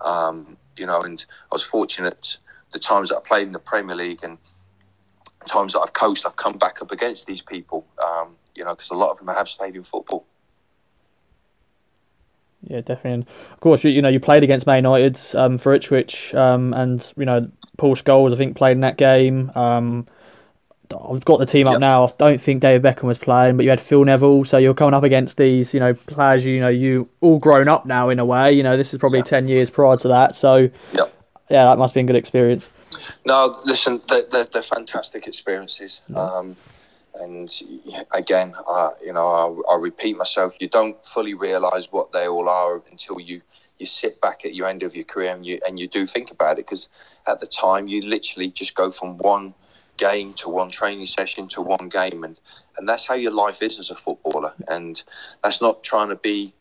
Um, 0.00 0.56
you 0.76 0.86
know, 0.86 1.02
and 1.02 1.24
I 1.50 1.54
was 1.54 1.62
fortunate 1.62 2.36
the 2.72 2.78
times 2.78 3.08
that 3.08 3.18
I 3.18 3.20
played 3.20 3.46
in 3.46 3.52
the 3.52 3.58
Premier 3.58 3.96
League 3.96 4.22
and 4.22 4.38
times 5.46 5.72
that 5.72 5.80
I've 5.80 5.92
coached, 5.92 6.24
I've 6.26 6.36
come 6.36 6.58
back 6.58 6.82
up 6.82 6.92
against 6.92 7.26
these 7.26 7.40
people. 7.40 7.86
Um, 8.04 8.36
you 8.54 8.64
know, 8.64 8.74
because 8.74 8.90
a 8.90 8.94
lot 8.94 9.10
of 9.10 9.18
them 9.18 9.28
have 9.28 9.48
stayed 9.48 9.76
in 9.76 9.82
football. 9.82 10.26
Yeah, 12.62 12.80
definitely. 12.80 13.12
And 13.12 13.26
of 13.52 13.60
course, 13.60 13.84
you, 13.84 13.90
you 13.90 14.02
know 14.02 14.08
you 14.08 14.20
played 14.20 14.42
against 14.42 14.66
Man 14.66 14.84
United 14.84 15.18
um, 15.34 15.56
for 15.56 15.72
Ipswich, 15.72 16.34
um, 16.34 16.74
and 16.74 17.12
you 17.16 17.24
know 17.24 17.50
Paul 17.78 17.96
Scholes, 17.96 18.32
I 18.32 18.36
think, 18.36 18.56
played 18.56 18.72
in 18.72 18.80
that 18.80 18.98
game. 18.98 19.50
Um, 19.54 20.06
I've 20.92 21.24
got 21.24 21.38
the 21.38 21.46
team 21.46 21.66
up 21.66 21.74
yep. 21.74 21.80
now. 21.80 22.04
I 22.04 22.12
don't 22.18 22.40
think 22.40 22.60
David 22.60 22.82
Beckham 22.82 23.04
was 23.04 23.18
playing, 23.18 23.56
but 23.56 23.64
you 23.64 23.70
had 23.70 23.80
Phil 23.80 24.04
Neville, 24.04 24.44
so 24.44 24.58
you're 24.58 24.74
coming 24.74 24.94
up 24.94 25.02
against 25.02 25.36
these, 25.36 25.72
you 25.74 25.80
know, 25.80 25.94
players. 25.94 26.44
You 26.44 26.60
know, 26.60 26.68
you 26.68 27.08
all 27.20 27.38
grown 27.38 27.68
up 27.68 27.86
now 27.86 28.08
in 28.08 28.18
a 28.18 28.24
way. 28.24 28.52
You 28.52 28.62
know, 28.62 28.76
this 28.76 28.92
is 28.92 28.98
probably 28.98 29.22
ten 29.22 29.48
years 29.48 29.70
prior 29.70 29.96
to 29.98 30.08
that, 30.08 30.34
so 30.34 30.68
yep. 30.92 31.14
yeah, 31.48 31.64
that 31.64 31.78
must 31.78 31.94
be 31.94 32.00
a 32.00 32.04
good 32.04 32.16
experience. 32.16 32.70
No, 33.24 33.60
listen, 33.64 34.00
they're, 34.08 34.26
they're, 34.30 34.44
they're 34.44 34.62
fantastic 34.62 35.26
experiences. 35.26 36.00
Um, 36.14 36.56
and 37.14 37.50
again, 38.12 38.54
uh, 38.68 38.90
you 39.04 39.12
know, 39.12 39.28
I'll, 39.28 39.62
I'll, 39.68 39.78
repeat 39.78 40.16
myself. 40.16 40.54
You 40.58 40.68
don't 40.68 41.04
fully 41.04 41.34
realise 41.34 41.86
what 41.90 42.12
they 42.12 42.28
all 42.28 42.48
are 42.48 42.82
until 42.90 43.20
you 43.20 43.42
you 43.78 43.86
sit 43.86 44.20
back 44.20 44.44
at 44.44 44.54
your 44.54 44.68
end 44.68 44.82
of 44.82 44.94
your 44.94 45.04
career 45.04 45.34
and 45.34 45.44
you 45.44 45.60
and 45.66 45.78
you 45.78 45.88
do 45.88 46.06
think 46.06 46.30
about 46.30 46.58
it. 46.58 46.66
Because 46.66 46.88
at 47.26 47.40
the 47.40 47.46
time, 47.46 47.88
you 47.88 48.02
literally 48.02 48.50
just 48.50 48.74
go 48.74 48.90
from 48.90 49.18
one 49.18 49.54
game 50.00 50.32
to 50.34 50.48
one 50.48 50.70
training 50.70 51.06
session 51.06 51.46
to 51.48 51.60
one 51.60 51.88
game, 51.88 52.24
and 52.24 52.36
and 52.76 52.88
that's 52.88 53.04
how 53.04 53.14
your 53.14 53.32
life 53.32 53.62
is 53.62 53.78
as 53.78 53.90
a 53.90 53.94
footballer. 53.94 54.52
And 54.66 55.00
that's 55.42 55.60
not 55.60 55.82
trying 55.82 56.08
to 56.08 56.16
be 56.16 56.54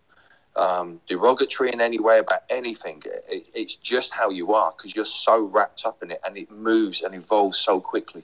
um, 0.55 0.99
derogatory 1.07 1.71
in 1.71 1.79
any 1.79 1.99
way 1.99 2.19
about 2.19 2.43
anything. 2.49 3.01
It, 3.05 3.47
it's 3.53 3.75
just 3.75 4.11
how 4.11 4.29
you 4.29 4.53
are 4.53 4.73
because 4.75 4.93
you're 4.95 5.05
so 5.05 5.41
wrapped 5.41 5.85
up 5.85 6.03
in 6.03 6.11
it, 6.11 6.21
and 6.25 6.37
it 6.37 6.51
moves 6.51 7.01
and 7.01 7.15
evolves 7.15 7.57
so 7.57 7.79
quickly. 7.79 8.23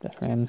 Definitely. 0.00 0.48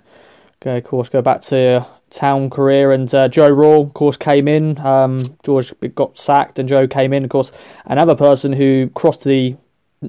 Okay, 0.62 0.77
of 0.80 0.84
course, 0.86 1.10
go 1.10 1.21
back 1.21 1.41
to 1.41 1.86
town 2.10 2.49
career 2.49 2.91
and 2.91 3.13
uh, 3.13 3.27
Joe 3.27 3.49
Royle, 3.49 3.84
of 3.84 3.93
course, 3.93 4.17
came 4.17 4.47
in. 4.47 4.80
Um, 4.80 5.38
George 5.43 5.71
got 5.93 6.17
sacked 6.17 6.58
and 6.58 6.67
Joe 6.67 6.88
came 6.88 7.13
in. 7.13 7.23
Of 7.23 7.30
course, 7.30 7.51
another 7.86 8.15
person 8.15 8.53
who 8.53 8.89
crossed 8.95 9.23
the 9.23 9.56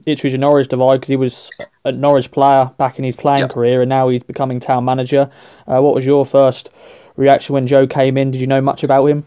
Ipswich 0.07 0.33
and 0.33 0.41
Norwich 0.41 0.69
divide 0.69 0.97
because 0.97 1.09
he 1.09 1.17
was 1.17 1.51
a 1.85 1.93
Norwich 1.93 2.31
player 2.31 2.71
back 2.77 2.99
in 2.99 3.05
his 3.05 3.17
playing 3.17 3.41
yep. 3.41 3.51
career 3.51 3.83
and 3.83 3.89
now 3.89 4.09
he's 4.09 4.23
becoming 4.23 4.61
town 4.61 4.85
manager. 4.85 5.31
Uh, 5.67 5.81
what 5.81 5.95
was 5.95 6.05
your 6.05 6.27
first 6.27 6.71
reaction 7.17 7.55
when 7.55 7.67
Joe 7.67 7.87
came 7.87 8.17
in? 8.17 8.31
Did 8.31 8.41
you 8.41 8.47
know 8.47 8.61
much 8.61 8.85
about 8.85 9.07
him? 9.07 9.27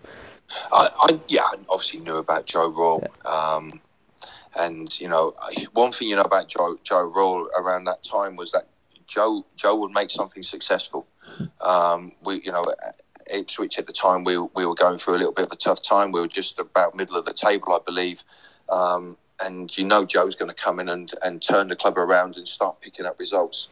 I, 0.72 0.90
I 1.00 1.20
yeah, 1.28 1.44
I 1.44 1.56
obviously 1.70 2.00
knew 2.00 2.18
about 2.18 2.46
Joe 2.46 2.68
Royle. 2.68 3.02
Yeah. 3.02 3.32
Um, 3.32 3.82
and 4.56 5.00
you 5.00 5.08
know, 5.08 5.34
one 5.74 5.92
thing 5.92 6.10
you 6.10 6.16
know 6.16 6.24
about 6.24 6.50
Joe 6.50 6.78
Joe 6.84 7.04
Royle 7.04 7.50
around 7.58 7.86
that 7.86 8.04
time 8.04 8.36
was 8.36 8.52
that 8.52 8.68
Joe 9.08 9.46
Joe 9.56 9.76
would 9.78 9.92
make 9.92 10.10
something 10.10 10.44
successful. 10.44 11.08
Um, 11.62 12.12
we, 12.24 12.42
you 12.44 12.52
know, 12.52 12.66
Ipswich 13.28 13.80
at 13.80 13.88
the 13.88 13.94
time 13.94 14.24
we 14.24 14.38
we 14.38 14.66
were 14.66 14.76
going 14.76 14.98
through 14.98 15.16
a 15.16 15.20
little 15.20 15.34
bit 15.34 15.46
of 15.46 15.52
a 15.52 15.56
tough 15.56 15.82
time. 15.82 16.12
We 16.12 16.20
were 16.20 16.28
just 16.28 16.60
about 16.60 16.96
middle 16.96 17.16
of 17.16 17.26
the 17.26 17.34
table, 17.34 17.74
I 17.74 17.80
believe. 17.86 18.24
Um, 18.70 19.18
and 19.42 19.76
you 19.78 19.84
know 19.84 20.06
Joe's 20.06 20.36
going 20.36 20.50
to 20.50 20.56
come 20.56 20.80
in 20.80 20.90
and, 20.90 21.12
and 21.24 21.42
turn 21.42 21.68
the 21.68 21.76
club 21.76 21.98
around 21.98 22.38
and 22.38 22.48
start 22.48 22.82
picking 22.82 23.06
up 23.06 23.20
results. 23.20 23.68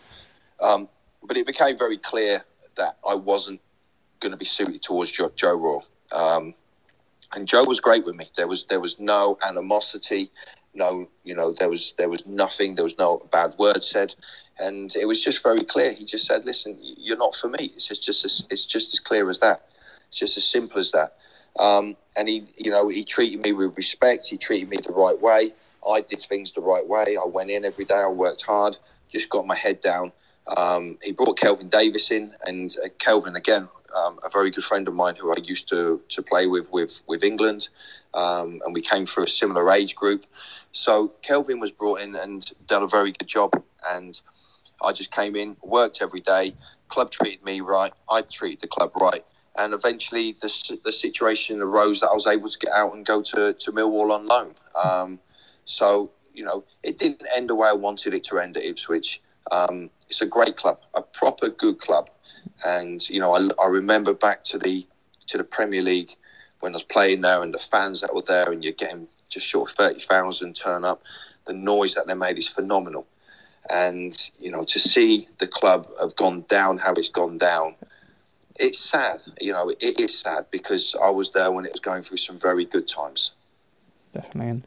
Um, 0.60 0.89
but 1.23 1.38
it 1.38 1.45
became 1.45 1.77
very 1.77 1.97
clear 1.97 2.43
that 2.75 2.97
I 3.08 3.15
wasn't 3.15 3.62
going 4.19 4.32
to 4.32 4.38
be 4.38 4.45
suited 4.45 4.82
towards 4.82 5.12
Joe, 5.12 5.32
Joe 5.36 5.55
Royle. 5.55 5.86
Um, 6.12 6.53
and 7.34 7.47
Joe 7.47 7.63
was 7.63 7.79
great 7.79 8.05
with 8.05 8.15
me. 8.15 8.29
There 8.36 8.47
was 8.47 8.65
there 8.69 8.79
was 8.79 8.99
no 8.99 9.38
animosity, 9.43 10.32
no 10.73 11.08
you 11.23 11.36
know 11.36 11.51
there 11.51 11.69
was 11.69 11.93
there 11.97 12.10
was 12.10 12.25
nothing. 12.25 12.75
There 12.75 12.86
was 12.86 12.97
no 12.97 13.27
bad 13.32 13.55
word 13.58 13.84
said 13.84 14.15
and 14.60 14.93
it 14.95 15.08
was 15.08 15.23
just 15.23 15.41
very 15.41 15.63
clear. 15.63 15.91
He 15.91 16.05
just 16.05 16.25
said, 16.25 16.45
"Listen, 16.45 16.77
you're 16.79 17.17
not 17.17 17.34
for 17.34 17.47
me." 17.47 17.71
It's 17.75 17.86
just, 17.86 18.03
just 18.03 18.25
as, 18.25 18.43
it's 18.49 18.65
just 18.65 18.93
as 18.93 18.99
clear 18.99 19.29
as 19.29 19.39
that. 19.39 19.69
It's 20.10 20.19
just 20.19 20.38
as 20.38 20.45
simple 20.45 20.79
as 20.79 20.91
that. 20.91 21.15
Um, 21.60 21.98
and 22.15 22.28
he, 22.28 22.45
you 22.58 22.72
know, 22.72 22.88
he 22.89 23.04
treated 23.04 23.41
me 23.41 23.54
with 23.54 23.78
respect. 23.78 24.28
He 24.28 24.38
treated 24.38 24.69
me 24.69 24.78
the 24.78 24.93
right 24.93 25.19
way. 25.19 25.54
I 25.89 26.02
did 26.02 26.22
things 26.22 26.52
the 26.52 26.62
right 26.62 26.86
way. 26.88 27.17
I 27.22 27.26
went 27.26 27.52
in 27.52 27.65
every 27.65 27.86
day. 27.86 27.95
I 27.95 28.08
worked 28.08 28.43
hard. 28.43 28.78
Just 29.12 29.30
got 29.30 29.45
my 29.45 29.56
head 29.56 29.82
down. 29.82 30.12
Um, 30.58 30.98
he 31.04 31.12
brought 31.12 31.39
Kelvin 31.39 31.69
Davis 31.69 32.12
in, 32.12 32.34
and 32.45 32.76
uh, 32.84 32.89
Kelvin 32.98 33.36
again, 33.36 33.67
um, 33.95 34.19
a 34.24 34.30
very 34.30 34.52
good 34.52 34.63
friend 34.63 34.88
of 34.88 34.93
mine 34.95 35.15
who 35.15 35.32
I 35.32 35.38
used 35.43 35.69
to 35.69 36.02
to 36.10 36.22
play 36.24 36.48
with 36.48 36.72
with 36.72 37.02
with 37.08 37.24
England, 37.24 37.69
um, 38.13 38.62
and 38.65 38.74
we 38.74 38.82
came 38.82 39.06
through 39.06 39.26
a 39.26 39.30
similar 39.30 39.72
age 39.72 39.95
group. 39.95 40.26
So 40.72 41.13
Kelvin 41.22 41.60
was 41.60 41.72
brought 41.72 42.02
in 42.02 42.15
and 42.15 42.50
done 42.67 42.84
a 42.84 42.88
very 42.88 43.12
good 43.12 43.28
job. 43.28 43.52
And 43.88 44.19
I 44.82 44.91
just 44.91 45.12
came 45.12 45.36
in, 45.36 45.58
worked 45.63 46.02
every 46.02 46.22
day. 46.22 46.56
Club 46.89 47.12
treated 47.12 47.43
me 47.43 47.62
right. 47.62 47.93
I 48.10 48.22
treated 48.22 48.62
the 48.62 48.67
club 48.67 48.91
right. 49.00 49.26
And 49.60 49.74
eventually, 49.74 50.38
the, 50.41 50.80
the 50.86 50.91
situation 50.91 51.62
arose 51.62 52.00
that 52.00 52.08
I 52.10 52.13
was 52.13 52.28
able 52.28 52.50
to 52.50 52.58
get 52.58 52.72
out 52.72 52.95
and 52.95 53.06
go 53.06 53.22
to, 53.22 53.52
to 53.52 53.72
Millwall 53.74 54.12
on 54.12 54.26
loan. 54.26 54.56
Um, 54.82 55.19
so, 55.65 56.12
you 56.34 56.45
know, 56.45 56.63
it 56.82 56.98
didn't 56.98 57.24
end 57.36 57.50
the 57.50 57.56
way 57.56 57.67
I 57.67 57.74
wanted 57.74 58.13
it 58.13 58.24
to 58.26 58.39
end 58.39 58.56
at 58.56 58.63
Ipswich. 58.63 59.22
Um, 59.52 59.89
it's 60.08 60.22
a 60.22 60.26
great 60.26 60.56
club, 60.56 60.80
a 60.93 61.02
proper 61.02 61.50
good 61.50 61.78
club. 61.80 62.10
And, 62.65 63.08
you 63.10 63.19
know, 63.19 63.34
I, 63.34 63.50
I 63.62 63.67
remember 63.67 64.13
back 64.13 64.45
to 64.45 64.58
the 64.58 64.88
to 65.28 65.38
the 65.38 65.43
Premier 65.43 65.82
League 65.82 66.15
when 66.62 66.72
I 66.74 66.78
was 66.78 66.84
playing 66.84 67.22
there 67.22 67.43
and 67.43 67.54
the 67.54 67.60
fans 67.60 68.02
that 68.02 68.15
were 68.15 68.24
there 68.24 68.52
and 68.52 68.63
you're 68.63 68.74
getting 68.74 69.08
just 69.30 69.45
short 69.45 69.69
of 69.69 69.76
30,000 69.76 70.56
turn 70.56 70.84
up. 70.84 71.04
The 71.45 71.54
noise 71.54 71.93
that 71.93 72.08
they 72.08 72.15
made 72.15 72.39
is 72.39 72.48
phenomenal 72.48 73.06
and 73.69 74.32
you 74.39 74.50
know 74.50 74.63
to 74.63 74.80
see 74.80 75.28
the 75.38 75.48
club 75.48 75.88
have 76.00 76.15
gone 76.15 76.43
down 76.50 76.78
how 76.78 76.93
it's 76.93 77.10
gone 77.10 77.38
down 77.38 77.76
it's 78.60 78.80
sad 78.80 79.19
you 79.39 79.52
know 79.52 79.69
it 79.80 80.00
is 80.00 80.17
sad 80.17 80.45
because 80.52 80.95
i 81.02 81.10
was 81.10 81.32
there 81.32 81.52
when 81.52 81.65
it 81.65 81.72
was 81.72 81.80
going 81.80 82.04
through 82.04 82.17
some 82.17 82.38
very 82.38 82.65
good 82.65 82.88
times. 82.88 83.32
Definitely 84.12 84.50
and 84.50 84.63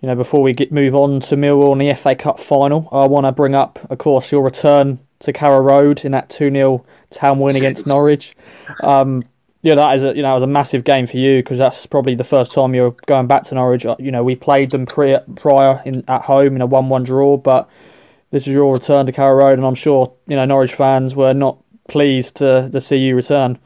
you 0.00 0.08
know 0.08 0.14
before 0.14 0.42
we 0.42 0.52
get 0.52 0.72
move 0.72 0.94
on 0.94 1.20
to 1.20 1.36
millwall 1.36 1.72
and 1.72 1.80
the 1.80 1.94
fa 1.94 2.14
cup 2.14 2.40
final 2.40 2.88
i 2.92 3.06
want 3.06 3.26
to 3.26 3.32
bring 3.32 3.54
up 3.54 3.78
of 3.90 3.98
course 3.98 4.32
your 4.32 4.42
return 4.42 4.98
to 5.20 5.32
carrow 5.32 5.60
road 5.60 6.04
in 6.04 6.12
that 6.12 6.28
2-0 6.30 6.84
town 7.10 7.40
win 7.40 7.56
against 7.56 7.86
norwich. 7.86 8.36
Um, 8.82 9.24
yeah, 9.62 9.74
that 9.74 9.94
is 9.96 10.04
a 10.04 10.14
you 10.14 10.22
know 10.22 10.30
it 10.30 10.34
was 10.34 10.42
a 10.42 10.48
massive 10.48 10.84
game 10.84 11.06
for 11.06 11.16
you 11.16 11.38
because 11.38 11.58
that's 11.58 11.84
probably 11.84 12.14
the 12.14 12.24
first 12.24 12.52
time 12.52 12.74
you're 12.74 12.94
going 13.06 13.26
back 13.26 13.42
to 13.44 13.54
Norwich. 13.54 13.84
You 13.98 14.12
know, 14.12 14.22
we 14.22 14.36
played 14.36 14.70
them 14.70 14.86
pre- 14.86 15.18
prior 15.34 15.82
in 15.84 16.04
at 16.08 16.22
home 16.22 16.54
in 16.54 16.62
a 16.62 16.66
one-one 16.66 17.02
draw, 17.02 17.36
but 17.36 17.68
this 18.30 18.42
is 18.42 18.48
your 18.48 18.72
return 18.72 19.06
to 19.06 19.12
Carrow 19.12 19.34
Road, 19.34 19.54
and 19.54 19.66
I'm 19.66 19.74
sure 19.74 20.14
you 20.28 20.36
know 20.36 20.44
Norwich 20.44 20.74
fans 20.74 21.16
were 21.16 21.34
not 21.34 21.58
pleased 21.88 22.36
to, 22.36 22.70
to 22.70 22.80
see 22.80 22.96
you 22.96 23.16
return. 23.16 23.58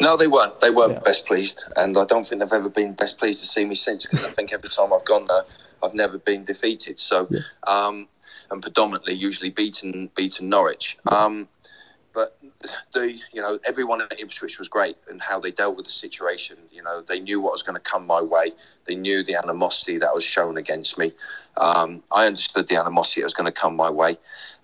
No, 0.00 0.16
they 0.16 0.28
weren't. 0.28 0.60
They 0.60 0.70
weren't 0.70 0.92
yeah. 0.92 1.00
best 1.00 1.26
pleased, 1.26 1.64
and 1.76 1.98
I 1.98 2.04
don't 2.04 2.24
think 2.24 2.40
they've 2.40 2.52
ever 2.52 2.68
been 2.68 2.92
best 2.92 3.18
pleased 3.18 3.40
to 3.40 3.46
see 3.46 3.64
me 3.64 3.74
since. 3.74 4.06
Because 4.06 4.24
I 4.24 4.28
think 4.28 4.52
every 4.52 4.68
time 4.68 4.92
I've 4.92 5.04
gone 5.04 5.26
there, 5.26 5.44
I've 5.82 5.94
never 5.94 6.18
been 6.18 6.44
defeated. 6.44 7.00
So, 7.00 7.26
yeah. 7.30 7.40
um, 7.66 8.06
and 8.50 8.62
predominantly 8.62 9.14
usually 9.14 9.50
beaten 9.50 10.10
beaten 10.14 10.48
Norwich. 10.48 10.96
Um, 11.06 11.48
but 12.12 12.38
the 12.92 13.18
you 13.32 13.42
know 13.42 13.58
everyone 13.64 14.00
at 14.00 14.18
Ipswich 14.18 14.58
was 14.58 14.68
great 14.68 14.96
and 15.10 15.20
how 15.20 15.40
they 15.40 15.50
dealt 15.50 15.76
with 15.76 15.86
the 15.86 15.92
situation. 15.92 16.56
You 16.70 16.82
know 16.82 17.02
they 17.02 17.18
knew 17.18 17.40
what 17.40 17.52
was 17.52 17.62
going 17.62 17.74
to 17.74 17.80
come 17.80 18.06
my 18.06 18.20
way. 18.22 18.52
They 18.86 18.94
knew 18.94 19.24
the 19.24 19.34
animosity 19.34 19.98
that 19.98 20.14
was 20.14 20.24
shown 20.24 20.56
against 20.56 20.96
me. 20.96 21.12
Um, 21.56 22.02
I 22.12 22.26
understood 22.26 22.68
the 22.68 22.76
animosity 22.76 23.20
that 23.20 23.26
was 23.26 23.34
going 23.34 23.52
to 23.52 23.60
come 23.60 23.74
my 23.74 23.90
way, 23.90 24.18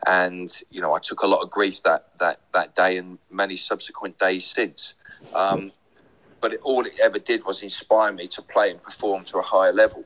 and 0.07 0.51
you 0.71 0.81
know 0.81 0.95
I 0.95 0.99
took 0.99 1.23
a 1.23 1.27
lot 1.27 1.43
of 1.43 1.51
grief 1.51 1.83
that 1.83 2.09
that 2.19 2.41
that 2.55 2.75
day 2.75 2.97
and 2.97 3.19
many 3.31 3.57
subsequent 3.57 4.19
days 4.19 4.47
since. 4.47 4.95
Um, 5.35 5.73
but 6.41 6.55
it, 6.55 6.61
all 6.63 6.85
it 6.87 6.99
ever 7.03 7.19
did 7.19 7.45
was 7.45 7.63
inspire 7.63 8.13
me 8.13 8.27
to 8.29 8.43
play 8.43 8.71
and 8.71 8.83
perform 8.83 9.25
to 9.25 9.39
a 9.39 9.43
higher 9.43 9.73
level. 9.73 10.05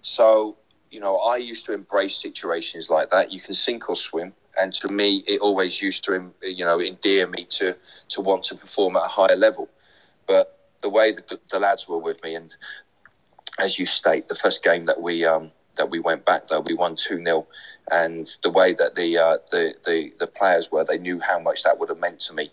So, 0.00 0.56
you 0.90 1.00
know, 1.00 1.16
I 1.18 1.36
used 1.36 1.64
to 1.66 1.72
embrace 1.72 2.16
situations 2.16 2.90
like 2.90 3.10
that. 3.10 3.32
You 3.32 3.40
can 3.40 3.54
sink 3.54 3.88
or 3.88 3.96
swim, 3.96 4.32
and 4.60 4.72
to 4.74 4.88
me, 4.88 5.24
it 5.26 5.40
always 5.40 5.80
used 5.80 6.04
to, 6.04 6.32
you 6.42 6.64
know, 6.64 6.80
endear 6.80 7.26
me 7.26 7.44
to 7.50 7.76
to 8.10 8.20
want 8.20 8.44
to 8.44 8.54
perform 8.54 8.96
at 8.96 9.04
a 9.04 9.08
higher 9.08 9.36
level. 9.36 9.68
But 10.26 10.58
the 10.80 10.88
way 10.88 11.12
the, 11.12 11.38
the 11.50 11.58
lads 11.60 11.88
were 11.88 11.98
with 11.98 12.22
me, 12.22 12.34
and 12.34 12.54
as 13.58 13.78
you 13.78 13.86
state, 13.86 14.28
the 14.28 14.34
first 14.34 14.62
game 14.62 14.86
that 14.86 15.00
we 15.00 15.24
um, 15.24 15.50
that 15.76 15.90
we 15.90 16.00
went 16.00 16.24
back 16.24 16.48
though, 16.48 16.60
we 16.60 16.74
won 16.74 16.96
two 16.96 17.22
0 17.22 17.46
and 17.90 18.36
the 18.42 18.50
way 18.50 18.72
that 18.72 18.94
the, 18.96 19.16
uh, 19.16 19.36
the 19.50 19.74
the 19.84 20.12
the 20.18 20.26
players 20.26 20.70
were, 20.72 20.84
they 20.84 20.98
knew 20.98 21.20
how 21.20 21.38
much 21.38 21.62
that 21.62 21.78
would 21.78 21.88
have 21.88 21.98
meant 21.98 22.18
to 22.20 22.34
me, 22.34 22.50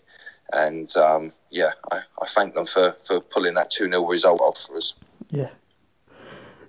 and 0.52 0.96
um, 0.96 1.32
yeah, 1.50 1.72
I, 1.90 2.00
I 2.22 2.26
thank 2.28 2.54
them 2.54 2.66
for 2.66 2.96
for 3.02 3.20
pulling 3.20 3.54
that 3.54 3.70
two 3.70 3.88
0 3.88 4.06
result 4.06 4.40
off 4.40 4.58
for 4.58 4.76
us. 4.76 4.94
Yeah, 5.30 5.50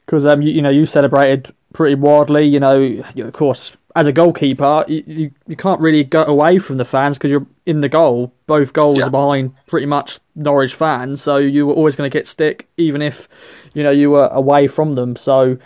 because 0.06 0.26
um, 0.26 0.42
you, 0.42 0.52
you 0.52 0.62
know, 0.62 0.72
you 0.72 0.86
celebrated 0.86 1.54
pretty 1.74 1.96
wildly. 1.96 2.46
You 2.46 2.60
know, 2.60 3.04
of 3.18 3.34
course, 3.34 3.78
as 3.96 4.08
a 4.08 4.12
goalkeeper, 4.12 4.84
you, 4.88 5.04
you, 5.08 5.32
you 5.48 5.56
can't 5.56 5.80
really 5.80 6.04
go 6.04 6.24
away 6.26 6.60
from 6.60 6.78
the 6.78 6.84
fans 6.84 7.18
because 7.18 7.32
you're 7.32 7.48
in 7.66 7.80
the 7.80 7.88
goal. 7.88 8.34
Both 8.46 8.74
goals 8.74 8.98
yeah. 8.98 9.06
are 9.06 9.10
behind 9.10 9.54
pretty 9.68 9.86
much 9.86 10.20
Norwich 10.36 10.76
fans, 10.76 11.22
so 11.22 11.38
you 11.38 11.66
were 11.66 11.74
always 11.74 11.96
going 11.96 12.10
to 12.10 12.14
get 12.14 12.28
stick, 12.28 12.68
even 12.76 13.02
if 13.02 13.30
you 13.74 13.84
know 13.84 13.92
you 13.92 14.12
were 14.12 14.28
away 14.28 14.68
from 14.68 14.96
them. 14.96 15.16
So, 15.16 15.58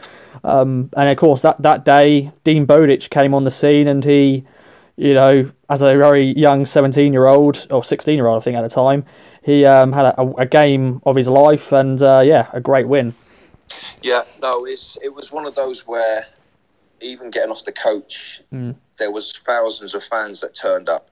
um, 0.43 0.91
and 0.95 1.09
of 1.09 1.17
course, 1.17 1.41
that 1.41 1.61
that 1.63 1.85
day, 1.85 2.31
Dean 2.43 2.65
Bowditch 2.65 3.09
came 3.09 3.33
on 3.33 3.45
the 3.45 3.51
scene, 3.51 3.87
and 3.87 4.05
he, 4.05 4.45
you 4.95 5.15
know, 5.15 5.51
as 5.67 5.81
a 5.81 5.97
very 5.97 6.37
young 6.37 6.67
seventeen-year-old 6.67 7.65
or 7.71 7.83
sixteen-year-old, 7.83 8.41
I 8.41 8.43
think 8.43 8.57
at 8.57 8.61
the 8.61 8.69
time, 8.69 9.05
he 9.41 9.65
um, 9.65 9.91
had 9.91 10.05
a, 10.05 10.21
a, 10.37 10.45
game 10.45 11.01
of 11.03 11.15
his 11.15 11.27
life, 11.27 11.71
and 11.71 12.01
uh, 12.03 12.21
yeah, 12.23 12.47
a 12.53 12.61
great 12.61 12.87
win. 12.87 13.15
Yeah, 14.03 14.23
no, 14.39 14.65
it's 14.65 14.99
it 15.01 15.13
was 15.13 15.31
one 15.31 15.47
of 15.47 15.55
those 15.55 15.87
where 15.87 16.27
even 17.01 17.29
getting 17.29 17.51
off 17.51 17.65
the 17.65 17.71
coach, 17.71 18.41
mm. 18.53 18.75
there 18.97 19.11
was 19.11 19.31
thousands 19.31 19.93
of 19.93 20.03
fans 20.03 20.39
that 20.41 20.55
turned 20.55 20.89
up 20.89 21.09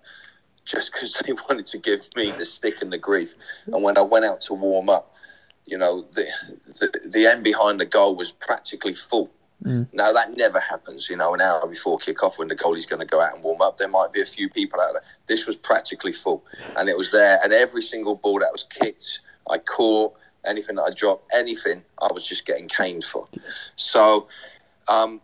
just 0.66 0.92
because 0.92 1.14
they 1.26 1.34
wanted 1.50 1.66
to 1.68 1.78
give 1.78 2.08
me 2.16 2.32
the 2.32 2.46
stick 2.46 2.82
and 2.82 2.92
the 2.92 2.98
grief. 2.98 3.34
And 3.68 3.84
when 3.84 3.98
I 3.98 4.02
went 4.02 4.26
out 4.26 4.42
to 4.42 4.54
warm 4.54 4.90
up, 4.90 5.14
you 5.66 5.78
know, 5.78 6.06
the 6.14 6.28
the, 6.80 6.92
the 7.06 7.28
end 7.28 7.44
behind 7.44 7.80
the 7.80 7.86
goal 7.86 8.16
was 8.16 8.32
practically 8.32 8.94
full. 8.94 9.30
Mm. 9.64 9.88
Now 9.92 10.14
that 10.14 10.38
never 10.38 10.60
happens, 10.60 11.10
you 11.10 11.18
know, 11.18 11.34
an 11.34 11.42
hour 11.42 11.66
before 11.68 11.98
kick-off 11.98 12.38
when 12.38 12.48
the 12.48 12.56
goalie's 12.56 12.86
going 12.86 13.00
to 13.00 13.06
go 13.06 13.22
out 13.22 13.34
and 13.34 13.44
warm 13.44 13.62
up. 13.62 13.78
There 13.78 13.88
might 13.88 14.14
be 14.14 14.22
a 14.22 14.26
few 14.26 14.50
people 14.50 14.80
out 14.80 14.94
there. 14.94 15.04
This 15.26 15.48
was 15.48 15.56
practically 15.56 16.12
full, 16.12 16.44
and 16.78 16.88
it 16.88 16.98
was 16.98 17.12
there. 17.12 17.40
And 17.44 17.52
every 17.52 17.82
single 17.82 18.16
ball 18.16 18.40
that 18.40 18.52
was 18.52 18.64
kicked, 18.64 19.20
I 19.50 19.58
caught 19.58 20.14
anything 20.46 20.76
that 20.78 20.84
I 20.84 20.92
dropped, 20.92 21.30
anything, 21.34 21.84
I 22.02 22.08
was 22.14 22.26
just 22.26 22.46
getting 22.46 22.68
caned 22.68 23.04
for. 23.04 23.28
So, 23.76 24.28
um, 24.88 25.22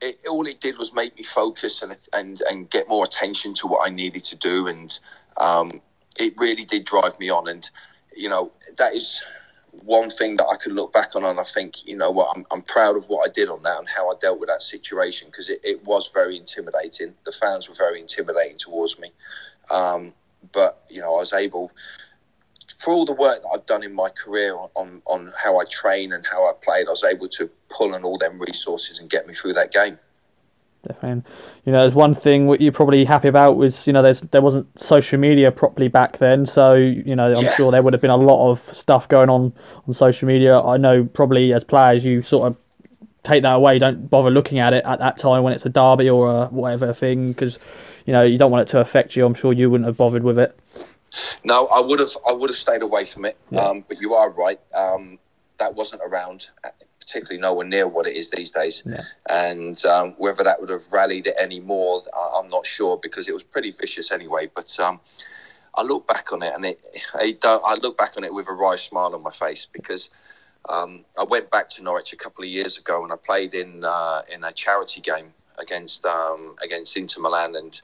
it, 0.00 0.20
all 0.28 0.46
it 0.46 0.60
did 0.60 0.78
was 0.78 0.92
make 0.92 1.16
me 1.16 1.22
focus 1.22 1.82
and 1.82 1.96
and 2.12 2.42
and 2.50 2.70
get 2.70 2.88
more 2.88 3.04
attention 3.04 3.54
to 3.54 3.66
what 3.66 3.86
I 3.86 3.90
needed 3.90 4.24
to 4.24 4.36
do, 4.36 4.66
and 4.66 4.98
um, 5.38 5.80
it 6.18 6.34
really 6.36 6.64
did 6.64 6.84
drive 6.84 7.18
me 7.18 7.30
on. 7.30 7.48
And 7.48 7.68
you 8.14 8.28
know, 8.28 8.52
that 8.76 8.94
is 8.94 9.22
one 9.72 10.10
thing 10.10 10.36
that 10.36 10.46
I 10.46 10.56
could 10.56 10.72
look 10.72 10.92
back 10.92 11.16
on, 11.16 11.24
and 11.24 11.38
I 11.38 11.44
think, 11.44 11.86
you 11.86 11.96
know 11.96 12.10
what, 12.10 12.34
I'm, 12.36 12.46
I'm 12.50 12.62
proud 12.62 12.96
of 12.96 13.08
what 13.08 13.28
I 13.28 13.32
did 13.32 13.48
on 13.48 13.62
that 13.62 13.78
and 13.78 13.88
how 13.88 14.10
I 14.10 14.14
dealt 14.20 14.40
with 14.40 14.48
that 14.48 14.62
situation 14.62 15.28
because 15.30 15.48
it, 15.48 15.60
it 15.62 15.84
was 15.84 16.10
very 16.12 16.36
intimidating. 16.36 17.14
The 17.24 17.32
fans 17.32 17.68
were 17.68 17.74
very 17.74 18.00
intimidating 18.00 18.58
towards 18.58 18.98
me, 18.98 19.12
um, 19.70 20.12
but 20.52 20.84
you 20.88 21.00
know, 21.00 21.16
I 21.16 21.20
was 21.20 21.32
able 21.32 21.72
for 22.86 22.94
all 22.94 23.04
the 23.04 23.12
work 23.12 23.42
that 23.42 23.48
I've 23.52 23.66
done 23.66 23.82
in 23.82 23.92
my 23.92 24.08
career 24.10 24.56
on, 24.56 24.68
on, 24.76 25.02
on 25.06 25.32
how 25.36 25.58
I 25.58 25.64
train 25.64 26.12
and 26.12 26.24
how 26.24 26.48
I 26.48 26.52
played, 26.62 26.86
I 26.86 26.90
was 26.90 27.02
able 27.02 27.28
to 27.30 27.50
pull 27.68 27.96
on 27.96 28.04
all 28.04 28.16
them 28.16 28.38
resources 28.38 29.00
and 29.00 29.10
get 29.10 29.26
me 29.26 29.34
through 29.34 29.54
that 29.54 29.72
game. 29.72 29.98
Definitely. 30.86 31.28
You 31.64 31.72
know, 31.72 31.80
there's 31.80 31.94
one 31.94 32.14
thing 32.14 32.46
what 32.46 32.60
you're 32.60 32.70
probably 32.70 33.04
happy 33.04 33.26
about 33.26 33.56
was, 33.56 33.88
you 33.88 33.92
know, 33.92 34.02
there's 34.02 34.20
there 34.20 34.40
wasn't 34.40 34.68
social 34.80 35.18
media 35.18 35.50
properly 35.50 35.88
back 35.88 36.18
then, 36.18 36.46
so 36.46 36.74
you 36.74 37.16
know, 37.16 37.32
I'm 37.32 37.46
yeah. 37.46 37.56
sure 37.56 37.72
there 37.72 37.82
would 37.82 37.92
have 37.92 38.00
been 38.00 38.08
a 38.08 38.16
lot 38.16 38.52
of 38.52 38.60
stuff 38.72 39.08
going 39.08 39.30
on 39.30 39.52
on 39.88 39.92
social 39.92 40.28
media. 40.28 40.60
I 40.60 40.76
know 40.76 41.06
probably 41.06 41.52
as 41.52 41.64
players 41.64 42.04
you 42.04 42.22
sort 42.22 42.46
of 42.52 42.56
take 43.24 43.42
that 43.42 43.56
away, 43.56 43.80
don't 43.80 44.08
bother 44.08 44.30
looking 44.30 44.60
at 44.60 44.72
it 44.74 44.84
at 44.84 45.00
that 45.00 45.18
time 45.18 45.42
when 45.42 45.52
it's 45.52 45.66
a 45.66 45.70
derby 45.70 46.08
or 46.08 46.30
a 46.30 46.46
whatever 46.46 46.92
thing 46.92 47.32
because 47.32 47.58
you 48.04 48.12
know 48.12 48.22
you 48.22 48.38
don't 48.38 48.52
want 48.52 48.62
it 48.62 48.70
to 48.70 48.78
affect 48.78 49.16
you. 49.16 49.26
I'm 49.26 49.34
sure 49.34 49.52
you 49.52 49.68
wouldn't 49.68 49.88
have 49.88 49.96
bothered 49.96 50.22
with 50.22 50.38
it. 50.38 50.56
No, 51.44 51.66
I 51.68 51.80
would 51.80 52.00
have. 52.00 52.16
I 52.28 52.32
would 52.32 52.50
have 52.50 52.56
stayed 52.56 52.82
away 52.82 53.04
from 53.04 53.24
it. 53.24 53.36
Yeah. 53.50 53.60
Um, 53.62 53.84
but 53.86 54.00
you 54.00 54.14
are 54.14 54.30
right. 54.30 54.60
Um, 54.74 55.18
that 55.58 55.74
wasn't 55.74 56.02
around, 56.04 56.48
uh, 56.64 56.68
particularly 57.00 57.40
nowhere 57.40 57.66
near 57.66 57.88
what 57.88 58.06
it 58.06 58.14
is 58.16 58.30
these 58.30 58.50
days. 58.50 58.82
Yeah. 58.84 59.02
And 59.28 59.82
um, 59.86 60.14
whether 60.18 60.44
that 60.44 60.60
would 60.60 60.70
have 60.70 60.86
rallied 60.90 61.26
it 61.26 61.34
any 61.38 61.60
more, 61.60 62.02
I'm 62.36 62.48
not 62.48 62.66
sure 62.66 62.98
because 63.02 63.28
it 63.28 63.34
was 63.34 63.42
pretty 63.42 63.70
vicious 63.70 64.10
anyway. 64.10 64.50
But 64.54 64.78
um, 64.78 65.00
I 65.74 65.82
look 65.82 66.06
back 66.06 66.32
on 66.32 66.42
it, 66.42 66.52
and 66.54 66.64
it, 66.66 66.80
it 67.20 67.38
I 67.44 67.74
look 67.76 67.96
back 67.96 68.16
on 68.16 68.24
it 68.24 68.32
with 68.32 68.48
a 68.48 68.52
wry 68.52 68.76
smile 68.76 69.14
on 69.14 69.22
my 69.22 69.32
face 69.32 69.66
because. 69.72 70.10
Um, 70.68 71.04
I 71.16 71.22
went 71.22 71.48
back 71.52 71.70
to 71.70 71.82
Norwich 71.84 72.12
a 72.12 72.16
couple 72.16 72.42
of 72.42 72.50
years 72.50 72.76
ago 72.76 73.04
and 73.04 73.12
I 73.12 73.14
played 73.14 73.54
in 73.54 73.84
uh, 73.84 74.22
in 74.28 74.42
a 74.42 74.52
charity 74.52 75.00
game 75.00 75.32
against 75.58 76.04
um, 76.04 76.56
against 76.60 76.96
Inter 76.96 77.20
Milan 77.20 77.54
and 77.54 77.80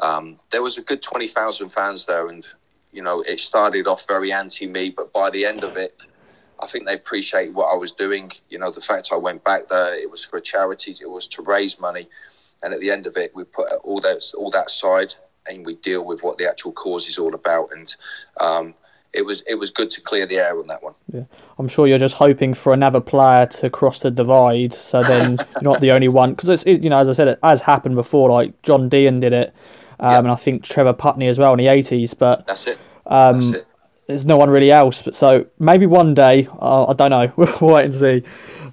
um, 0.00 0.38
there 0.50 0.62
was 0.62 0.76
a 0.76 0.82
good 0.82 1.00
twenty 1.00 1.28
thousand 1.28 1.70
fans 1.70 2.04
there 2.04 2.28
and 2.28 2.44
you 2.96 3.02
know, 3.02 3.20
it 3.20 3.38
started 3.38 3.86
off 3.86 4.06
very 4.08 4.32
anti 4.32 4.66
me, 4.66 4.88
but 4.88 5.12
by 5.12 5.28
the 5.28 5.44
end 5.44 5.62
of 5.62 5.76
it, 5.76 6.00
I 6.58 6.66
think 6.66 6.86
they 6.86 6.94
appreciated 6.94 7.54
what 7.54 7.72
I 7.72 7.76
was 7.76 7.92
doing. 7.92 8.32
You 8.48 8.58
know, 8.58 8.70
the 8.70 8.80
fact 8.80 9.10
I 9.12 9.16
went 9.16 9.44
back 9.44 9.68
there, 9.68 9.94
it 9.94 10.10
was 10.10 10.24
for 10.24 10.38
a 10.38 10.40
charity, 10.40 10.96
it 11.00 11.10
was 11.10 11.26
to 11.28 11.42
raise 11.42 11.78
money, 11.78 12.08
and 12.62 12.72
at 12.72 12.80
the 12.80 12.90
end 12.90 13.06
of 13.06 13.18
it, 13.18 13.32
we 13.34 13.44
put 13.44 13.70
all 13.84 14.00
that 14.00 14.22
all 14.34 14.50
that 14.50 14.68
aside 14.68 15.14
and 15.48 15.64
we 15.64 15.76
deal 15.76 16.04
with 16.04 16.22
what 16.22 16.38
the 16.38 16.48
actual 16.48 16.72
cause 16.72 17.06
is 17.06 17.18
all 17.18 17.34
about. 17.34 17.70
And 17.72 17.94
um, 18.40 18.74
it 19.12 19.24
was 19.24 19.42
it 19.46 19.56
was 19.56 19.70
good 19.70 19.90
to 19.90 20.00
clear 20.00 20.26
the 20.26 20.38
air 20.38 20.58
on 20.58 20.66
that 20.68 20.82
one. 20.82 20.94
Yeah. 21.12 21.24
I'm 21.58 21.68
sure 21.68 21.86
you're 21.86 21.98
just 21.98 22.16
hoping 22.16 22.54
for 22.54 22.72
another 22.72 23.00
player 23.00 23.46
to 23.46 23.68
cross 23.68 24.00
the 24.00 24.10
divide, 24.10 24.72
so 24.72 25.02
then 25.02 25.38
you're 25.54 25.62
not 25.62 25.80
the 25.80 25.90
only 25.92 26.08
one. 26.08 26.30
Because 26.30 26.48
it's 26.48 26.62
it, 26.64 26.82
you 26.82 26.90
know, 26.90 26.98
as 26.98 27.10
I 27.10 27.12
said, 27.12 27.28
it 27.28 27.38
has 27.42 27.60
happened 27.60 27.94
before. 27.94 28.30
Like 28.30 28.62
John 28.62 28.88
Deehan 28.88 29.20
did 29.20 29.34
it 29.34 29.54
um, 30.00 30.26
and 30.26 30.30
I 30.30 30.36
think 30.36 30.64
Trevor 30.64 30.92
Putney 30.92 31.28
as 31.28 31.38
well 31.38 31.52
in 31.52 31.58
the 31.58 31.66
80s. 31.66 32.16
But 32.16 32.46
that's 32.46 32.66
it. 32.66 32.78
Um, 33.06 33.40
that's 33.40 33.62
it. 33.62 33.68
There's 34.06 34.26
no 34.26 34.36
one 34.36 34.50
really 34.50 34.70
else. 34.70 35.02
But 35.02 35.14
so 35.14 35.46
maybe 35.58 35.86
one 35.86 36.14
day, 36.14 36.48
uh, 36.60 36.86
I 36.86 36.92
don't 36.92 37.10
know. 37.10 37.32
We'll 37.36 37.74
wait 37.74 37.86
and 37.86 37.94
see. 37.94 38.22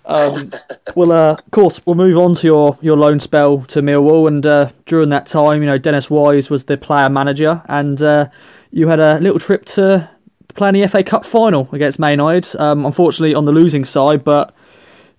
Um, 0.06 0.52
well, 0.96 1.12
uh, 1.12 1.34
of 1.34 1.52
course, 1.52 1.82
we'll 1.86 1.96
move 1.96 2.18
on 2.18 2.36
to 2.36 2.48
your, 2.48 2.78
your 2.82 2.98
loan 2.98 3.20
spell 3.20 3.64
to 3.66 3.82
Millwall, 3.82 4.28
and 4.28 4.46
uh, 4.46 4.72
during 4.86 5.10
that 5.10 5.26
time, 5.26 5.62
you 5.62 5.68
know, 5.68 5.78
Dennis 5.78 6.10
Wise 6.10 6.50
was 6.50 6.66
the 6.66 6.78
player 6.78 7.10
manager, 7.10 7.62
and 7.68 8.02
uh, 8.02 8.30
you 8.72 8.88
had 8.88 9.00
a 9.00 9.20
little 9.20 9.40
trip 9.40 9.66
to 9.66 10.10
play 10.56 10.70
in 10.70 10.76
the 10.76 10.88
FA 10.88 11.04
Cup 11.04 11.26
final 11.26 11.68
against 11.72 12.00
Man 12.00 12.12
United. 12.12 12.56
Um, 12.60 12.86
unfortunately, 12.86 13.34
on 13.34 13.46
the 13.46 13.52
losing 13.52 13.86
side, 13.86 14.24
but 14.24 14.54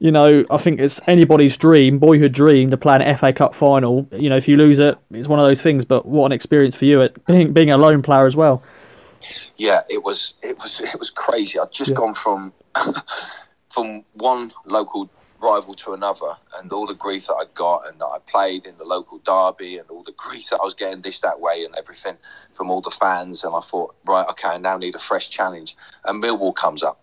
you 0.05 0.13
know, 0.13 0.45
I 0.51 0.59
think 0.59 0.81
it's 0.81 1.01
anybody's 1.09 1.57
dream, 1.57 1.99
boyhood 1.99 2.33
dream, 2.33 2.69
to 2.69 2.77
play 2.77 2.95
an 3.01 3.17
FA 3.17 3.33
Cup 3.33 3.55
final. 3.55 4.07
You 4.13 4.29
know, 4.29 4.37
if 4.37 4.47
you 4.47 4.55
lose 4.55 4.79
it, 4.79 4.99
it's 5.11 5.29
one 5.29 5.39
of 5.39 5.47
those 5.47 5.63
things. 5.63 5.87
But 5.87 6.05
what 6.05 6.27
an 6.27 6.33
experience 6.33 6.77
for 6.77 6.85
you 6.85 7.01
at 7.01 7.25
being 7.25 7.55
being 7.55 7.71
a 7.71 7.79
lone 7.79 8.03
player 8.03 8.27
as 8.27 8.37
well. 8.37 8.63
Yeah, 9.57 9.81
it 9.89 10.03
was 10.03 10.35
it 10.43 10.59
was 10.59 10.83
it 10.83 10.99
was 10.99 11.09
crazy. 11.09 11.59
I'd 11.59 11.73
just 11.73 11.93
yeah. 11.93 11.97
gone 11.97 12.13
from 12.13 12.53
from 13.71 14.05
one 14.13 14.53
local 14.67 15.09
rival 15.41 15.73
to 15.73 15.95
another, 15.95 16.37
and 16.59 16.71
all 16.71 16.87
the 16.87 16.93
grief 16.93 17.29
that 17.29 17.37
I 17.37 17.45
got, 17.55 17.89
and 17.89 17.99
that 17.99 18.05
I 18.05 18.19
played 18.31 18.67
in 18.67 18.77
the 18.77 18.85
local 18.85 19.21
derby, 19.21 19.79
and 19.79 19.89
all 19.89 20.03
the 20.03 20.13
grief 20.19 20.51
that 20.51 20.61
I 20.61 20.67
was 20.67 20.75
getting 20.75 21.01
this 21.01 21.21
that 21.21 21.41
way, 21.41 21.65
and 21.65 21.75
everything 21.77 22.19
from 22.53 22.71
all 22.71 22.83
the 22.83 22.91
fans. 22.91 23.43
And 23.43 23.55
I 23.55 23.61
thought, 23.61 23.95
right, 24.05 24.29
okay, 24.29 24.49
I 24.49 24.59
now 24.59 24.77
need 24.77 24.97
a 24.97 24.99
fresh 24.99 25.31
challenge. 25.31 25.79
And 26.05 26.23
Millwall 26.23 26.55
comes 26.55 26.83
up 26.83 27.01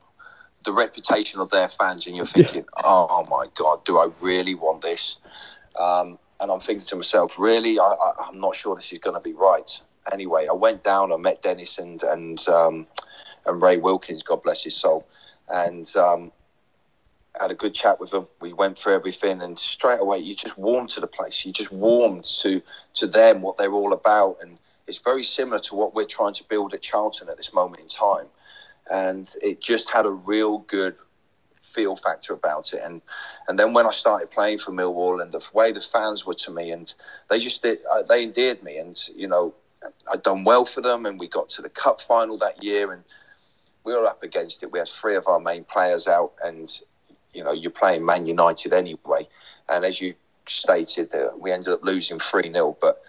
the 0.64 0.74
reputation 0.74 1.40
of 1.40 1.50
their 1.50 1.70
fans, 1.70 2.06
and 2.08 2.16
you're 2.16 2.26
thinking, 2.26 2.66
oh 2.84 3.26
my 3.30 3.48
god, 3.56 3.84
do 3.86 3.98
I 3.98 4.10
really 4.20 4.56
want 4.56 4.82
this? 4.82 5.18
Um, 5.80 6.20
and 6.40 6.52
I'm 6.52 6.60
thinking 6.60 6.86
to 6.88 6.96
myself, 6.96 7.38
really, 7.38 7.80
I, 7.80 7.84
I, 7.84 8.28
am 8.28 8.40
not 8.40 8.56
sure 8.56 8.76
this 8.76 8.92
is 8.92 9.00
going 9.00 9.14
to 9.16 9.22
be 9.22 9.34
right. 9.34 9.80
Anyway, 10.12 10.48
I 10.50 10.54
went 10.54 10.84
down, 10.84 11.12
I 11.12 11.18
met 11.18 11.42
Dennis 11.42 11.78
and 11.78 12.02
and 12.04 12.48
um, 12.48 12.88
and 13.46 13.62
Ray 13.62 13.78
Wilkins, 13.78 14.24
God 14.24 14.44
bless 14.44 14.64
his 14.64 14.76
soul, 14.76 15.08
and 15.50 15.94
um, 15.96 16.32
had 17.40 17.52
a 17.52 17.56
good 17.56 17.74
chat 17.74 18.00
with 18.00 18.12
them. 18.12 18.28
We 18.40 18.54
went 18.54 18.78
through 18.78 18.96
everything, 18.96 19.42
and 19.42 19.58
straight 19.58 20.00
away, 20.00 20.20
you 20.20 20.36
just 20.36 20.58
warm 20.58 20.88
to 20.90 21.00
the 21.00 21.08
place. 21.08 21.46
You 21.46 21.54
just 21.54 21.72
warm 21.72 22.24
to 22.42 22.62
to 22.96 23.08
them, 23.08 23.42
what 23.42 23.58
they're 23.58 23.74
all 23.74 23.94
about, 23.94 24.38
and 24.42 24.58
it's 24.88 25.00
very 25.00 25.24
similar 25.24 25.60
to 25.60 25.76
what 25.76 25.96
we're 25.96 26.06
trying 26.06 26.34
to 26.34 26.44
build 26.46 26.74
at 26.74 26.82
Charlton 26.82 27.30
at 27.30 27.38
this 27.38 27.54
moment 27.54 27.82
in 27.82 27.88
time 27.88 28.28
and 28.92 29.34
it 29.42 29.62
just 29.62 29.90
had 29.90 30.06
a 30.06 30.12
real 30.12 30.60
good 30.60 30.96
feel 31.62 31.96
factor 31.96 32.34
about 32.34 32.74
it. 32.74 32.82
And 32.84 33.02
and 33.48 33.58
then 33.58 33.74
when 33.74 33.88
I 33.88 33.92
started 33.92 34.30
playing 34.30 34.60
for 34.60 34.72
Millwall 34.72 35.22
and 35.22 35.32
the 35.32 35.46
way 35.54 35.72
the 35.72 35.82
fans 35.82 36.26
were 36.26 36.36
to 36.36 36.52
me, 36.52 36.72
and 36.72 36.94
they 37.30 37.40
just 37.40 37.64
did, 37.64 37.80
uh, 37.92 38.04
they 38.04 38.24
endeared 38.24 38.62
me. 38.62 38.78
And 38.78 39.00
you 39.16 39.28
know, 39.28 39.54
I'd 40.12 40.24
done 40.24 40.44
well 40.44 40.66
for 40.66 40.82
them, 40.82 41.06
and 41.06 41.20
we 41.20 41.28
got 41.28 41.50
to 41.52 41.62
the 41.62 41.70
cup 41.70 42.02
final 42.02 42.38
that 42.40 42.64
year, 42.64 42.92
and 42.92 43.04
we 43.84 43.94
were 43.94 44.06
up 44.06 44.24
against 44.24 44.62
it. 44.62 44.72
We 44.72 44.80
had 44.80 44.90
three 44.90 45.16
of 45.16 45.28
our 45.28 45.40
main 45.40 45.64
players 45.64 46.08
out, 46.08 46.34
and 46.44 46.78
you 47.34 47.44
know 47.44 47.54
you're 47.54 47.72
playing 47.72 48.06
Man 48.06 48.26
United 48.26 48.74
anyway. 48.74 49.28
And 49.70 49.86
as 49.86 50.02
you 50.02 50.16
stated, 50.48 51.14
uh, 51.16 51.30
we 51.38 51.52
ended 51.52 51.74
up 51.74 51.84
losing 51.84 52.20
three 52.20 52.52
0 52.52 52.78
But 52.82 53.02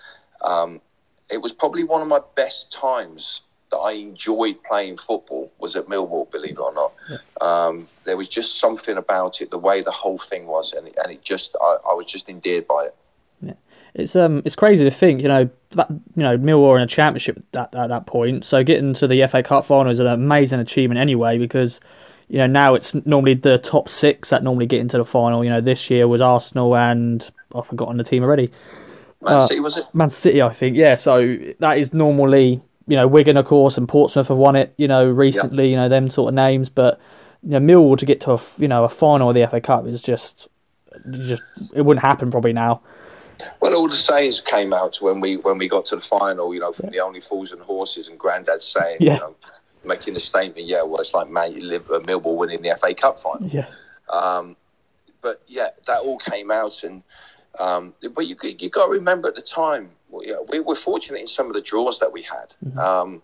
um, 0.42 0.80
it 1.28 1.42
was 1.42 1.52
probably 1.52 1.82
one 1.82 2.02
of 2.02 2.08
my 2.08 2.20
best 2.36 2.70
times 2.70 3.40
that 3.72 3.78
I 3.78 3.92
enjoyed 3.92 4.62
playing 4.62 4.98
football 4.98 5.50
was 5.58 5.74
at 5.74 5.86
Millwall, 5.86 6.30
believe 6.30 6.52
it 6.52 6.60
or 6.60 6.72
not. 6.74 6.92
Yeah. 7.10 7.16
Um, 7.40 7.88
there 8.04 8.16
was 8.16 8.28
just 8.28 8.60
something 8.60 8.98
about 8.98 9.40
it, 9.40 9.50
the 9.50 9.58
way 9.58 9.80
the 9.80 9.90
whole 9.90 10.18
thing 10.18 10.46
was, 10.46 10.74
and 10.74 10.86
it, 10.86 10.98
and 11.02 11.10
it 11.10 11.22
just 11.22 11.56
I, 11.60 11.78
I 11.88 11.94
was 11.94 12.06
just 12.06 12.28
endeared 12.28 12.68
by 12.68 12.84
it. 12.84 12.94
Yeah. 13.40 13.54
It's 13.94 14.14
um 14.14 14.42
it's 14.44 14.54
crazy 14.54 14.84
to 14.84 14.90
think, 14.90 15.22
you 15.22 15.28
know, 15.28 15.48
that 15.70 15.90
you 15.90 16.22
know, 16.22 16.36
Millwall 16.36 16.76
in 16.76 16.82
a 16.82 16.86
championship 16.86 17.42
at, 17.54 17.74
at 17.74 17.88
that 17.88 18.06
point. 18.06 18.44
So 18.44 18.62
getting 18.62 18.94
to 18.94 19.06
the 19.06 19.26
FA 19.26 19.42
Cup 19.42 19.64
final 19.64 19.90
is 19.90 20.00
an 20.00 20.06
amazing 20.06 20.60
achievement 20.60 21.00
anyway 21.00 21.38
because 21.38 21.80
you 22.28 22.38
know, 22.38 22.46
now 22.46 22.74
it's 22.74 22.94
normally 23.06 23.34
the 23.34 23.58
top 23.58 23.88
six 23.88 24.30
that 24.30 24.42
normally 24.42 24.66
get 24.66 24.80
into 24.80 24.98
the 24.98 25.04
final. 25.04 25.42
You 25.42 25.50
know, 25.50 25.60
this 25.60 25.90
year 25.90 26.06
was 26.06 26.20
Arsenal 26.20 26.76
and 26.76 27.28
I've 27.54 27.66
forgotten 27.66 27.96
the 27.96 28.04
team 28.04 28.22
already. 28.22 28.50
Man 29.22 29.34
uh, 29.34 29.46
City 29.46 29.60
was 29.60 29.76
it? 29.76 29.86
Man 29.94 30.10
City, 30.10 30.42
I 30.42 30.50
think. 30.50 30.76
Yeah, 30.76 30.94
so 30.94 31.38
that 31.58 31.78
is 31.78 31.92
normally 31.92 32.62
you 32.92 32.98
know 32.98 33.06
Wigan, 33.06 33.38
of 33.38 33.46
course, 33.46 33.78
and 33.78 33.88
Portsmouth 33.88 34.28
have 34.28 34.36
won 34.36 34.54
it. 34.54 34.74
You 34.76 34.86
know, 34.86 35.08
recently. 35.08 35.64
Yep. 35.64 35.70
You 35.70 35.76
know 35.76 35.88
them 35.88 36.10
sort 36.10 36.28
of 36.28 36.34
names, 36.34 36.68
but 36.68 37.00
you 37.42 37.58
know 37.58 37.58
Millwall 37.58 37.96
to 37.96 38.04
get 38.04 38.20
to 38.20 38.32
a 38.32 38.40
you 38.58 38.68
know 38.68 38.84
a 38.84 38.88
final 38.90 39.30
of 39.30 39.34
the 39.34 39.46
FA 39.46 39.62
Cup 39.62 39.86
is 39.86 40.02
just 40.02 40.46
just 41.10 41.42
it 41.72 41.80
wouldn't 41.80 42.04
happen 42.04 42.30
probably 42.30 42.52
now. 42.52 42.82
Well, 43.60 43.74
all 43.74 43.88
the 43.88 43.96
sayings 43.96 44.42
came 44.42 44.74
out 44.74 44.98
when 45.00 45.22
we 45.22 45.38
when 45.38 45.56
we 45.56 45.68
got 45.68 45.86
to 45.86 45.96
the 45.96 46.02
final. 46.02 46.52
You 46.52 46.60
know, 46.60 46.70
from 46.74 46.88
yeah. 46.88 46.90
the 46.90 47.00
only 47.00 47.22
fools 47.22 47.50
and 47.50 47.62
horses, 47.62 48.08
and 48.08 48.18
Grandad 48.18 48.60
saying, 48.60 48.98
yeah. 49.00 49.14
you 49.14 49.20
know, 49.20 49.34
making 49.84 50.12
the 50.12 50.20
statement, 50.20 50.66
yeah, 50.66 50.82
well, 50.82 51.00
it's 51.00 51.14
like 51.14 51.30
man, 51.30 51.54
you 51.54 51.62
live 51.62 51.88
a 51.88 52.00
Millwall 52.00 52.36
winning 52.36 52.60
the 52.60 52.76
FA 52.78 52.92
Cup 52.92 53.18
final. 53.18 53.48
Yeah. 53.48 53.68
Um, 54.10 54.54
but 55.22 55.40
yeah, 55.46 55.70
that 55.86 56.00
all 56.02 56.18
came 56.18 56.50
out, 56.50 56.84
and 56.84 57.02
um, 57.58 57.94
but 58.14 58.26
you 58.26 58.36
you 58.42 58.68
got 58.68 58.84
to 58.84 58.92
remember 58.92 59.28
at 59.28 59.34
the 59.34 59.40
time, 59.40 59.88
we 60.12 60.60
were 60.60 60.74
fortunate 60.74 61.20
in 61.20 61.26
some 61.26 61.46
of 61.46 61.54
the 61.54 61.60
draws 61.60 61.98
that 61.98 62.12
we 62.12 62.22
had. 62.22 62.54
Mm-hmm. 62.64 62.78
Um, 62.78 63.22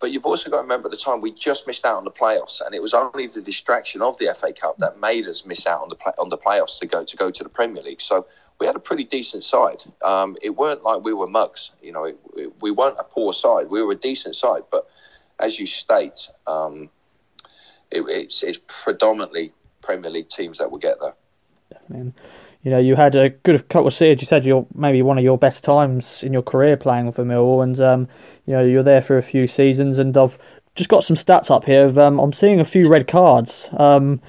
but 0.00 0.10
you've 0.10 0.26
also 0.26 0.50
got 0.50 0.56
to 0.56 0.62
remember 0.62 0.88
at 0.88 0.90
the 0.90 0.98
time 0.98 1.20
we 1.20 1.32
just 1.32 1.66
missed 1.66 1.84
out 1.84 1.96
on 1.96 2.04
the 2.04 2.10
playoffs, 2.10 2.60
and 2.64 2.74
it 2.74 2.82
was 2.82 2.94
only 2.94 3.26
the 3.26 3.40
distraction 3.40 4.02
of 4.02 4.16
the 4.18 4.34
FA 4.38 4.52
Cup 4.52 4.76
that 4.78 5.00
made 5.00 5.26
us 5.26 5.44
miss 5.46 5.66
out 5.66 5.82
on 5.82 5.88
the 5.88 5.94
play, 5.94 6.12
on 6.18 6.28
the 6.28 6.38
playoffs 6.38 6.78
to 6.80 6.86
go 6.86 7.04
to 7.04 7.16
go 7.16 7.30
to 7.30 7.42
the 7.42 7.48
Premier 7.48 7.82
League. 7.82 8.00
So 8.00 8.26
we 8.58 8.66
had 8.66 8.76
a 8.76 8.80
pretty 8.80 9.04
decent 9.04 9.44
side. 9.44 9.82
Um, 10.04 10.36
it 10.42 10.50
weren't 10.50 10.82
like 10.82 11.02
we 11.02 11.12
were 11.12 11.26
mugs, 11.26 11.70
you 11.82 11.92
know. 11.92 12.04
It, 12.04 12.18
it, 12.36 12.52
we 12.60 12.70
weren't 12.70 12.96
a 12.98 13.04
poor 13.04 13.32
side. 13.32 13.68
We 13.68 13.82
were 13.82 13.92
a 13.92 13.96
decent 13.96 14.36
side, 14.36 14.62
but 14.70 14.86
as 15.40 15.58
you 15.58 15.66
state, 15.66 16.28
um, 16.46 16.90
it, 17.90 18.02
it's, 18.08 18.42
it's 18.42 18.58
predominantly 18.66 19.52
Premier 19.82 20.10
League 20.10 20.28
teams 20.28 20.58
that 20.58 20.70
will 20.70 20.78
get 20.78 21.00
there. 21.00 21.14
Definitely. 21.72 22.12
You 22.64 22.70
know, 22.70 22.78
you 22.78 22.96
had 22.96 23.14
a 23.14 23.28
good 23.28 23.68
couple 23.68 23.88
of 23.88 23.94
seasons. 23.94 24.22
You 24.22 24.26
said 24.26 24.46
you're 24.46 24.66
maybe 24.74 25.02
one 25.02 25.18
of 25.18 25.24
your 25.24 25.36
best 25.36 25.62
times 25.62 26.24
in 26.24 26.32
your 26.32 26.42
career 26.42 26.78
playing 26.78 27.12
for 27.12 27.22
Millwall, 27.22 27.62
and 27.62 27.78
um, 27.78 28.08
you 28.46 28.54
know 28.54 28.64
you're 28.64 28.82
there 28.82 29.02
for 29.02 29.18
a 29.18 29.22
few 29.22 29.46
seasons. 29.46 29.98
And 29.98 30.16
I've 30.16 30.38
just 30.74 30.88
got 30.88 31.04
some 31.04 31.14
stats 31.14 31.50
up 31.50 31.66
here. 31.66 31.84
Of, 31.84 31.98
um, 31.98 32.18
I'm 32.18 32.32
seeing 32.32 32.60
a 32.60 32.64
few 32.64 32.88
red 32.88 33.06
cards. 33.06 33.68
Um, 33.74 34.22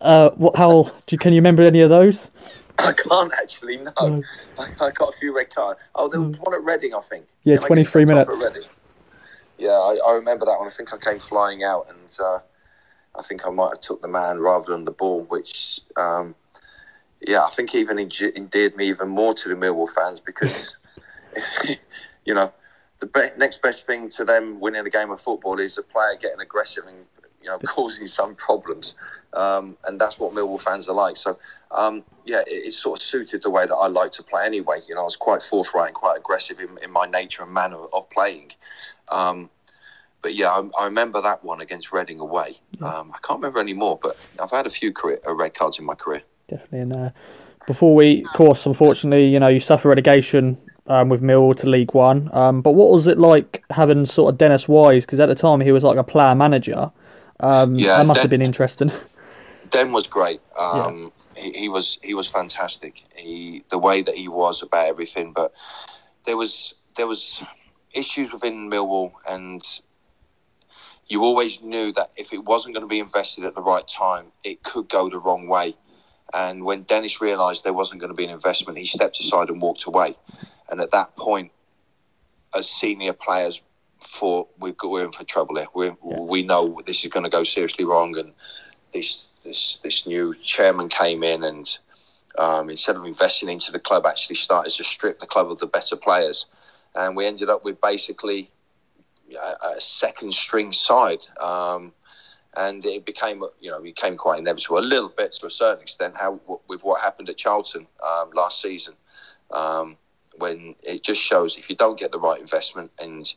uh, 0.00 0.30
what? 0.30 0.56
How? 0.56 0.90
Do, 1.04 1.18
can 1.18 1.34
you 1.34 1.40
remember 1.40 1.62
any 1.62 1.82
of 1.82 1.90
those? 1.90 2.30
I 2.78 2.92
can't 2.92 3.32
actually. 3.34 3.76
No, 3.76 3.92
mm. 3.92 4.24
I, 4.58 4.86
I, 4.86 4.90
got 4.90 5.14
a 5.14 5.18
few 5.18 5.36
red 5.36 5.54
cards. 5.54 5.78
Oh, 5.94 6.08
there 6.08 6.22
was 6.22 6.38
mm. 6.38 6.46
one 6.46 6.54
at 6.54 6.64
Reading, 6.64 6.94
I 6.94 7.02
think. 7.02 7.26
Yeah, 7.44 7.54
and 7.56 7.62
23 7.62 8.06
minutes. 8.06 8.42
Yeah, 9.58 9.70
I, 9.70 9.98
I, 10.06 10.12
remember 10.14 10.46
that 10.46 10.56
one. 10.58 10.68
I 10.68 10.70
think 10.70 10.94
I 10.94 10.96
came 10.96 11.18
flying 11.18 11.64
out, 11.64 11.86
and 11.90 12.16
uh, 12.24 12.38
I 13.18 13.22
think 13.22 13.46
I 13.46 13.50
might 13.50 13.70
have 13.70 13.80
took 13.80 14.00
the 14.00 14.08
man 14.08 14.38
rather 14.38 14.72
than 14.72 14.84
the 14.84 14.92
ball, 14.92 15.22
which 15.24 15.80
um, 15.96 16.34
yeah, 17.26 17.44
I 17.44 17.50
think 17.50 17.74
even 17.74 17.98
endeared 17.98 18.76
me 18.76 18.88
even 18.88 19.08
more 19.08 19.34
to 19.34 19.48
the 19.48 19.54
Millwall 19.54 19.88
fans 19.88 20.20
because, 20.20 20.76
you 22.24 22.34
know, 22.34 22.52
the 23.00 23.06
be- 23.06 23.36
next 23.36 23.62
best 23.62 23.86
thing 23.86 24.08
to 24.10 24.24
them 24.24 24.60
winning 24.60 24.86
a 24.86 24.90
game 24.90 25.10
of 25.10 25.20
football 25.20 25.58
is 25.58 25.78
a 25.78 25.82
player 25.82 26.16
getting 26.20 26.40
aggressive 26.40 26.84
and 26.86 26.96
you 27.42 27.48
know 27.48 27.58
causing 27.66 28.06
some 28.06 28.34
problems, 28.34 28.94
um, 29.32 29.76
and 29.86 30.00
that's 30.00 30.18
what 30.18 30.32
Millwall 30.32 30.60
fans 30.60 30.88
are 30.88 30.94
like. 30.94 31.16
So, 31.16 31.38
um, 31.70 32.04
yeah, 32.24 32.40
it, 32.46 32.66
it, 32.66 32.72
sort 32.72 32.98
of 32.98 33.02
suited 33.02 33.42
the 33.42 33.50
way 33.50 33.66
that 33.66 33.74
I 33.74 33.86
like 33.86 34.12
to 34.12 34.22
play 34.22 34.44
anyway. 34.44 34.78
You 34.88 34.94
know, 34.94 35.02
I 35.02 35.04
was 35.04 35.16
quite 35.16 35.42
forthright 35.42 35.88
and 35.88 35.94
quite 35.94 36.18
aggressive 36.18 36.60
in, 36.60 36.78
in 36.82 36.90
my 36.90 37.06
nature 37.06 37.42
and 37.42 37.52
manner 37.52 37.84
of 37.92 38.10
playing. 38.10 38.52
Um, 39.08 39.50
but 40.20 40.34
yeah, 40.34 40.50
I, 40.50 40.68
I, 40.80 40.84
remember 40.84 41.22
that 41.22 41.44
one 41.44 41.60
against 41.60 41.92
Reading 41.92 42.18
away. 42.18 42.56
Um, 42.82 43.12
I 43.14 43.18
can't 43.22 43.38
remember 43.38 43.60
any 43.60 43.72
more, 43.72 43.98
but 44.02 44.18
I've 44.40 44.50
had 44.50 44.66
a 44.66 44.70
few 44.70 44.92
career, 44.92 45.20
uh, 45.26 45.32
red 45.32 45.54
cards 45.54 45.78
in 45.78 45.84
my 45.84 45.94
career 45.94 46.22
definitely. 46.48 46.80
And 46.80 46.92
uh, 46.96 47.10
before 47.66 47.94
we, 47.94 48.24
of 48.24 48.32
course, 48.32 48.66
unfortunately, 48.66 49.26
you 49.26 49.38
know, 49.38 49.48
you 49.48 49.60
suffer 49.60 49.88
relegation 49.88 50.58
um, 50.88 51.08
with 51.08 51.22
Mill 51.22 51.54
to 51.54 51.68
League 51.68 51.94
One. 51.94 52.30
Um, 52.32 52.62
but 52.62 52.72
what 52.72 52.90
was 52.90 53.06
it 53.06 53.18
like 53.18 53.62
having 53.70 54.06
sort 54.06 54.32
of 54.32 54.38
Dennis 54.38 54.66
Wise? 54.66 55.04
Because 55.04 55.20
at 55.20 55.26
the 55.26 55.34
time 55.34 55.60
he 55.60 55.72
was 55.72 55.84
like 55.84 55.98
a 55.98 56.04
player 56.04 56.34
manager. 56.34 56.90
Um, 57.40 57.76
yeah, 57.76 57.98
that 57.98 58.06
must 58.06 58.18
Den, 58.18 58.24
have 58.24 58.30
been 58.30 58.42
interesting. 58.42 58.90
Den 59.70 59.92
was 59.92 60.06
great. 60.06 60.40
Um, 60.58 61.12
yeah. 61.36 61.42
he, 61.42 61.52
he, 61.52 61.68
was 61.68 61.98
he 62.02 62.14
was 62.14 62.26
fantastic. 62.26 63.02
He 63.14 63.64
the 63.70 63.78
way 63.78 64.02
that 64.02 64.16
he 64.16 64.28
was 64.28 64.62
about 64.62 64.86
everything, 64.86 65.32
but 65.32 65.52
there 66.24 66.36
was 66.36 66.74
there 66.96 67.06
was 67.06 67.42
issues 67.92 68.32
within 68.32 68.70
Millwall, 68.70 69.12
and 69.28 69.62
you 71.06 71.22
always 71.22 71.60
knew 71.62 71.92
that 71.92 72.10
if 72.16 72.32
it 72.32 72.44
wasn't 72.44 72.74
going 72.74 72.82
to 72.82 72.88
be 72.88 72.98
invested 72.98 73.44
at 73.44 73.54
the 73.54 73.62
right 73.62 73.86
time, 73.86 74.26
it 74.42 74.62
could 74.62 74.88
go 74.88 75.08
the 75.08 75.18
wrong 75.18 75.48
way. 75.48 75.76
And 76.34 76.64
when 76.64 76.82
Dennis 76.82 77.20
realised 77.20 77.64
there 77.64 77.72
wasn't 77.72 78.00
going 78.00 78.10
to 78.10 78.16
be 78.16 78.24
an 78.24 78.30
investment, 78.30 78.78
he 78.78 78.84
stepped 78.84 79.18
aside 79.20 79.48
and 79.48 79.62
walked 79.62 79.84
away. 79.84 80.16
And 80.68 80.80
at 80.80 80.90
that 80.90 81.16
point, 81.16 81.50
as 82.54 82.68
senior 82.68 83.12
players, 83.12 83.60
got 84.20 84.48
we're 84.58 85.04
in 85.04 85.12
for 85.12 85.24
trouble 85.24 85.56
here. 85.56 85.66
We 85.74 85.86
yeah. 85.86 86.20
we 86.20 86.42
know 86.42 86.80
this 86.86 87.04
is 87.04 87.10
going 87.10 87.24
to 87.24 87.30
go 87.30 87.44
seriously 87.44 87.84
wrong. 87.84 88.16
And 88.16 88.32
this 88.92 89.24
this 89.44 89.78
this 89.82 90.06
new 90.06 90.34
chairman 90.42 90.88
came 90.88 91.22
in 91.22 91.44
and 91.44 91.78
um, 92.38 92.70
instead 92.70 92.96
of 92.96 93.04
investing 93.04 93.48
into 93.48 93.72
the 93.72 93.80
club, 93.80 94.06
actually 94.06 94.36
started 94.36 94.72
to 94.74 94.84
strip 94.84 95.18
the 95.20 95.26
club 95.26 95.50
of 95.50 95.58
the 95.58 95.66
better 95.66 95.96
players. 95.96 96.46
And 96.94 97.16
we 97.16 97.26
ended 97.26 97.50
up 97.50 97.64
with 97.64 97.80
basically 97.80 98.50
a, 99.36 99.76
a 99.76 99.80
second 99.80 100.32
string 100.32 100.72
side. 100.72 101.26
Um, 101.40 101.92
and 102.58 102.84
it 102.84 103.04
became 103.04 103.42
you 103.60 103.70
know 103.70 103.80
became 103.80 104.16
quite 104.16 104.40
inevitable 104.40 104.78
a 104.78 104.80
little 104.80 105.08
bit 105.08 105.32
to 105.32 105.46
a 105.46 105.50
certain 105.50 105.80
extent 105.80 106.14
how 106.16 106.40
with 106.66 106.82
what 106.82 107.00
happened 107.00 107.30
at 107.30 107.36
Charlton 107.36 107.86
um, 108.06 108.30
last 108.34 108.60
season. 108.60 108.94
Um, 109.50 109.96
when 110.36 110.76
it 110.84 111.02
just 111.02 111.20
shows 111.20 111.56
if 111.56 111.68
you 111.68 111.74
don't 111.74 111.98
get 111.98 112.12
the 112.12 112.18
right 112.18 112.40
investment 112.40 112.92
and 113.00 113.34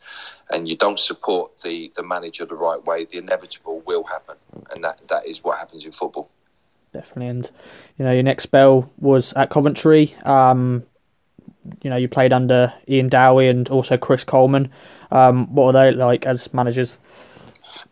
and 0.51 0.67
you 0.67 0.75
don't 0.75 0.99
support 0.99 1.51
the 1.63 1.91
the 1.95 2.03
manager 2.03 2.45
the 2.45 2.55
right 2.55 2.83
way 2.85 3.05
the 3.05 3.17
inevitable 3.17 3.81
will 3.87 4.03
happen. 4.03 4.35
And 4.71 4.83
that 4.83 4.99
that 5.07 5.25
is 5.25 5.43
what 5.43 5.57
happens 5.57 5.85
in 5.85 5.91
football. 5.91 6.29
Definitely. 6.93 7.27
And 7.27 7.51
you 7.97 8.05
know 8.05 8.11
your 8.11 8.23
next 8.23 8.43
spell 8.43 8.91
was 8.99 9.33
at 9.33 9.49
Coventry. 9.49 10.15
Um, 10.25 10.83
you 11.81 11.89
know 11.89 11.95
you 11.95 12.07
played 12.07 12.33
under 12.33 12.73
Ian 12.87 13.09
Dowie 13.09 13.47
and 13.47 13.69
also 13.69 13.97
Chris 13.97 14.23
Coleman. 14.23 14.71
Um, 15.09 15.53
what 15.55 15.75
are 15.75 15.91
they 15.91 15.97
like 15.97 16.25
as 16.25 16.53
managers? 16.53 16.99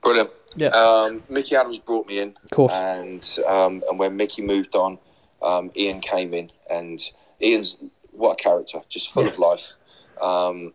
Brilliant 0.01 0.29
yeah. 0.55 0.69
Um, 0.69 1.23
Mickey 1.29 1.55
Adams 1.55 1.79
brought 1.79 2.07
me 2.07 2.19
in. 2.19 2.35
Of 2.43 2.49
course. 2.51 2.73
And 2.73 3.39
um, 3.47 3.83
and 3.89 3.99
when 3.99 4.15
Mickey 4.15 4.41
moved 4.41 4.75
on, 4.75 4.97
um, 5.41 5.71
Ian 5.75 6.01
came 6.01 6.33
in, 6.33 6.51
and 6.69 6.99
Ian's 7.41 7.75
what 8.11 8.33
a 8.33 8.35
character, 8.35 8.79
just 8.89 9.11
full 9.11 9.23
yeah. 9.23 9.29
of 9.29 9.39
life. 9.39 9.69
Um, 10.21 10.73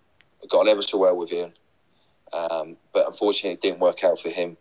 got 0.48 0.68
ever 0.68 0.82
so 0.82 0.98
well 0.98 1.16
with 1.16 1.32
Ian, 1.32 1.52
um, 2.32 2.76
but 2.92 3.06
unfortunately, 3.06 3.52
it 3.52 3.62
didn't 3.62 3.80
work 3.80 4.04
out 4.04 4.18
for 4.20 4.30
him. 4.30 4.56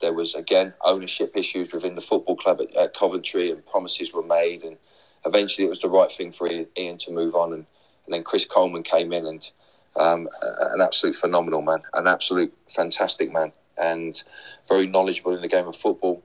There 0.00 0.12
was 0.12 0.34
again 0.34 0.74
ownership 0.84 1.36
issues 1.36 1.72
within 1.72 1.94
the 1.94 2.00
football 2.00 2.36
club 2.36 2.60
at, 2.60 2.74
at 2.76 2.94
Coventry, 2.94 3.50
and 3.50 3.64
promises 3.66 4.12
were 4.12 4.22
made, 4.22 4.62
and 4.62 4.76
eventually, 5.24 5.66
it 5.66 5.70
was 5.70 5.80
the 5.80 5.88
right 5.88 6.10
thing 6.10 6.32
for 6.32 6.48
Ian, 6.48 6.98
to 6.98 7.10
move 7.10 7.34
on, 7.34 7.52
and, 7.52 7.66
and 8.04 8.14
then 8.14 8.22
Chris 8.22 8.44
Coleman 8.44 8.82
came 8.82 9.12
in 9.12 9.26
and. 9.26 9.50
Um, 9.98 10.28
an 10.42 10.82
absolute 10.82 11.14
phenomenal 11.16 11.62
man, 11.62 11.78
an 11.94 12.06
absolute 12.06 12.54
fantastic 12.68 13.32
man 13.32 13.50
and 13.78 14.22
very 14.68 14.86
knowledgeable 14.86 15.34
in 15.34 15.42
the 15.42 15.48
game 15.48 15.66
of 15.66 15.76
football. 15.76 16.22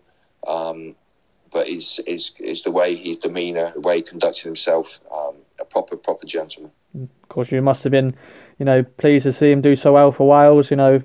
Um, 0.47 0.95
but 1.51 1.67
is 1.67 1.99
is 2.07 2.31
is 2.39 2.61
the 2.63 2.71
way 2.71 2.95
his 2.95 3.17
demeanour, 3.17 3.71
the 3.73 3.81
way 3.81 3.97
he 3.97 4.01
conducted 4.01 4.43
himself, 4.43 4.99
um, 5.13 5.35
a 5.59 5.65
proper 5.65 5.97
proper 5.97 6.25
gentleman. 6.25 6.71
Of 6.95 7.29
course, 7.29 7.51
you 7.51 7.61
must 7.61 7.83
have 7.83 7.91
been, 7.91 8.15
you 8.57 8.65
know, 8.65 8.83
pleased 8.83 9.23
to 9.23 9.33
see 9.33 9.51
him 9.51 9.61
do 9.61 9.75
so 9.75 9.93
well 9.93 10.11
for 10.11 10.27
Wales. 10.27 10.71
You 10.71 10.77
know, 10.77 11.01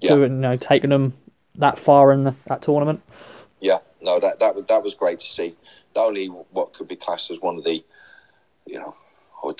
yeah. 0.00 0.14
doing, 0.14 0.32
you 0.32 0.38
know, 0.38 0.56
taking 0.56 0.90
them 0.90 1.14
that 1.56 1.78
far 1.78 2.12
in 2.12 2.24
the, 2.24 2.34
that 2.46 2.62
tournament. 2.62 3.02
Yeah, 3.60 3.78
no, 4.00 4.18
that 4.20 4.40
that 4.40 4.68
that 4.68 4.82
was 4.82 4.94
great 4.94 5.20
to 5.20 5.26
see. 5.26 5.56
Not 5.94 6.08
only 6.08 6.26
what 6.26 6.74
could 6.74 6.88
be 6.88 6.96
classed 6.96 7.30
as 7.30 7.40
one 7.40 7.58
of 7.58 7.64
the, 7.64 7.84
you 8.66 8.78
know, 8.78 8.94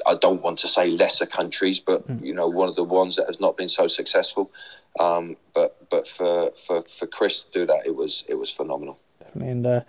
I 0.06 0.14
don't 0.14 0.42
want 0.42 0.58
to 0.60 0.68
say 0.68 0.90
lesser 0.90 1.26
countries, 1.26 1.78
but 1.78 2.06
mm. 2.08 2.24
you 2.24 2.34
know, 2.34 2.48
one 2.48 2.68
of 2.68 2.76
the 2.76 2.84
ones 2.84 3.16
that 3.16 3.26
has 3.26 3.40
not 3.40 3.56
been 3.56 3.68
so 3.68 3.86
successful. 3.86 4.50
Um, 4.98 5.36
but 5.54 5.88
but 5.90 6.06
for, 6.08 6.52
for 6.66 6.82
for 6.82 7.06
Chris 7.06 7.40
to 7.40 7.60
do 7.60 7.66
that, 7.66 7.86
it 7.86 7.94
was 7.94 8.24
it 8.28 8.34
was 8.34 8.50
phenomenal. 8.50 8.98
Definitely. 9.20 9.50
And 9.50 9.66
uh, 9.66 9.80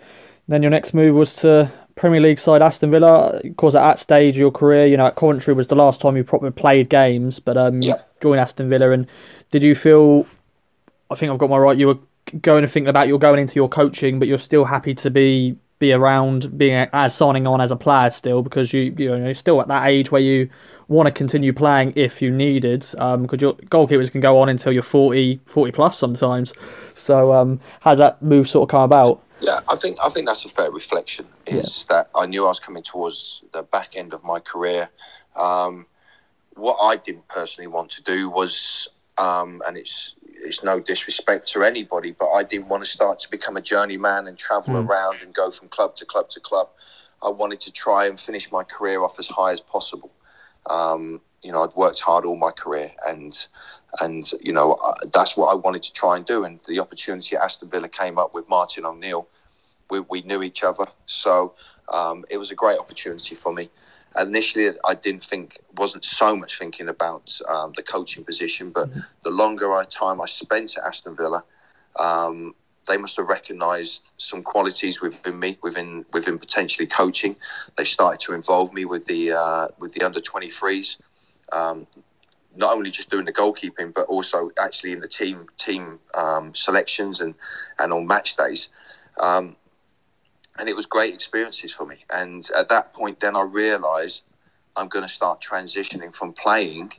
then 0.47 0.61
your 0.61 0.71
next 0.71 0.93
move 0.93 1.15
was 1.15 1.35
to 1.37 1.71
Premier 1.95 2.21
League 2.21 2.39
side 2.39 2.61
Aston 2.61 2.91
Villa. 2.91 3.39
Of 3.43 3.57
course, 3.57 3.75
at 3.75 3.81
that 3.81 3.99
stage 3.99 4.35
of 4.35 4.39
your 4.39 4.51
career, 4.51 4.85
you 4.85 4.97
know, 4.97 5.07
at 5.07 5.15
Coventry 5.15 5.53
was 5.53 5.67
the 5.67 5.75
last 5.75 6.01
time 6.01 6.15
you 6.17 6.23
probably 6.23 6.51
played 6.51 6.89
games, 6.89 7.39
but 7.39 7.57
um, 7.57 7.81
yeah. 7.81 7.95
you 7.95 8.01
joined 8.21 8.39
Aston 8.39 8.69
Villa. 8.69 8.91
And 8.91 9.07
did 9.51 9.63
you 9.63 9.75
feel? 9.75 10.25
I 11.09 11.15
think 11.15 11.31
I've 11.31 11.39
got 11.39 11.49
my 11.49 11.57
right. 11.57 11.77
You 11.77 11.87
were 11.87 11.99
going 12.41 12.61
to 12.61 12.67
think 12.67 12.87
about 12.87 13.07
you're 13.07 13.19
going 13.19 13.39
into 13.39 13.55
your 13.55 13.69
coaching, 13.69 14.19
but 14.19 14.27
you're 14.27 14.37
still 14.37 14.65
happy 14.65 14.93
to 14.95 15.09
be 15.09 15.57
be 15.79 15.93
around 15.93 16.57
being 16.57 16.87
as 16.91 17.15
signing 17.15 17.47
on 17.47 17.61
as 17.61 17.71
a 17.71 17.75
player 17.75 18.09
still 18.09 18.41
because 18.41 18.73
you 18.73 18.93
you 18.97 19.17
know 19.17 19.33
still 19.33 19.61
at 19.61 19.67
that 19.69 19.87
age 19.87 20.11
where 20.11 20.21
you 20.21 20.49
want 20.89 21.07
to 21.07 21.11
continue 21.11 21.53
playing 21.53 21.93
if 21.95 22.21
you 22.21 22.29
needed 22.29 22.81
because 22.81 22.95
um, 23.15 23.27
your 23.39 23.53
goalkeepers 23.53 24.11
can 24.11 24.21
go 24.21 24.39
on 24.39 24.49
until 24.49 24.73
you're 24.73 24.83
40, 24.83 25.39
40 25.45 25.71
plus 25.71 25.97
sometimes. 25.97 26.51
So 26.95 27.31
um, 27.31 27.59
how 27.81 27.91
did 27.91 27.99
that 27.99 28.21
move 28.21 28.49
sort 28.49 28.67
of 28.67 28.71
come 28.71 28.81
about? 28.81 29.23
Yeah, 29.39 29.61
I 29.69 29.77
think 29.77 29.97
I 30.03 30.09
think 30.09 30.27
that's 30.27 30.43
a 30.43 30.49
fair 30.49 30.69
reflection. 30.69 31.25
Is 31.45 31.85
yeah. 31.89 31.95
that 31.95 32.09
I 32.13 32.25
knew 32.25 32.45
I 32.45 32.49
was 32.49 32.59
coming 32.59 32.83
towards 32.83 33.41
the 33.53 33.63
back 33.63 33.95
end 33.95 34.13
of 34.13 34.23
my 34.23 34.39
career. 34.39 34.89
Um, 35.35 35.85
what 36.55 36.77
I 36.81 36.97
didn't 36.97 37.27
personally 37.29 37.67
want 37.67 37.89
to 37.91 38.03
do 38.03 38.29
was, 38.29 38.89
um, 39.19 39.61
and 39.67 39.77
it's 39.77 40.15
it's 40.41 40.63
no 40.63 40.79
disrespect 40.79 41.47
to 41.49 41.63
anybody, 41.63 42.11
but 42.17 42.29
I 42.29 42.43
didn't 42.43 42.69
want 42.69 42.81
to 42.81 42.89
start 42.89 43.19
to 43.19 43.29
become 43.29 43.57
a 43.57 43.61
journeyman 43.61 44.27
and 44.27 44.37
travel 44.37 44.75
mm. 44.75 44.87
around 44.87 45.17
and 45.21 45.33
go 45.33 45.51
from 45.51 45.67
club 45.67 45.95
to 45.97 46.05
club 46.05 46.29
to 46.29 46.39
club. 46.39 46.69
I 47.21 47.29
wanted 47.29 47.59
to 47.61 47.71
try 47.71 48.07
and 48.07 48.17
finish 48.17 48.49
my 48.49 48.63
career 48.63 49.03
off 49.03 49.19
as 49.19 49.27
high 49.27 49.51
as 49.51 49.59
possible. 49.59 50.09
Um, 50.69 51.19
you 51.43 51.51
know, 51.51 51.63
I'd 51.63 51.75
worked 51.75 51.99
hard 51.99 52.23
all 52.23 52.37
my 52.37 52.51
career, 52.51 52.91
and 53.07 53.47
and 54.01 54.31
you 54.41 54.53
know 54.53 54.95
that's 55.11 55.35
what 55.35 55.47
I 55.47 55.55
wanted 55.55 55.83
to 55.83 55.93
try 55.93 56.15
and 56.15 56.25
do. 56.25 56.45
And 56.45 56.61
the 56.67 56.79
opportunity 56.79 57.35
at 57.35 57.43
Aston 57.43 57.69
Villa 57.69 57.89
came 57.89 58.17
up 58.17 58.33
with 58.33 58.47
Martin 58.47 58.85
O'Neill. 58.85 59.27
We, 59.89 59.99
we 60.01 60.21
knew 60.21 60.43
each 60.43 60.63
other, 60.63 60.85
so 61.05 61.53
um, 61.89 62.23
it 62.29 62.37
was 62.37 62.51
a 62.51 62.55
great 62.55 62.79
opportunity 62.79 63.35
for 63.35 63.53
me 63.53 63.69
initially 64.17 64.69
I 64.85 64.93
didn't 64.93 65.23
think 65.23 65.59
wasn't 65.75 66.05
so 66.05 66.35
much 66.35 66.57
thinking 66.57 66.89
about 66.89 67.37
um, 67.47 67.73
the 67.75 67.83
coaching 67.83 68.23
position, 68.23 68.71
but 68.71 68.89
mm-hmm. 68.89 68.99
the 69.23 69.29
longer 69.29 69.71
I, 69.73 69.85
time 69.85 70.21
I 70.21 70.25
spent 70.25 70.77
at 70.77 70.83
Aston 70.83 71.15
Villa, 71.15 71.43
um, 71.99 72.55
they 72.87 72.97
must 72.97 73.17
have 73.17 73.27
recognised 73.27 74.01
some 74.17 74.41
qualities 74.41 75.01
within 75.01 75.39
me, 75.39 75.57
within 75.61 76.05
within 76.11 76.37
potentially 76.39 76.87
coaching. 76.87 77.35
They 77.77 77.85
started 77.85 78.19
to 78.21 78.33
involve 78.33 78.73
me 78.73 78.85
with 78.85 79.05
the 79.05 79.33
uh, 79.33 79.67
with 79.77 79.93
the 79.93 80.03
under 80.03 80.21
twenty 80.21 80.49
threes, 80.49 80.97
um, 81.51 81.85
not 82.55 82.75
only 82.75 82.89
just 82.89 83.09
doing 83.09 83.25
the 83.25 83.33
goalkeeping, 83.33 83.93
but 83.93 84.07
also 84.07 84.49
actually 84.57 84.93
in 84.93 85.01
the 85.01 85.07
team 85.07 85.47
team 85.57 85.99
um, 86.15 86.55
selections 86.55 87.21
and 87.21 87.35
and 87.77 87.93
on 87.93 88.07
match 88.07 88.35
days. 88.35 88.69
Um, 89.19 89.55
and 90.59 90.67
it 90.67 90.75
was 90.75 90.85
great 90.85 91.13
experiences 91.13 91.71
for 91.71 91.85
me. 91.85 91.95
And 92.13 92.47
at 92.55 92.67
that 92.69 92.93
point, 92.93 93.19
then 93.19 93.35
I 93.35 93.41
realised 93.41 94.23
I'm 94.75 94.89
going 94.89 95.07
to 95.07 95.11
start 95.11 95.41
transitioning 95.41 96.13
from 96.13 96.33
playing 96.33 96.91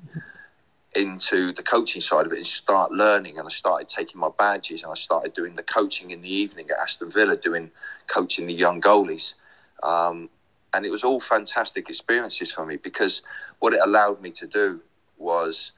into 0.96 1.52
the 1.52 1.62
coaching 1.62 2.00
side 2.00 2.26
of 2.26 2.32
it 2.32 2.38
and 2.38 2.46
start 2.46 2.90
learning. 2.90 3.38
And 3.38 3.46
I 3.46 3.50
started 3.50 3.88
taking 3.88 4.18
my 4.18 4.30
badges 4.38 4.82
and 4.82 4.90
I 4.90 4.94
started 4.94 5.34
doing 5.34 5.54
the 5.54 5.62
coaching 5.62 6.10
in 6.10 6.22
the 6.22 6.32
evening 6.32 6.68
at 6.70 6.78
Aston 6.80 7.10
Villa, 7.10 7.36
doing 7.36 7.70
coaching 8.06 8.46
the 8.46 8.54
young 8.54 8.80
goalies. 8.80 9.34
Um, 9.82 10.30
and 10.72 10.86
it 10.86 10.90
was 10.90 11.04
all 11.04 11.20
fantastic 11.20 11.90
experiences 11.90 12.50
for 12.50 12.64
me 12.64 12.76
because 12.76 13.20
what 13.58 13.74
it 13.74 13.80
allowed 13.84 14.22
me 14.22 14.30
to 14.32 14.46
do 14.46 14.80
was 15.18 15.72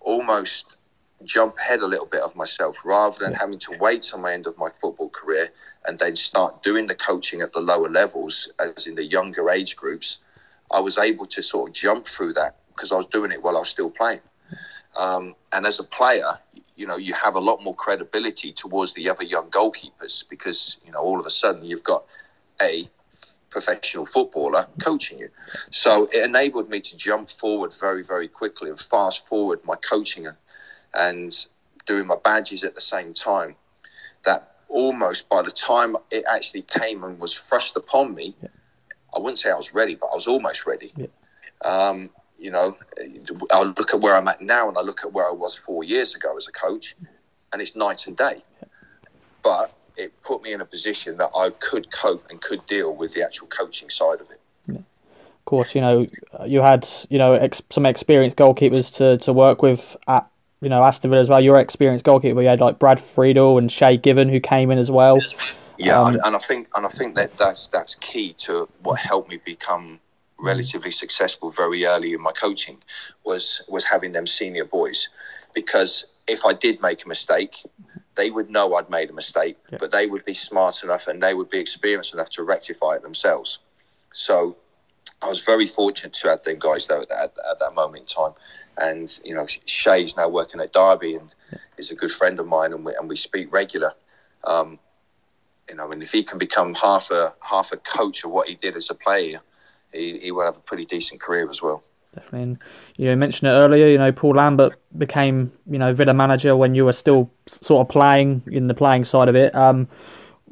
almost 0.00 0.76
jump 1.24 1.56
ahead 1.58 1.80
a 1.80 1.86
little 1.86 2.06
bit 2.06 2.22
of 2.22 2.34
myself 2.36 2.78
rather 2.84 3.18
than 3.24 3.32
having 3.32 3.58
to 3.58 3.76
wait 3.78 4.02
till 4.02 4.18
my 4.18 4.32
end 4.32 4.46
of 4.46 4.56
my 4.58 4.68
football 4.70 5.08
career 5.10 5.48
and 5.86 5.98
then 5.98 6.16
start 6.16 6.62
doing 6.62 6.86
the 6.86 6.94
coaching 6.94 7.40
at 7.40 7.52
the 7.52 7.60
lower 7.60 7.88
levels, 7.88 8.48
as 8.58 8.86
in 8.86 8.94
the 8.94 9.04
younger 9.04 9.50
age 9.50 9.76
groups, 9.76 10.18
I 10.72 10.80
was 10.80 10.98
able 10.98 11.26
to 11.26 11.42
sort 11.42 11.70
of 11.70 11.74
jump 11.74 12.06
through 12.06 12.32
that 12.34 12.56
because 12.68 12.90
I 12.90 12.96
was 12.96 13.06
doing 13.06 13.32
it 13.32 13.42
while 13.42 13.56
I 13.56 13.60
was 13.60 13.68
still 13.68 13.90
playing. 13.90 14.20
Um, 14.96 15.34
and 15.52 15.66
as 15.66 15.78
a 15.78 15.84
player, 15.84 16.38
you 16.76 16.86
know, 16.86 16.96
you 16.96 17.14
have 17.14 17.36
a 17.36 17.40
lot 17.40 17.62
more 17.62 17.74
credibility 17.74 18.52
towards 18.52 18.92
the 18.94 19.08
other 19.08 19.24
young 19.24 19.50
goalkeepers 19.50 20.24
because, 20.28 20.78
you 20.84 20.92
know, 20.92 20.98
all 20.98 21.20
of 21.20 21.26
a 21.26 21.30
sudden 21.30 21.64
you've 21.64 21.84
got 21.84 22.04
a 22.62 22.88
professional 23.50 24.04
footballer 24.04 24.66
coaching 24.80 25.18
you. 25.18 25.30
So 25.70 26.08
it 26.12 26.24
enabled 26.24 26.68
me 26.68 26.80
to 26.80 26.96
jump 26.96 27.30
forward 27.30 27.72
very, 27.72 28.02
very 28.02 28.26
quickly 28.26 28.70
and 28.70 28.78
fast 28.78 29.26
forward 29.28 29.60
my 29.64 29.76
coaching 29.76 30.26
and 30.94 31.46
doing 31.86 32.06
my 32.06 32.16
badges 32.22 32.64
at 32.64 32.74
the 32.74 32.80
same 32.80 33.14
time. 33.14 33.54
That 34.24 34.56
almost 34.68 35.28
by 35.28 35.42
the 35.42 35.50
time 35.50 35.96
it 36.10 36.24
actually 36.28 36.62
came 36.62 37.04
and 37.04 37.18
was 37.18 37.34
thrust 37.36 37.76
upon 37.76 38.14
me, 38.14 38.34
yeah. 38.42 38.48
I 39.14 39.18
wouldn't 39.18 39.38
say 39.38 39.50
I 39.50 39.54
was 39.54 39.72
ready, 39.74 39.94
but 39.94 40.06
I 40.06 40.14
was 40.14 40.26
almost 40.26 40.66
ready. 40.66 40.92
Yeah. 40.96 41.06
Um, 41.64 42.10
you 42.38 42.50
know, 42.50 42.76
I 43.52 43.62
look 43.62 43.94
at 43.94 44.00
where 44.00 44.16
I'm 44.16 44.26
at 44.28 44.40
now 44.40 44.68
and 44.68 44.76
I 44.76 44.80
look 44.80 45.04
at 45.04 45.12
where 45.12 45.28
I 45.28 45.32
was 45.32 45.54
four 45.54 45.84
years 45.84 46.14
ago 46.14 46.36
as 46.36 46.48
a 46.48 46.52
coach, 46.52 46.96
and 47.52 47.62
it's 47.62 47.76
night 47.76 48.06
and 48.06 48.16
day. 48.16 48.42
Yeah. 48.60 48.68
But 49.42 49.76
it 49.96 50.20
put 50.22 50.42
me 50.42 50.52
in 50.52 50.60
a 50.60 50.64
position 50.64 51.16
that 51.18 51.30
I 51.36 51.50
could 51.50 51.92
cope 51.92 52.26
and 52.30 52.40
could 52.40 52.66
deal 52.66 52.94
with 52.94 53.12
the 53.12 53.22
actual 53.22 53.46
coaching 53.46 53.88
side 53.90 54.20
of 54.20 54.30
it. 54.30 54.40
Of 55.44 55.46
course, 55.46 55.74
you 55.74 55.82
know, 55.82 56.06
you 56.46 56.62
had 56.62 56.88
you 57.10 57.18
know 57.18 57.34
ex- 57.34 57.60
some 57.68 57.84
experienced 57.84 58.38
goalkeepers 58.38 58.96
to, 58.96 59.18
to 59.18 59.32
work 59.34 59.60
with 59.60 59.94
at 60.08 60.26
you 60.64 60.70
know 60.70 60.82
Aston 60.82 61.10
Villa 61.10 61.20
as 61.20 61.28
well. 61.28 61.40
Your 61.40 61.58
experienced 61.60 62.04
goalkeeper, 62.04 62.42
you 62.42 62.48
had 62.48 62.60
like 62.60 62.78
Brad 62.78 62.98
Friedel 62.98 63.58
and 63.58 63.70
Shay 63.70 63.96
Given 63.96 64.28
who 64.28 64.40
came 64.40 64.70
in 64.70 64.78
as 64.78 64.90
well. 64.90 65.20
Yeah, 65.78 66.00
um, 66.00 66.18
and 66.24 66.34
I 66.34 66.38
think 66.38 66.68
and 66.74 66.86
I 66.86 66.88
think 66.88 67.14
that 67.16 67.36
that's 67.36 67.68
that's 67.68 67.94
key 67.96 68.32
to 68.34 68.68
what 68.82 68.98
helped 68.98 69.28
me 69.28 69.40
become 69.44 70.00
relatively 70.38 70.90
successful 70.90 71.50
very 71.50 71.86
early 71.86 72.12
in 72.12 72.20
my 72.20 72.32
coaching 72.32 72.78
was 73.24 73.62
was 73.68 73.84
having 73.84 74.12
them 74.12 74.26
senior 74.26 74.64
boys 74.64 75.08
because 75.54 76.04
if 76.26 76.44
I 76.44 76.52
did 76.52 76.80
make 76.80 77.04
a 77.04 77.08
mistake, 77.08 77.62
they 78.14 78.30
would 78.30 78.50
know 78.50 78.74
I'd 78.74 78.88
made 78.90 79.10
a 79.10 79.12
mistake, 79.12 79.56
yeah. 79.70 79.78
but 79.78 79.90
they 79.90 80.06
would 80.06 80.24
be 80.24 80.34
smart 80.34 80.82
enough 80.82 81.06
and 81.06 81.22
they 81.22 81.34
would 81.34 81.50
be 81.50 81.58
experienced 81.58 82.14
enough 82.14 82.30
to 82.30 82.42
rectify 82.42 82.94
it 82.94 83.02
themselves. 83.02 83.58
So 84.12 84.56
I 85.22 85.28
was 85.28 85.40
very 85.40 85.66
fortunate 85.66 86.12
to 86.14 86.28
have 86.28 86.42
them 86.42 86.58
guys 86.58 86.86
though 86.86 87.02
at, 87.02 87.10
at, 87.10 87.34
at 87.50 87.58
that 87.60 87.74
moment 87.74 88.02
in 88.02 88.06
time. 88.06 88.32
And 88.76 89.18
you 89.24 89.34
know, 89.34 89.46
Shay's 89.66 90.16
now 90.16 90.28
working 90.28 90.60
at 90.60 90.72
Derby 90.72 91.14
and 91.14 91.34
is 91.78 91.90
a 91.90 91.94
good 91.94 92.10
friend 92.10 92.38
of 92.40 92.46
mine, 92.46 92.72
and 92.72 92.84
we 92.84 92.94
and 92.94 93.08
we 93.08 93.16
speak 93.16 93.52
regular. 93.52 93.92
Um, 94.44 94.78
you 95.68 95.76
know, 95.76 95.90
and 95.92 96.02
if 96.02 96.12
he 96.12 96.22
can 96.22 96.38
become 96.38 96.74
half 96.74 97.10
a 97.10 97.34
half 97.40 97.72
a 97.72 97.76
coach 97.76 98.24
of 98.24 98.30
what 98.30 98.48
he 98.48 98.54
did 98.54 98.76
as 98.76 98.90
a 98.90 98.94
player, 98.94 99.40
he, 99.92 100.18
he 100.18 100.30
will 100.32 100.44
have 100.44 100.56
a 100.56 100.60
pretty 100.60 100.84
decent 100.84 101.20
career 101.20 101.48
as 101.48 101.62
well. 101.62 101.82
Definitely. 102.14 102.42
And 102.42 102.58
you 102.96 103.16
mentioned 103.16 103.50
it 103.50 103.54
earlier. 103.54 103.88
You 103.88 103.98
know, 103.98 104.12
Paul 104.12 104.34
Lambert 104.34 104.74
became 104.96 105.52
you 105.70 105.78
know 105.78 105.92
Villa 105.92 106.14
manager 106.14 106.56
when 106.56 106.74
you 106.74 106.84
were 106.84 106.92
still 106.92 107.30
sort 107.46 107.86
of 107.86 107.92
playing 107.92 108.42
in 108.50 108.66
the 108.66 108.74
playing 108.74 109.04
side 109.04 109.28
of 109.28 109.36
it. 109.36 109.54
Um, 109.54 109.88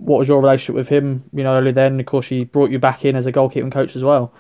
what 0.05 0.18
was 0.18 0.28
your 0.28 0.40
relationship 0.40 0.74
with 0.74 0.88
him? 0.88 1.24
You 1.32 1.44
know, 1.44 1.57
early 1.57 1.72
then. 1.72 2.00
Of 2.00 2.07
course, 2.07 2.26
he 2.26 2.44
brought 2.44 2.70
you 2.70 2.78
back 2.78 3.05
in 3.05 3.16
as 3.16 3.26
a 3.26 3.32
goalkeeping 3.32 3.72
coach 3.72 3.96
as 3.96 4.03
well. 4.03 4.32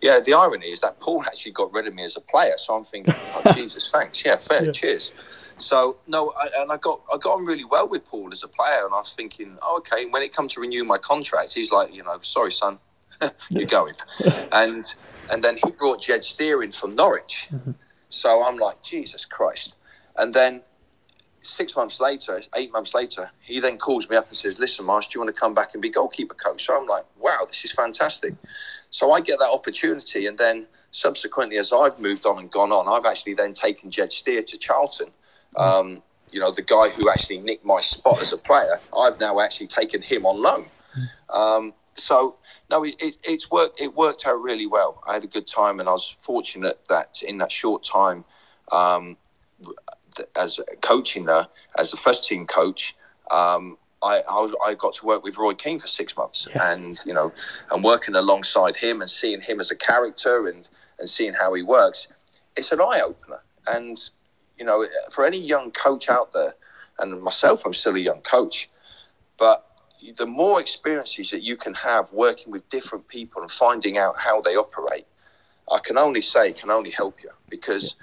Yeah, 0.00 0.20
the 0.20 0.34
irony 0.34 0.66
is 0.66 0.80
that 0.80 1.00
Paul 1.00 1.24
actually 1.24 1.52
got 1.52 1.72
rid 1.72 1.86
of 1.86 1.94
me 1.94 2.04
as 2.04 2.16
a 2.16 2.20
player, 2.20 2.54
so 2.56 2.76
I'm 2.76 2.84
thinking, 2.84 3.14
oh, 3.16 3.52
Jesus, 3.54 3.90
thanks, 3.90 4.24
yeah, 4.24 4.36
fair, 4.36 4.66
yeah. 4.66 4.72
cheers. 4.72 5.12
So 5.58 5.96
no, 6.06 6.32
I, 6.36 6.48
and 6.58 6.72
I 6.72 6.76
got 6.76 7.00
I 7.12 7.16
got 7.18 7.34
on 7.34 7.44
really 7.44 7.64
well 7.64 7.88
with 7.88 8.04
Paul 8.06 8.30
as 8.32 8.42
a 8.42 8.48
player, 8.48 8.84
and 8.84 8.94
I 8.94 8.98
was 8.98 9.12
thinking, 9.12 9.56
oh, 9.62 9.76
okay. 9.78 10.06
When 10.06 10.22
it 10.22 10.32
comes 10.32 10.54
to 10.54 10.60
renew 10.60 10.84
my 10.84 10.98
contract, 10.98 11.52
he's 11.52 11.70
like, 11.72 11.94
you 11.94 12.02
know, 12.02 12.18
sorry, 12.22 12.52
son, 12.52 12.78
you're 13.50 13.66
going, 13.66 13.94
and 14.52 14.84
and 15.30 15.42
then 15.42 15.58
he 15.64 15.70
brought 15.72 16.02
Jed 16.02 16.24
Steer 16.24 16.62
in 16.62 16.72
from 16.72 16.94
Norwich, 16.94 17.48
mm-hmm. 17.52 17.72
so 18.08 18.44
I'm 18.44 18.58
like, 18.58 18.82
Jesus 18.82 19.24
Christ, 19.24 19.76
and 20.16 20.34
then 20.34 20.62
six 21.44 21.76
months 21.76 22.00
later, 22.00 22.42
eight 22.54 22.72
months 22.72 22.94
later, 22.94 23.30
he 23.40 23.60
then 23.60 23.78
calls 23.78 24.08
me 24.08 24.16
up 24.16 24.28
and 24.28 24.36
says, 24.36 24.58
"Listen, 24.58 24.84
Marsh, 24.84 25.08
do 25.08 25.12
you 25.14 25.20
want 25.20 25.34
to 25.34 25.38
come 25.38 25.54
back 25.54 25.74
and 25.74 25.82
be 25.82 25.90
goalkeeper 25.90 26.34
coach?" 26.34 26.66
So 26.66 26.76
I'm 26.78 26.86
like, 26.86 27.04
"Wow, 27.18 27.44
this 27.46 27.64
is 27.64 27.72
fantastic." 27.72 28.34
So 28.90 29.12
I 29.12 29.20
get 29.20 29.38
that 29.38 29.50
opportunity, 29.50 30.26
and 30.26 30.38
then 30.38 30.66
subsequently, 30.90 31.58
as 31.58 31.72
I've 31.72 31.98
moved 31.98 32.26
on 32.26 32.38
and 32.38 32.50
gone 32.50 32.72
on, 32.72 32.88
I've 32.88 33.06
actually 33.06 33.34
then 33.34 33.52
taken 33.52 33.90
Jed 33.90 34.12
Steer 34.12 34.42
to 34.42 34.56
Charlton. 34.56 35.10
Um, 35.56 36.02
you 36.30 36.40
know, 36.40 36.50
the 36.50 36.62
guy 36.62 36.88
who 36.88 37.08
actually 37.08 37.38
nicked 37.38 37.64
my 37.64 37.80
spot 37.80 38.20
as 38.20 38.32
a 38.32 38.36
player, 38.36 38.80
I've 38.96 39.20
now 39.20 39.40
actually 39.40 39.68
taken 39.68 40.02
him 40.02 40.26
on 40.26 40.40
loan. 40.42 40.66
Um, 41.30 41.74
so 41.96 42.36
no, 42.70 42.84
it, 42.84 42.96
it, 43.00 43.16
it's 43.24 43.50
worked. 43.50 43.80
It 43.80 43.94
worked 43.94 44.26
out 44.26 44.40
really 44.40 44.66
well. 44.66 45.02
I 45.06 45.14
had 45.14 45.24
a 45.24 45.28
good 45.28 45.46
time, 45.46 45.80
and 45.80 45.88
I 45.88 45.92
was 45.92 46.14
fortunate 46.18 46.80
that 46.88 47.22
in 47.22 47.38
that 47.38 47.52
short 47.52 47.84
time, 47.84 48.24
um, 48.72 49.16
as 50.36 50.60
coaching 50.80 51.26
there, 51.26 51.46
as 51.78 51.92
a 51.92 51.96
first 51.96 52.24
team 52.24 52.46
coach, 52.46 52.94
um, 53.30 53.78
I, 54.02 54.22
I, 54.28 54.52
I 54.66 54.74
got 54.74 54.94
to 54.94 55.06
work 55.06 55.24
with 55.24 55.38
Roy 55.38 55.54
Keane 55.54 55.78
for 55.78 55.88
six 55.88 56.16
months, 56.16 56.46
yes. 56.54 56.62
and 56.62 56.98
you 57.06 57.14
know, 57.14 57.32
and 57.70 57.82
working 57.82 58.14
alongside 58.14 58.76
him 58.76 59.00
and 59.00 59.10
seeing 59.10 59.40
him 59.40 59.60
as 59.60 59.70
a 59.70 59.76
character 59.76 60.48
and 60.48 60.68
and 60.98 61.08
seeing 61.08 61.34
how 61.34 61.54
he 61.54 61.62
works, 61.62 62.06
it's 62.56 62.70
an 62.70 62.80
eye 62.80 63.02
opener. 63.04 63.40
And 63.66 63.98
you 64.58 64.64
know, 64.64 64.86
for 65.10 65.24
any 65.24 65.38
young 65.38 65.70
coach 65.70 66.08
out 66.08 66.32
there, 66.32 66.54
and 66.98 67.20
myself, 67.22 67.64
I'm 67.64 67.72
still 67.72 67.96
a 67.96 67.98
young 67.98 68.20
coach, 68.20 68.70
but 69.38 69.66
the 70.16 70.26
more 70.26 70.60
experiences 70.60 71.30
that 71.30 71.42
you 71.42 71.56
can 71.56 71.74
have 71.74 72.12
working 72.12 72.52
with 72.52 72.68
different 72.68 73.08
people 73.08 73.42
and 73.42 73.50
finding 73.50 73.96
out 73.96 74.18
how 74.18 74.40
they 74.40 74.54
operate, 74.54 75.06
I 75.72 75.78
can 75.78 75.96
only 75.96 76.20
say 76.20 76.52
can 76.52 76.70
only 76.70 76.90
help 76.90 77.22
you 77.22 77.30
because 77.48 77.96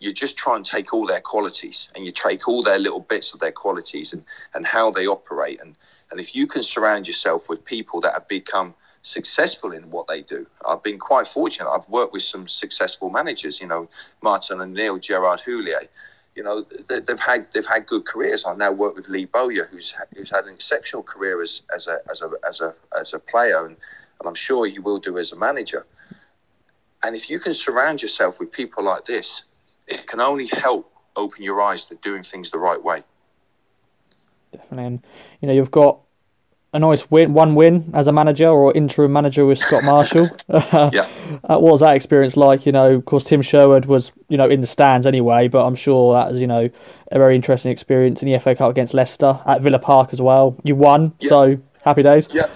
you 0.00 0.12
just 0.12 0.36
try 0.36 0.56
and 0.56 0.64
take 0.64 0.92
all 0.92 1.06
their 1.06 1.20
qualities 1.20 1.88
and 1.94 2.04
you 2.04 2.12
take 2.12 2.48
all 2.48 2.62
their 2.62 2.78
little 2.78 3.00
bits 3.00 3.32
of 3.32 3.40
their 3.40 3.52
qualities 3.52 4.12
and, 4.12 4.24
and 4.54 4.66
how 4.66 4.90
they 4.90 5.06
operate. 5.06 5.60
And, 5.60 5.76
and 6.10 6.20
if 6.20 6.34
you 6.34 6.46
can 6.46 6.62
surround 6.62 7.06
yourself 7.06 7.48
with 7.48 7.64
people 7.64 8.00
that 8.02 8.12
have 8.12 8.28
become 8.28 8.74
successful 9.02 9.72
in 9.72 9.90
what 9.90 10.06
they 10.06 10.22
do, 10.22 10.46
I've 10.68 10.82
been 10.82 10.98
quite 10.98 11.26
fortunate. 11.26 11.70
I've 11.70 11.88
worked 11.88 12.12
with 12.12 12.22
some 12.22 12.48
successful 12.48 13.10
managers, 13.10 13.60
you 13.60 13.66
know, 13.66 13.88
Martin 14.22 14.60
O'Neill, 14.60 14.98
Gerard 14.98 15.42
Houllier. 15.46 15.88
You 16.34 16.42
know, 16.42 16.66
they've 16.88 17.18
had 17.18 17.48
they've 17.54 17.64
had 17.64 17.86
good 17.86 18.04
careers. 18.04 18.44
I 18.44 18.54
now 18.54 18.70
work 18.70 18.94
with 18.94 19.08
Lee 19.08 19.24
Bowyer, 19.24 19.68
who's 19.70 19.94
who's 20.14 20.28
had 20.28 20.44
an 20.44 20.52
exceptional 20.52 21.02
career 21.02 21.42
as, 21.42 21.62
as 21.74 21.86
a 21.86 22.00
as 22.10 22.20
a 22.20 22.30
as 22.46 22.60
a 22.60 22.74
as 23.00 23.14
a 23.14 23.18
player, 23.18 23.64
and, 23.64 23.76
and 24.20 24.28
I'm 24.28 24.34
sure 24.34 24.66
he 24.66 24.78
will 24.78 24.98
do 24.98 25.16
as 25.16 25.32
a 25.32 25.36
manager. 25.36 25.86
And 27.02 27.16
if 27.16 27.30
you 27.30 27.40
can 27.40 27.54
surround 27.54 28.02
yourself 28.02 28.38
with 28.38 28.52
people 28.52 28.84
like 28.84 29.06
this, 29.06 29.44
it 29.86 30.06
can 30.06 30.20
only 30.20 30.46
help 30.46 30.92
open 31.16 31.42
your 31.42 31.60
eyes 31.60 31.84
to 31.84 31.94
doing 31.96 32.22
things 32.22 32.50
the 32.50 32.58
right 32.58 32.82
way. 32.82 33.02
Definitely, 34.52 34.86
and 34.86 35.02
you 35.40 35.48
know 35.48 35.54
you've 35.54 35.70
got 35.70 36.00
a 36.72 36.78
nice 36.78 37.10
win, 37.10 37.32
one 37.32 37.54
win 37.54 37.90
as 37.94 38.06
a 38.06 38.12
manager 38.12 38.48
or 38.48 38.72
interim 38.74 39.12
manager 39.12 39.46
with 39.46 39.58
Scott 39.58 39.82
Marshall. 39.82 40.28
yeah, 40.48 41.08
uh, 41.44 41.58
what 41.58 41.72
was 41.72 41.80
that 41.80 41.96
experience 41.96 42.36
like? 42.36 42.66
You 42.66 42.72
know, 42.72 42.94
of 42.94 43.04
course, 43.06 43.24
Tim 43.24 43.42
Sherwood 43.42 43.86
was 43.86 44.12
you 44.28 44.36
know 44.36 44.48
in 44.48 44.60
the 44.60 44.66
stands 44.66 45.06
anyway, 45.06 45.48
but 45.48 45.64
I'm 45.64 45.74
sure 45.74 46.14
that 46.14 46.30
was 46.30 46.40
you 46.40 46.46
know 46.46 46.68
a 47.10 47.18
very 47.18 47.34
interesting 47.34 47.72
experience 47.72 48.22
in 48.22 48.30
the 48.30 48.38
FA 48.38 48.54
Cup 48.54 48.70
against 48.70 48.94
Leicester 48.94 49.40
at 49.46 49.62
Villa 49.62 49.78
Park 49.78 50.12
as 50.12 50.20
well. 50.20 50.56
You 50.64 50.76
won, 50.76 51.12
yeah. 51.20 51.28
so 51.28 51.58
happy 51.82 52.02
days. 52.02 52.28
Yeah. 52.32 52.48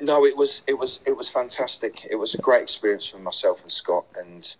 No, 0.00 0.26
it 0.26 0.36
was 0.36 0.62
it 0.66 0.74
was 0.74 1.00
it 1.06 1.16
was 1.16 1.28
fantastic. 1.28 2.06
It 2.10 2.16
was 2.16 2.34
a 2.34 2.38
great 2.38 2.62
experience 2.62 3.06
for 3.06 3.18
myself 3.18 3.62
and 3.62 3.72
Scott, 3.72 4.04
and 4.18 4.54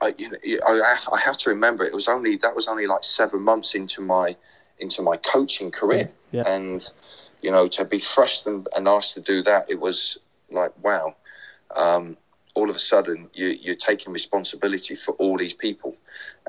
I, 0.00 0.14
you 0.18 0.30
know, 0.30 0.38
I, 0.66 0.98
I 1.12 1.20
have 1.20 1.38
to 1.38 1.50
remember 1.50 1.84
it 1.84 1.94
was 1.94 2.08
only 2.08 2.36
that 2.36 2.54
was 2.54 2.68
only 2.68 2.86
like 2.86 3.02
seven 3.02 3.40
months 3.40 3.74
into 3.74 4.00
my 4.00 4.36
into 4.78 5.02
my 5.02 5.16
coaching 5.16 5.70
career, 5.70 6.10
yeah. 6.32 6.42
and 6.46 6.90
you 7.42 7.50
know 7.50 7.68
to 7.68 7.84
be 7.84 7.98
thrust 7.98 8.46
and, 8.46 8.66
and, 8.76 8.88
asked 8.88 9.14
to 9.14 9.20
do 9.20 9.42
that, 9.42 9.70
it 9.70 9.80
was 9.80 10.18
like 10.50 10.72
wow. 10.82 11.16
Um, 11.74 12.16
all 12.54 12.70
of 12.70 12.76
a 12.76 12.80
sudden, 12.80 13.28
you, 13.34 13.48
you're 13.48 13.74
taking 13.74 14.12
responsibility 14.12 14.94
for 14.94 15.12
all 15.14 15.36
these 15.36 15.54
people, 15.54 15.96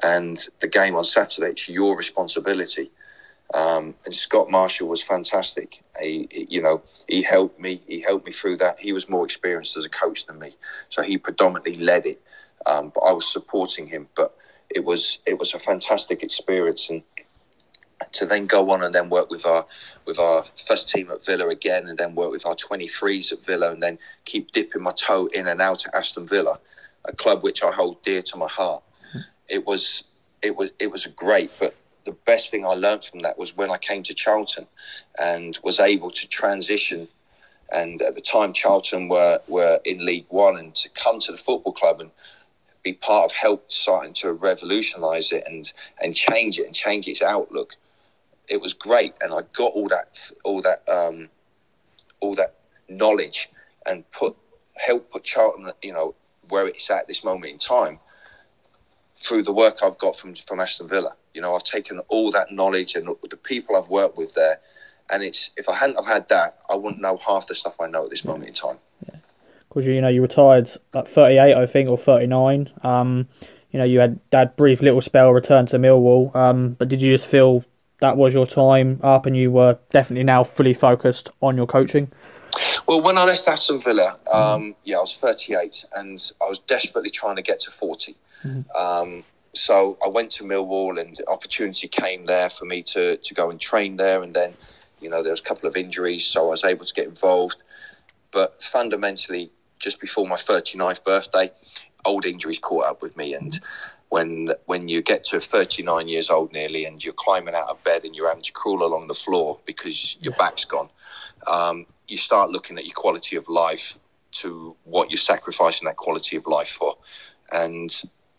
and 0.04 0.48
the 0.60 0.68
game 0.68 0.96
on 0.96 1.04
Saturday 1.04 1.52
it's 1.52 1.70
your 1.70 1.98
responsibility. 1.98 2.92
Um, 3.54 3.94
and 4.06 4.14
Scott 4.14 4.50
Marshall 4.50 4.88
was 4.88 5.04
fantastic. 5.04 5.84
He, 6.02 6.28
he, 6.32 6.48
you 6.50 6.62
know, 6.64 6.82
he 7.08 7.22
helped 7.22 7.60
me. 7.60 7.82
He 7.88 8.02
helped 8.02 8.26
me 8.26 8.32
through 8.32 8.58
that. 8.58 8.80
He 8.80 8.92
was 8.92 9.08
more 9.08 9.24
experienced 9.24 9.78
as 9.78 9.86
a 9.86 9.90
coach 9.90 10.26
than 10.26 10.40
me, 10.40 10.56
so 10.90 11.02
he 11.02 11.18
predominantly 11.18 11.78
led 11.78 12.06
it 12.06 12.22
um, 12.66 12.92
but 12.94 13.02
I 13.02 13.12
was 13.12 13.28
supporting 13.32 13.88
him. 13.88 14.08
But 14.16 14.36
it 14.70 14.84
was 14.84 15.20
it 15.26 15.40
was 15.40 15.54
a 15.54 15.60
fantastic 15.60 16.24
experience, 16.24 16.90
and 16.90 17.04
to 18.14 18.26
then 18.26 18.46
go 18.46 18.70
on 18.72 18.84
and 18.84 18.94
then 18.94 19.10
work 19.10 19.30
with 19.30 19.46
our 19.46 19.66
with 20.06 20.20
our 20.20 20.46
first 20.68 20.90
team 20.90 21.10
at 21.12 21.24
Villa 21.24 21.48
again, 21.48 21.88
and 21.88 21.98
then 21.98 22.16
work 22.16 22.32
with 22.32 22.46
our 22.46 22.56
23s 22.56 23.32
at 23.32 23.46
Villa, 23.46 23.72
and 23.72 23.82
then 23.82 23.98
keep 24.26 24.52
dipping 24.52 24.84
my 24.84 24.92
toe 24.92 25.28
in 25.28 25.48
and 25.48 25.62
out 25.62 25.86
at 25.88 25.96
Aston 25.96 26.28
Villa, 26.28 26.60
a 27.06 27.14
club 27.14 27.44
which 27.44 27.64
I 27.64 27.72
hold 27.72 28.02
dear 28.04 28.22
to 28.24 28.38
my 28.38 28.48
heart. 28.48 28.84
It 29.48 29.66
was 29.66 30.04
it 30.42 30.56
was 30.56 30.72
it 30.80 30.92
was 30.92 31.06
great, 31.08 31.52
but 31.60 31.76
the 32.06 32.12
best 32.12 32.52
thing 32.52 32.66
I 32.66 32.74
learned 32.74 33.04
from 33.04 33.22
that 33.22 33.38
was 33.38 33.58
when 33.58 33.72
I 33.72 33.78
came 33.78 34.04
to 34.04 34.14
Charlton 34.14 34.68
and 35.20 35.58
was 35.64 35.80
able 35.80 36.12
to 36.12 36.28
transition. 36.28 37.08
And 37.72 38.00
at 38.04 38.14
the 38.14 38.22
time, 38.22 38.54
Charlton 38.54 39.10
were, 39.10 39.42
were 39.48 39.80
in 39.86 40.06
League 40.06 40.28
One, 40.30 40.58
and 40.58 40.76
to 40.76 40.90
come 40.90 41.20
to 41.22 41.32
the 41.32 41.38
football 41.38 41.74
club 41.74 42.00
and 42.00 42.12
be 42.86 42.94
part 42.94 43.26
of 43.26 43.32
help 43.34 43.70
starting 43.70 44.14
to 44.14 44.32
revolutionize 44.32 45.32
it 45.34 45.44
and 45.48 45.74
and 46.02 46.16
change 46.16 46.58
it 46.60 46.68
and 46.68 46.74
change 46.74 47.08
its 47.08 47.22
outlook. 47.22 47.74
It 48.48 48.62
was 48.62 48.74
great, 48.74 49.16
and 49.22 49.34
I 49.34 49.42
got 49.54 49.74
all 49.74 49.90
that 49.90 50.32
all 50.46 50.62
that 50.62 50.88
um, 50.88 51.30
all 52.22 52.36
that 52.36 52.54
knowledge 52.88 53.50
and 53.86 54.10
put 54.12 54.38
help 54.76 55.12
put 55.12 55.24
Charlton, 55.24 55.72
you 55.82 55.92
know, 55.92 56.14
where 56.48 56.68
it's 56.68 56.90
at 56.90 57.08
this 57.08 57.24
moment 57.24 57.52
in 57.52 57.58
time 57.58 58.00
through 59.18 59.42
the 59.44 59.54
work 59.54 59.80
I've 59.84 59.98
got 59.98 60.16
from 60.16 60.36
from 60.36 60.60
Aston 60.60 60.88
Villa. 60.88 61.16
You 61.34 61.42
know, 61.42 61.56
I've 61.56 61.64
taken 61.64 62.00
all 62.08 62.32
that 62.32 62.52
knowledge 62.52 62.96
and 62.96 63.10
the 63.30 63.38
people 63.38 63.76
I've 63.76 63.90
worked 63.90 64.16
with 64.16 64.36
there, 64.36 64.60
and 65.12 65.24
it's 65.24 65.50
if 65.58 65.68
I 65.68 65.74
hadn't 65.74 65.96
have 65.96 66.06
had 66.06 66.30
that, 66.30 66.60
I 66.70 66.76
wouldn't 66.76 67.02
know 67.02 67.18
half 67.18 67.48
the 67.48 67.56
stuff 67.56 67.82
I 67.82 67.88
know 67.88 68.06
at 68.06 68.12
this 68.12 68.24
moment 68.24 68.48
in 68.48 68.54
time 68.54 68.78
because 69.76 69.88
you 69.88 70.00
know 70.00 70.08
you 70.08 70.22
retired 70.22 70.72
at 70.94 71.08
38, 71.08 71.54
I 71.54 71.66
think, 71.66 71.90
or 71.90 71.98
39. 71.98 72.72
Um, 72.84 73.28
you 73.72 73.80
know, 73.80 73.86
you 73.86 74.00
had 74.00 74.22
that 74.32 74.56
brief 74.56 74.82
little 74.82 75.02
spell 75.02 75.32
return 75.32 75.66
to 75.68 75.78
Millwall, 75.78 76.34
um, 76.34 76.78
but 76.80 76.88
did 76.88 77.02
you 77.02 77.14
just 77.14 77.30
feel 77.30 77.66
that 78.00 78.16
was 78.16 78.34
your 78.34 78.46
time 78.46 79.02
up 79.04 79.26
and 79.26 79.36
you 79.36 79.52
were 79.52 79.78
definitely 79.92 80.24
now 80.24 80.46
fully 80.46 80.74
focused 80.74 81.30
on 81.42 81.58
your 81.58 81.68
coaching? 81.68 82.10
Well, 82.88 83.02
when 83.02 83.18
I 83.18 83.26
left 83.26 83.48
Aston 83.50 83.82
Villa, 83.82 84.18
um, 84.32 84.76
yeah, 84.86 84.98
I 84.98 85.02
was 85.02 85.18
38 85.18 85.86
and 85.98 86.32
I 86.42 86.46
was 86.46 86.60
desperately 86.60 87.10
trying 87.10 87.36
to 87.36 87.42
get 87.42 87.60
to 87.62 87.72
40. 87.72 88.16
Mm-hmm. 88.46 88.78
Um, 88.78 89.26
so 89.54 89.98
I 90.04 90.08
went 90.08 90.32
to 90.34 90.46
Millwall 90.46 91.00
and 91.00 91.18
the 91.18 91.30
opportunity 91.30 91.90
came 91.90 92.26
there 92.26 92.50
for 92.50 92.64
me 92.64 92.82
to, 92.84 93.18
to 93.18 93.34
go 93.34 93.50
and 93.50 93.60
train 93.60 93.98
there. 93.98 94.24
And 94.24 94.34
then, 94.34 94.54
you 95.02 95.10
know, 95.10 95.22
there 95.22 95.32
was 95.32 95.42
a 95.42 95.44
couple 95.44 95.68
of 95.68 95.76
injuries, 95.76 96.26
so 96.26 96.46
I 96.46 96.50
was 96.52 96.64
able 96.64 96.86
to 96.86 96.94
get 96.94 97.08
involved. 97.08 97.58
But 98.32 98.62
fundamentally, 98.62 99.52
just 99.80 100.00
before 100.00 100.28
my 100.28 100.36
39th 100.36 101.04
birthday, 101.04 101.52
old 102.06 102.26
injuries 102.26 102.60
caught 102.60 102.86
up 102.86 103.02
with 103.02 103.16
me. 103.18 103.34
And 103.34 103.60
when 104.10 104.52
when 104.66 104.88
you 104.88 105.02
get 105.02 105.24
to 105.26 105.40
39 105.40 106.08
years 106.08 106.30
old 106.30 106.54
nearly 106.54 106.86
and 106.86 107.04
you're 107.04 107.14
climbing 107.14 107.56
out 107.56 107.70
of 107.70 107.84
bed 107.84 108.06
and 108.06 108.16
you're 108.16 108.28
having 108.28 108.44
to 108.44 108.52
crawl 108.52 108.84
along 108.84 109.08
the 109.08 109.14
floor 109.14 109.60
because 109.66 110.16
your 110.20 110.34
back's 110.34 110.66
gone, 110.66 110.90
um, 111.48 111.86
you 112.08 112.18
start 112.18 112.52
looking 112.52 112.78
at 112.78 112.86
your 112.86 112.94
quality 112.94 113.36
of 113.36 113.48
life 113.50 113.98
to 114.32 114.76
what 114.84 115.10
you're 115.10 115.18
sacrificing 115.18 115.86
that 115.86 115.98
quality 115.98 116.36
of 116.36 116.46
life 116.46 116.70
for. 116.70 116.98
And 117.52 117.94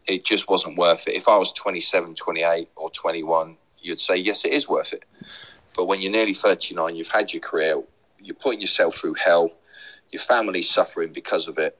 it 0.07 0.24
just 0.24 0.49
wasn't 0.49 0.78
worth 0.78 1.09
it. 1.09 1.14
If 1.14 1.28
I 1.28 1.37
was 1.37 1.53
27, 1.53 2.14
28, 2.14 2.68
or 2.76 2.91
21, 2.91 3.57
you'd 3.80 4.01
say, 4.01 4.16
yes, 4.16 4.45
it 4.45 4.53
is 4.53 4.68
worth 4.68 4.93
it. 4.93 5.05
But 5.74 5.87
when 5.87 6.01
you're 6.01 6.12
nearly 6.12 6.34
39, 6.34 6.97
you've 6.97 7.09
had 7.09 7.32
your 7.32 7.41
career, 7.41 7.82
you're 8.20 8.34
putting 8.34 8.61
yourself 8.61 8.97
through 8.97 9.14
hell 9.14 9.51
your 10.11 10.22
family's 10.22 10.70
suffering 10.70 11.12
because 11.12 11.48
of 11.48 11.59
it, 11.59 11.78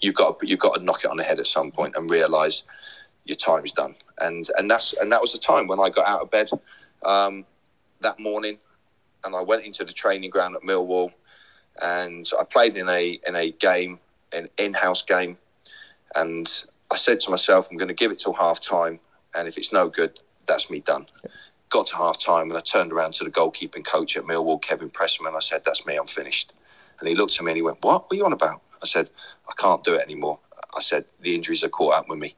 you've 0.00 0.14
got 0.14 0.38
you've 0.42 0.58
got 0.58 0.74
to 0.74 0.82
knock 0.82 1.04
it 1.04 1.10
on 1.10 1.16
the 1.16 1.24
head 1.24 1.38
at 1.38 1.46
some 1.46 1.70
point 1.70 1.94
and 1.96 2.10
realise 2.10 2.62
your 3.24 3.36
time's 3.36 3.72
done. 3.72 3.94
And 4.20 4.48
and 4.56 4.70
that's 4.70 4.92
and 4.94 5.10
that 5.12 5.20
was 5.20 5.32
the 5.32 5.38
time 5.38 5.66
when 5.66 5.80
I 5.80 5.88
got 5.88 6.06
out 6.06 6.22
of 6.22 6.30
bed 6.30 6.50
um, 7.04 7.44
that 8.00 8.18
morning, 8.18 8.58
and 9.24 9.34
I 9.34 9.42
went 9.42 9.64
into 9.64 9.84
the 9.84 9.92
training 9.92 10.30
ground 10.30 10.56
at 10.56 10.62
Millwall, 10.62 11.12
and 11.80 12.28
I 12.38 12.44
played 12.44 12.76
in 12.76 12.88
a 12.88 13.20
in 13.26 13.34
a 13.36 13.52
game, 13.52 13.98
an 14.32 14.48
in-house 14.58 15.02
game, 15.02 15.36
and 16.14 16.64
I 16.90 16.96
said 16.96 17.20
to 17.20 17.30
myself, 17.30 17.68
I'm 17.70 17.76
going 17.76 17.88
to 17.88 17.94
give 17.94 18.12
it 18.12 18.18
till 18.18 18.34
half 18.34 18.60
time, 18.60 19.00
and 19.34 19.48
if 19.48 19.58
it's 19.58 19.72
no 19.72 19.88
good, 19.88 20.20
that's 20.46 20.70
me 20.70 20.80
done 20.80 21.06
got 21.72 21.86
to 21.88 21.96
half 21.96 22.18
time 22.18 22.50
and 22.50 22.56
I 22.56 22.60
turned 22.60 22.92
around 22.92 23.14
to 23.14 23.24
the 23.24 23.30
goalkeeping 23.30 23.84
coach 23.84 24.16
at 24.16 24.24
Millwall, 24.24 24.60
Kevin 24.60 24.90
Pressman, 24.90 25.26
and 25.26 25.36
I 25.36 25.40
said, 25.40 25.62
That's 25.64 25.84
me, 25.86 25.96
I'm 25.96 26.06
finished. 26.06 26.52
And 27.00 27.08
he 27.08 27.14
looked 27.14 27.36
at 27.38 27.44
me 27.44 27.50
and 27.50 27.56
he 27.56 27.62
went, 27.62 27.82
What? 27.82 28.04
What 28.04 28.12
are 28.12 28.16
you 28.16 28.26
on 28.26 28.32
about? 28.32 28.60
I 28.82 28.86
said, 28.86 29.10
I 29.48 29.52
can't 29.58 29.82
do 29.82 29.94
it 29.94 30.02
anymore. 30.02 30.38
I 30.76 30.80
said, 30.80 31.06
The 31.22 31.34
injuries 31.34 31.64
are 31.64 31.68
caught 31.70 31.94
up 31.94 32.08
with 32.08 32.18
me. 32.18 32.36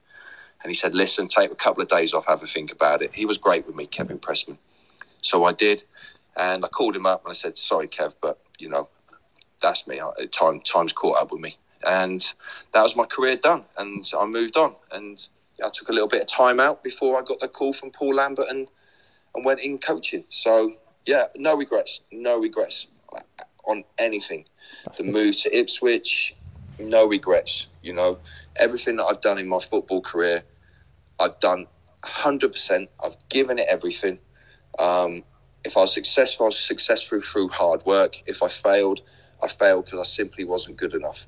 And 0.63 0.71
he 0.71 0.75
said, 0.75 0.95
Listen, 0.95 1.29
take 1.29 1.51
a 1.51 1.57
couple 1.57 1.83
of 1.83 1.89
days 1.89 2.15
off, 2.15 2.27
have 2.27 2.43
a 2.43 2.47
think 2.47 2.73
about 2.73 3.03
it. 3.03 3.13
He 3.13 3.27
was 3.27 3.37
great 3.37 3.67
with 3.67 3.77
me, 3.77 3.87
Kevin 3.87 4.19
Pressman. 4.19 4.57
So 5.21 5.45
I 5.45 5.53
did. 5.53 5.83
And 6.37 6.65
I 6.65 6.69
called 6.69 6.97
him 6.97 7.07
up 7.07 7.25
and 7.25 7.31
I 7.31 7.35
said, 7.35 7.59
Sorry, 7.59 7.89
Kev, 7.89 8.15
but, 8.23 8.39
you 8.59 8.69
know, 8.69 8.89
that's 9.61 9.87
me. 9.87 10.01
Time, 10.31 10.61
time's 10.61 10.93
caught 10.93 11.21
up 11.21 11.33
with 11.33 11.41
me. 11.41 11.57
And 11.87 12.33
that 12.73 12.83
was 12.83 12.97
my 12.97 13.05
career 13.05 13.37
done. 13.37 13.65
And 13.79 14.09
I 14.19 14.27
moved 14.27 14.57
on. 14.57 14.75
And 14.93 15.27
I 15.65 15.71
took 15.71 15.89
a 15.89 15.93
little 15.93 16.09
bit 16.09 16.23
of 16.23 16.29
time 16.29 16.61
out 16.61 16.85
before 16.85 17.19
I 17.19 17.23
got 17.23 17.41
the 17.41 17.49
call 17.49 17.73
from 17.73 17.91
Paul 17.91 18.15
Lambert 18.15 18.47
and 18.49 18.69
and 19.35 19.45
went 19.45 19.61
in 19.61 19.79
coaching. 19.79 20.25
So 20.29 20.75
yeah, 21.07 21.25
no 21.37 21.57
regrets, 21.57 22.01
no 22.13 22.39
regrets 22.39 22.87
on 23.67 23.85
anything. 23.99 24.45
That's 24.85 24.99
the 24.99 25.05
good. 25.05 25.13
move 25.13 25.37
to 25.43 25.57
Ipswich, 25.57 26.35
no 26.79 27.07
regrets. 27.07 27.69
You 27.83 27.95
know, 27.95 28.19
everything 28.57 28.97
that 28.97 29.05
I've 29.05 29.21
done 29.21 29.39
in 29.39 29.49
my 29.49 29.59
football 29.59 30.01
career, 30.01 30.43
I've 31.19 31.39
done 31.41 31.67
100%. 32.05 32.89
I've 33.03 33.17
given 33.29 33.59
it 33.59 33.67
everything. 33.69 34.19
Um, 34.79 35.25
if 35.65 35.77
I 35.77 35.81
was 35.81 35.93
successful, 35.95 36.47
I 36.47 36.49
was 36.49 36.59
successful 36.59 37.21
through 37.21 37.49
hard 37.49 37.85
work. 37.87 38.17
If 38.27 38.43
I 38.43 38.49
failed, 38.49 39.01
I 39.43 39.49
failed 39.49 39.87
because 39.87 40.01
I 40.01 40.05
simply 40.05 40.45
wasn't 40.45 40.77
good 40.77 40.95
enough. 40.95 41.27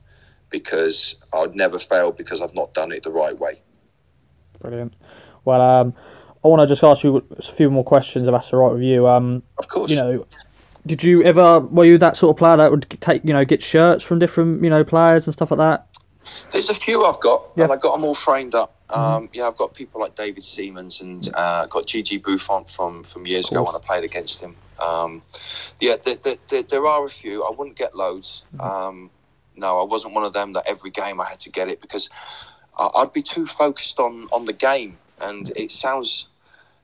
Because 0.51 1.17
I'd 1.33 1.55
never 1.55 1.79
fail 1.79 2.13
because 2.13 2.41
I've 2.41 2.55
not 2.55 2.73
done 2.73 2.93
it 2.93 3.03
the 3.03 3.11
right 3.11 3.37
way. 3.39 3.63
Brilliant. 4.61 4.95
Well, 5.45 5.61
um, 5.61 5.95
I 6.47 6.49
want 6.49 6.61
to 6.61 6.66
just 6.66 6.84
ask 6.84 7.03
you 7.03 7.26
a 7.36 7.42
few 7.42 7.70
more 7.70 7.82
questions 7.82 8.28
if 8.28 8.32
that's 8.32 8.53
all 8.53 8.61
right 8.61 8.72
with 8.72 8.82
you. 8.82 9.09
Um, 9.09 9.42
of 9.59 9.66
course. 9.66 9.90
You 9.90 9.97
know, 9.97 10.26
did 10.86 11.03
you 11.03 11.24
ever 11.24 11.59
were 11.59 11.84
you 11.84 11.99
that 11.99 12.16
sort 12.16 12.30
of 12.30 12.38
player 12.38 12.57
that 12.57 12.70
would 12.70 12.88
take 13.01 13.24
you 13.24 13.32
know 13.32 13.44
get 13.44 13.64
shirts 13.64 14.05
from 14.05 14.20
different 14.20 14.62
you 14.62 14.70
know 14.70 14.84
players 14.84 15.26
and 15.26 15.34
stuff 15.34 15.51
like 15.51 15.59
that? 15.59 15.88
There's 16.53 16.68
a 16.68 16.74
few 16.74 17.05
I've 17.05 17.20
got, 17.20 17.49
yeah. 17.57 17.64
and 17.64 17.72
I 17.72 17.76
got 17.76 17.94
them 17.94 18.05
all 18.05 18.14
framed 18.14 18.55
up. 18.55 18.74
Mm-hmm. 18.88 19.01
Um. 19.01 19.28
Yeah, 19.32 19.49
I've 19.49 19.57
got 19.57 19.74
people 19.74 20.01
like 20.01 20.14
David 20.14 20.44
Seaman 20.44 20.90
and 21.01 21.28
uh, 21.34 21.66
got 21.66 21.86
Gigi 21.86 22.18
Buffon 22.18 22.64
from 22.66 23.03
from 23.03 23.26
years 23.26 23.51
ago 23.51 23.64
when 23.64 23.74
I 23.74 23.80
played 23.84 24.05
against 24.05 24.40
him. 24.40 24.55
Um, 24.78 25.22
yeah, 25.80 25.97
there, 25.97 26.36
there, 26.49 26.62
there, 26.62 26.86
are 26.86 27.07
a 27.07 27.11
few. 27.11 27.42
I 27.42 27.51
wouldn't 27.51 27.76
get 27.76 27.97
loads. 27.97 28.42
Mm-hmm. 28.55 28.61
Um, 28.61 29.11
no, 29.57 29.80
I 29.80 29.84
wasn't 29.84 30.14
one 30.14 30.22
of 30.22 30.32
them 30.32 30.53
that 30.53 30.64
every 30.66 30.90
game 30.90 31.20
I 31.20 31.24
had 31.24 31.40
to 31.40 31.51
get 31.51 31.68
it 31.68 31.80
because 31.80 32.09
I'd 32.78 33.12
be 33.12 33.22
too 33.22 33.47
focused 33.47 33.99
on 33.99 34.28
on 34.32 34.44
the 34.44 34.53
game, 34.53 34.99
and 35.20 35.53
it 35.57 35.72
sounds 35.72 36.28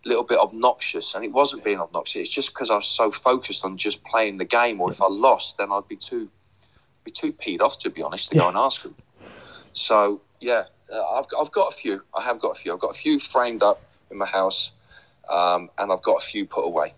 little 0.05 0.25
bit 0.25 0.39
obnoxious, 0.39 1.15
and 1.15 1.25
it 1.25 1.33
wasn't 1.33 1.65
being 1.65 1.81
obnoxious. 1.81 2.23
It's 2.23 2.31
just 2.31 2.49
because 2.49 2.71
I 2.71 2.77
was 2.77 2.87
so 2.87 3.11
focused 3.11 3.65
on 3.65 3.77
just 3.77 4.03
playing 4.05 4.39
the 4.39 4.45
game, 4.45 4.81
or 4.81 4.91
if 4.91 5.01
I 5.01 5.07
lost, 5.07 5.59
then 5.59 5.71
I'd 5.73 5.89
be 5.89 5.97
too 5.97 6.29
be 7.05 7.11
too 7.11 7.33
peed 7.33 7.61
off 7.61 7.79
to 7.81 7.91
be 7.91 8.01
honest 8.01 8.31
to 8.31 8.37
yeah. 8.37 8.43
go 8.43 8.49
and 8.49 8.57
ask 8.57 8.83
them. 8.83 8.95
So 9.73 10.21
yeah, 10.41 10.65
uh, 10.93 11.05
I've 11.15 11.29
got, 11.29 11.41
I've 11.41 11.53
got 11.53 11.73
a 11.73 11.77
few. 11.77 12.03
I 12.17 12.23
have 12.23 12.41
got 12.41 12.57
a 12.57 12.61
few. 12.61 12.73
I've 12.73 12.81
got 12.81 12.91
a 12.91 12.99
few 12.99 13.19
framed 13.19 13.63
up 13.63 13.81
in 14.11 14.19
my 14.19 14.27
house, 14.27 14.71
um, 15.29 15.71
and 15.79 15.93
I've 15.93 16.03
got 16.03 16.23
a 16.23 16.27
few 16.27 16.47
put 16.47 16.65
away. 16.65 16.95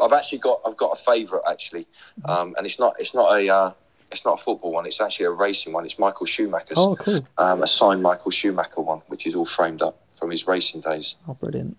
I've 0.00 0.12
actually 0.12 0.38
got 0.38 0.60
I've 0.64 0.76
got 0.76 0.92
a 0.92 1.02
favourite 1.02 1.42
actually, 1.48 1.86
mm-hmm. 2.20 2.30
um, 2.30 2.54
and 2.56 2.66
it's 2.66 2.78
not 2.78 2.94
it's 2.98 3.14
not 3.14 3.36
a 3.36 3.52
uh, 3.52 3.72
it's 4.10 4.24
not 4.24 4.40
a 4.40 4.42
football 4.42 4.72
one. 4.72 4.86
It's 4.86 5.00
actually 5.00 5.26
a 5.26 5.30
racing 5.30 5.72
one. 5.72 5.84
It's 5.84 5.98
Michael 5.98 6.26
Schumacher's. 6.26 6.78
Oh, 6.78 6.96
cool. 6.96 7.26
Um, 7.36 7.62
a 7.62 7.66
signed 7.66 8.02
Michael 8.02 8.30
Schumacher 8.30 8.80
one, 8.80 9.02
which 9.08 9.26
is 9.26 9.34
all 9.34 9.44
framed 9.44 9.82
up 9.82 9.98
from 10.16 10.30
his 10.30 10.46
racing 10.46 10.80
days. 10.80 11.16
Oh, 11.28 11.34
brilliant. 11.34 11.76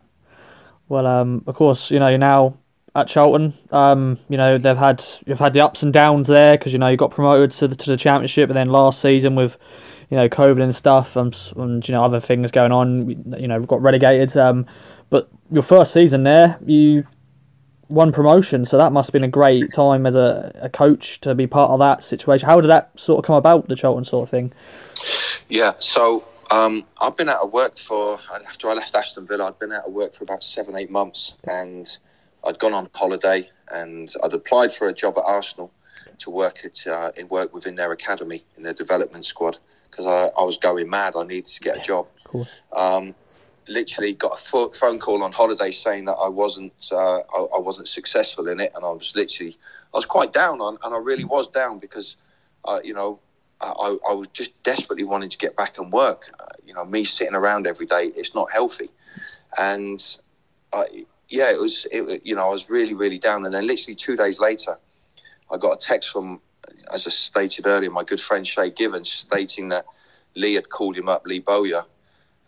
Well, 0.90 1.08
um, 1.08 1.44
of 1.48 1.56
course, 1.56 1.92
you 1.92 2.00
know 2.00 2.10
you're 2.10 2.18
now 2.18 2.58
at 2.96 3.08
Charlton. 3.08 3.54
Um, 3.72 4.18
you 4.28 4.38
know 4.38 4.58
they've 4.58 4.78
had 4.78 5.04
you've 5.26 5.40
had 5.40 5.54
the 5.54 5.62
ups 5.62 5.84
and 5.84 5.94
downs 5.94 6.28
there 6.28 6.58
because 6.58 6.74
you 6.74 6.80
know 6.80 6.88
you 6.88 6.98
got 6.98 7.12
promoted 7.12 7.52
to 7.52 7.68
the 7.68 7.76
to 7.76 7.92
the 7.92 7.98
championship, 7.98 8.50
and 8.50 8.58
then 8.58 8.70
last 8.70 9.02
season 9.02 9.36
with 9.36 9.58
you 10.10 10.18
know 10.18 10.28
COVID 10.28 10.62
and 10.62 10.76
stuff 10.76 11.16
and, 11.16 11.38
and 11.56 11.88
you 11.88 11.94
know 11.94 12.04
other 12.04 12.20
things 12.20 12.52
going 12.52 12.72
on, 12.72 13.10
you 13.40 13.48
know 13.48 13.62
got 13.62 13.82
relegated. 13.82 14.36
Um, 14.36 14.66
but 15.10 15.30
your 15.52 15.64
first 15.64 15.94
season 15.94 16.24
there, 16.24 16.58
you 16.66 17.06
won 17.88 18.12
promotion, 18.12 18.66
so 18.66 18.78
that 18.78 18.92
must 18.92 19.08
have 19.08 19.14
been 19.14 19.24
a 19.24 19.28
great 19.28 19.72
time 19.74 20.06
as 20.06 20.16
a, 20.16 20.52
a 20.62 20.70
coach 20.70 21.20
to 21.22 21.34
be 21.34 21.48
part 21.48 21.72
of 21.72 21.80
that 21.80 22.04
situation. 22.04 22.48
How 22.48 22.62
did 22.62 22.70
that 22.70 22.92
sort 23.00 23.20
of 23.20 23.26
come 23.26 23.36
about, 23.36 23.68
the 23.68 23.76
Charlton 23.76 24.06
sort 24.06 24.24
of 24.24 24.30
thing? 24.30 24.54
Yeah, 25.50 25.74
so 25.80 26.24
um, 26.52 26.86
I've 27.02 27.16
been 27.16 27.30
out 27.30 27.43
of 27.43 27.54
work 27.54 27.78
for 27.78 28.20
after 28.45 28.70
I 28.70 28.74
left 28.74 28.95
Aston 28.95 29.28
Villa. 29.28 29.47
I'd 29.47 29.60
been 29.60 29.72
out 29.72 29.86
of 29.86 29.93
work 29.93 30.16
for 30.16 30.24
about 30.24 30.43
seven, 30.43 30.76
eight 30.76 30.89
months, 30.89 31.36
and 31.47 31.97
I'd 32.43 32.60
gone 32.60 32.74
on 32.74 32.89
holiday, 32.93 33.50
and 33.72 34.14
I'd 34.24 34.34
applied 34.34 34.72
for 34.72 34.88
a 34.88 34.93
job 34.93 35.18
at 35.18 35.26
Arsenal 35.26 35.72
to 36.20 36.30
work 36.30 36.66
at 36.66 36.86
uh, 36.88 37.12
in 37.18 37.28
work 37.30 37.54
within 37.54 37.76
their 37.76 37.91
academy 37.91 38.43
in 38.58 38.64
their 38.64 38.74
development 38.74 39.26
squad 39.26 39.58
because 39.89 40.06
I, 40.06 40.30
I, 40.39 40.43
was 40.43 40.58
going 40.58 40.89
mad. 40.89 41.14
I 41.16 41.24
needed 41.24 41.47
to 41.47 41.60
get 41.62 41.78
a 41.78 41.82
job. 41.82 42.08
Um, 42.76 43.16
literally 43.68 44.14
got 44.14 44.34
a 44.34 44.70
phone 44.74 45.00
call 45.00 45.24
on 45.24 45.32
holiday 45.32 45.72
saying 45.72 46.06
that 46.06 46.14
I 46.14 46.28
wasn't 46.28 46.74
uh, 46.91 47.20
I, 47.20 47.47
I, 47.56 47.60
wasn't 47.60 47.88
successful 47.88 48.47
in 48.47 48.60
it, 48.60 48.72
and 48.76 48.84
I 48.84 48.89
was 48.89 49.14
literally 49.16 49.58
I 49.93 49.97
was 49.97 50.06
quite 50.06 50.34
down 50.34 50.62
on, 50.62 50.78
and 50.84 50.93
I 50.93 50.97
really 50.97 51.26
was 51.26 51.47
down 51.47 51.80
because 51.80 52.18
uh, 52.66 52.80
you 52.84 52.93
know 52.93 53.20
I, 53.62 53.97
I, 54.10 54.14
was 54.14 54.28
just 54.32 54.62
desperately 54.64 55.03
wanting 55.03 55.30
to 55.30 55.38
get 55.38 55.55
back 55.57 55.78
and 55.80 55.91
work. 55.91 56.32
Uh, 56.39 56.45
you 56.66 56.74
know, 56.74 56.86
me 56.86 57.03
sitting 57.03 57.36
around 57.36 57.68
every 57.68 57.86
day, 57.86 58.12
it's 58.16 58.34
not 58.34 58.51
healthy. 58.51 58.89
And 59.60 60.01
I, 60.72 61.05
yeah, 61.28 61.51
it 61.51 61.60
was, 61.60 61.86
it, 61.91 62.26
you 62.26 62.36
know, 62.36 62.47
I 62.47 62.49
was 62.51 62.70
really, 62.70 62.93
really 62.93 63.20
down. 63.20 63.45
And 63.45 63.53
then 63.53 63.68
literally 63.68 63.95
two 63.95 64.16
days 64.16 64.39
later, 64.39 64.78
I 65.51 65.57
got 65.57 65.74
a 65.74 65.78
text 65.78 66.10
from, 66.10 66.39
as 66.93 67.05
I 67.05 67.10
stated 67.10 67.68
earlier, 67.68 67.89
my 67.89 68.03
good 68.03 68.22
friend 68.22 68.47
Shay 68.47 68.70
Givens 68.70 69.12
stating 69.12 69.70
that 69.70 69.86
Lee 70.36 70.53
had 70.53 70.70
called 70.70 70.95
him 70.95 71.10
up, 71.10 71.26
Lee 71.26 71.39
Bowyer, 71.39 71.84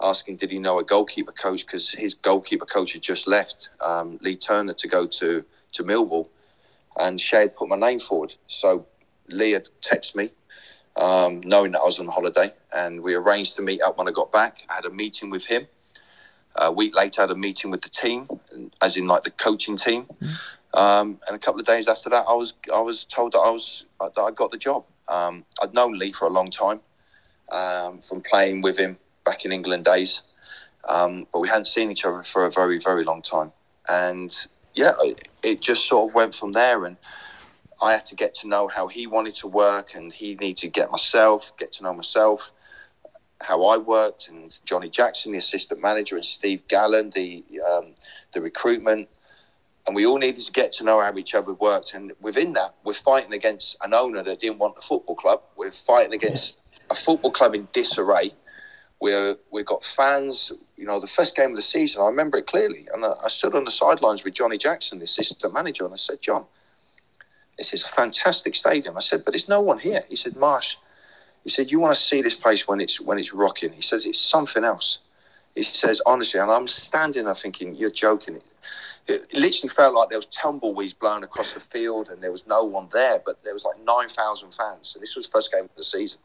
asking 0.01 0.37
did 0.37 0.51
he 0.51 0.59
know 0.59 0.79
a 0.79 0.83
goalkeeper 0.83 1.33
coach 1.33 1.65
because 1.65 1.89
his 1.89 2.13
goalkeeper 2.13 2.65
coach 2.65 2.93
had 2.93 3.01
just 3.01 3.27
left, 3.27 3.69
um, 3.81 4.17
Lee 4.21 4.35
Turner, 4.35 4.73
to 4.73 4.87
go 4.87 5.05
to, 5.05 5.43
to 5.73 5.83
Millwall. 5.83 6.29
And 6.97 7.19
Shay 7.19 7.41
had 7.41 7.55
put 7.55 7.67
my 7.69 7.75
name 7.75 7.99
forward. 7.99 8.35
So 8.47 8.85
Lee 9.27 9.51
had 9.51 9.67
texted 9.81 10.15
me 10.15 10.31
um, 10.95 11.41
knowing 11.41 11.71
that 11.71 11.81
I 11.81 11.85
was 11.85 11.99
on 11.99 12.07
holiday. 12.07 12.53
And 12.73 13.01
we 13.01 13.15
arranged 13.15 13.55
to 13.55 13.61
meet 13.61 13.81
up 13.81 13.97
when 13.97 14.07
I 14.07 14.11
got 14.11 14.31
back. 14.31 14.63
I 14.69 14.75
had 14.75 14.85
a 14.85 14.89
meeting 14.89 15.29
with 15.29 15.45
him. 15.45 15.67
A 16.55 16.71
week 16.71 16.95
later, 16.95 17.21
I 17.21 17.23
had 17.23 17.31
a 17.31 17.35
meeting 17.35 17.71
with 17.71 17.81
the 17.81 17.89
team, 17.89 18.27
as 18.81 18.97
in 18.97 19.07
like 19.07 19.23
the 19.23 19.31
coaching 19.31 19.77
team. 19.77 20.07
Um, 20.73 21.19
and 21.27 21.35
a 21.35 21.39
couple 21.39 21.59
of 21.59 21.65
days 21.65 21.87
after 21.87 22.09
that, 22.09 22.25
I 22.27 22.33
was 22.33 22.53
I 22.73 22.79
was 22.79 23.03
told 23.05 23.33
that 23.33 23.39
I 23.39 23.49
was 23.49 23.85
that 23.99 24.21
I 24.21 24.31
got 24.31 24.51
the 24.51 24.57
job. 24.57 24.85
Um, 25.07 25.45
I'd 25.61 25.73
known 25.73 25.97
Lee 25.97 26.11
for 26.11 26.27
a 26.27 26.29
long 26.29 26.49
time 26.49 26.79
um, 27.51 27.99
from 27.99 28.21
playing 28.21 28.61
with 28.61 28.77
him 28.77 28.97
back 29.25 29.43
in 29.45 29.51
England 29.51 29.85
days, 29.85 30.21
um, 30.87 31.27
but 31.31 31.39
we 31.39 31.47
hadn't 31.47 31.67
seen 31.67 31.91
each 31.91 32.05
other 32.05 32.23
for 32.23 32.45
a 32.45 32.51
very 32.51 32.79
very 32.79 33.03
long 33.03 33.21
time. 33.21 33.51
And 33.89 34.33
yeah, 34.73 34.93
it 35.43 35.61
just 35.61 35.87
sort 35.87 36.09
of 36.09 36.15
went 36.15 36.33
from 36.33 36.53
there. 36.53 36.85
And 36.85 36.95
I 37.81 37.93
had 37.93 38.05
to 38.07 38.15
get 38.15 38.35
to 38.35 38.47
know 38.47 38.67
how 38.67 38.87
he 38.87 39.07
wanted 39.07 39.35
to 39.35 39.47
work, 39.47 39.95
and 39.95 40.13
he 40.13 40.35
needed 40.35 40.57
to 40.57 40.67
get 40.67 40.91
myself, 40.91 41.51
get 41.57 41.71
to 41.73 41.83
know 41.83 41.93
myself, 41.93 42.51
how 43.41 43.65
I 43.65 43.77
worked, 43.77 44.29
and 44.29 44.55
Johnny 44.65 44.89
Jackson, 44.89 45.31
the 45.31 45.39
assistant 45.39 45.81
manager, 45.81 46.15
and 46.15 46.25
Steve 46.25 46.67
Gallen, 46.67 47.09
the 47.11 47.43
um, 47.67 47.95
the 48.33 48.41
recruitment, 48.41 49.09
and 49.87 49.95
we 49.95 50.05
all 50.05 50.17
needed 50.17 50.43
to 50.45 50.51
get 50.51 50.71
to 50.73 50.83
know 50.83 51.01
how 51.01 51.15
each 51.17 51.33
other 51.33 51.53
worked. 51.53 51.93
And 51.93 52.11
within 52.21 52.53
that, 52.53 52.75
we're 52.83 52.93
fighting 52.93 53.33
against 53.33 53.75
an 53.81 53.93
owner 53.93 54.21
that 54.23 54.39
didn't 54.39 54.59
want 54.59 54.75
the 54.75 54.81
football 54.81 55.15
club. 55.15 55.41
We're 55.55 55.71
fighting 55.71 56.13
against 56.13 56.57
a 56.89 56.95
football 56.95 57.31
club 57.31 57.55
in 57.55 57.67
disarray. 57.73 58.33
We're, 58.99 59.37
we've 59.49 59.65
got 59.65 59.83
fans, 59.83 60.51
you 60.77 60.85
know, 60.85 60.99
the 60.99 61.07
first 61.07 61.35
game 61.35 61.49
of 61.49 61.55
the 61.55 61.63
season, 61.63 62.03
I 62.03 62.05
remember 62.05 62.37
it 62.37 62.45
clearly. 62.45 62.87
And 62.93 63.03
I, 63.03 63.13
I 63.23 63.27
stood 63.29 63.55
on 63.55 63.63
the 63.63 63.71
sidelines 63.71 64.23
with 64.23 64.35
Johnny 64.35 64.59
Jackson, 64.59 64.99
the 64.99 65.05
assistant 65.05 65.51
manager, 65.51 65.85
and 65.85 65.93
I 65.93 65.97
said, 65.97 66.21
John, 66.21 66.45
this 67.61 67.75
is 67.75 67.83
a 67.83 67.87
fantastic 67.89 68.55
stadium. 68.55 68.97
I 68.97 69.01
said, 69.01 69.23
but 69.23 69.33
there's 69.33 69.47
no 69.47 69.61
one 69.61 69.77
here. 69.77 70.03
He 70.09 70.15
said, 70.15 70.35
Marsh, 70.35 70.77
he 71.43 71.49
said, 71.51 71.69
you 71.69 71.79
want 71.79 71.93
to 71.93 72.01
see 72.01 72.23
this 72.23 72.33
place 72.33 72.67
when 72.67 72.81
it's 72.81 72.99
when 72.99 73.19
it's 73.19 73.33
rocking. 73.33 73.71
He 73.71 73.83
says, 73.83 74.03
it's 74.07 74.19
something 74.19 74.63
else. 74.63 74.97
He 75.53 75.61
says, 75.61 76.01
honestly, 76.07 76.39
and 76.39 76.49
I'm 76.49 76.67
standing 76.67 77.25
there 77.25 77.35
thinking, 77.35 77.75
you're 77.75 77.91
joking. 77.91 78.37
It, 78.37 78.43
it 79.05 79.33
literally 79.35 79.69
felt 79.69 79.93
like 79.93 80.09
there 80.09 80.17
was 80.17 80.25
tumbleweeds 80.25 80.93
blowing 80.93 81.23
across 81.23 81.51
the 81.51 81.59
field 81.59 82.09
and 82.09 82.19
there 82.19 82.31
was 82.31 82.47
no 82.47 82.63
one 82.63 82.87
there, 82.91 83.21
but 83.23 83.43
there 83.43 83.53
was 83.53 83.63
like 83.63 83.75
9,000 83.85 84.51
fans. 84.51 84.93
And 84.95 85.03
this 85.03 85.15
was 85.15 85.27
first 85.27 85.51
game 85.51 85.65
of 85.65 85.75
the 85.77 85.83
season. 85.83 86.19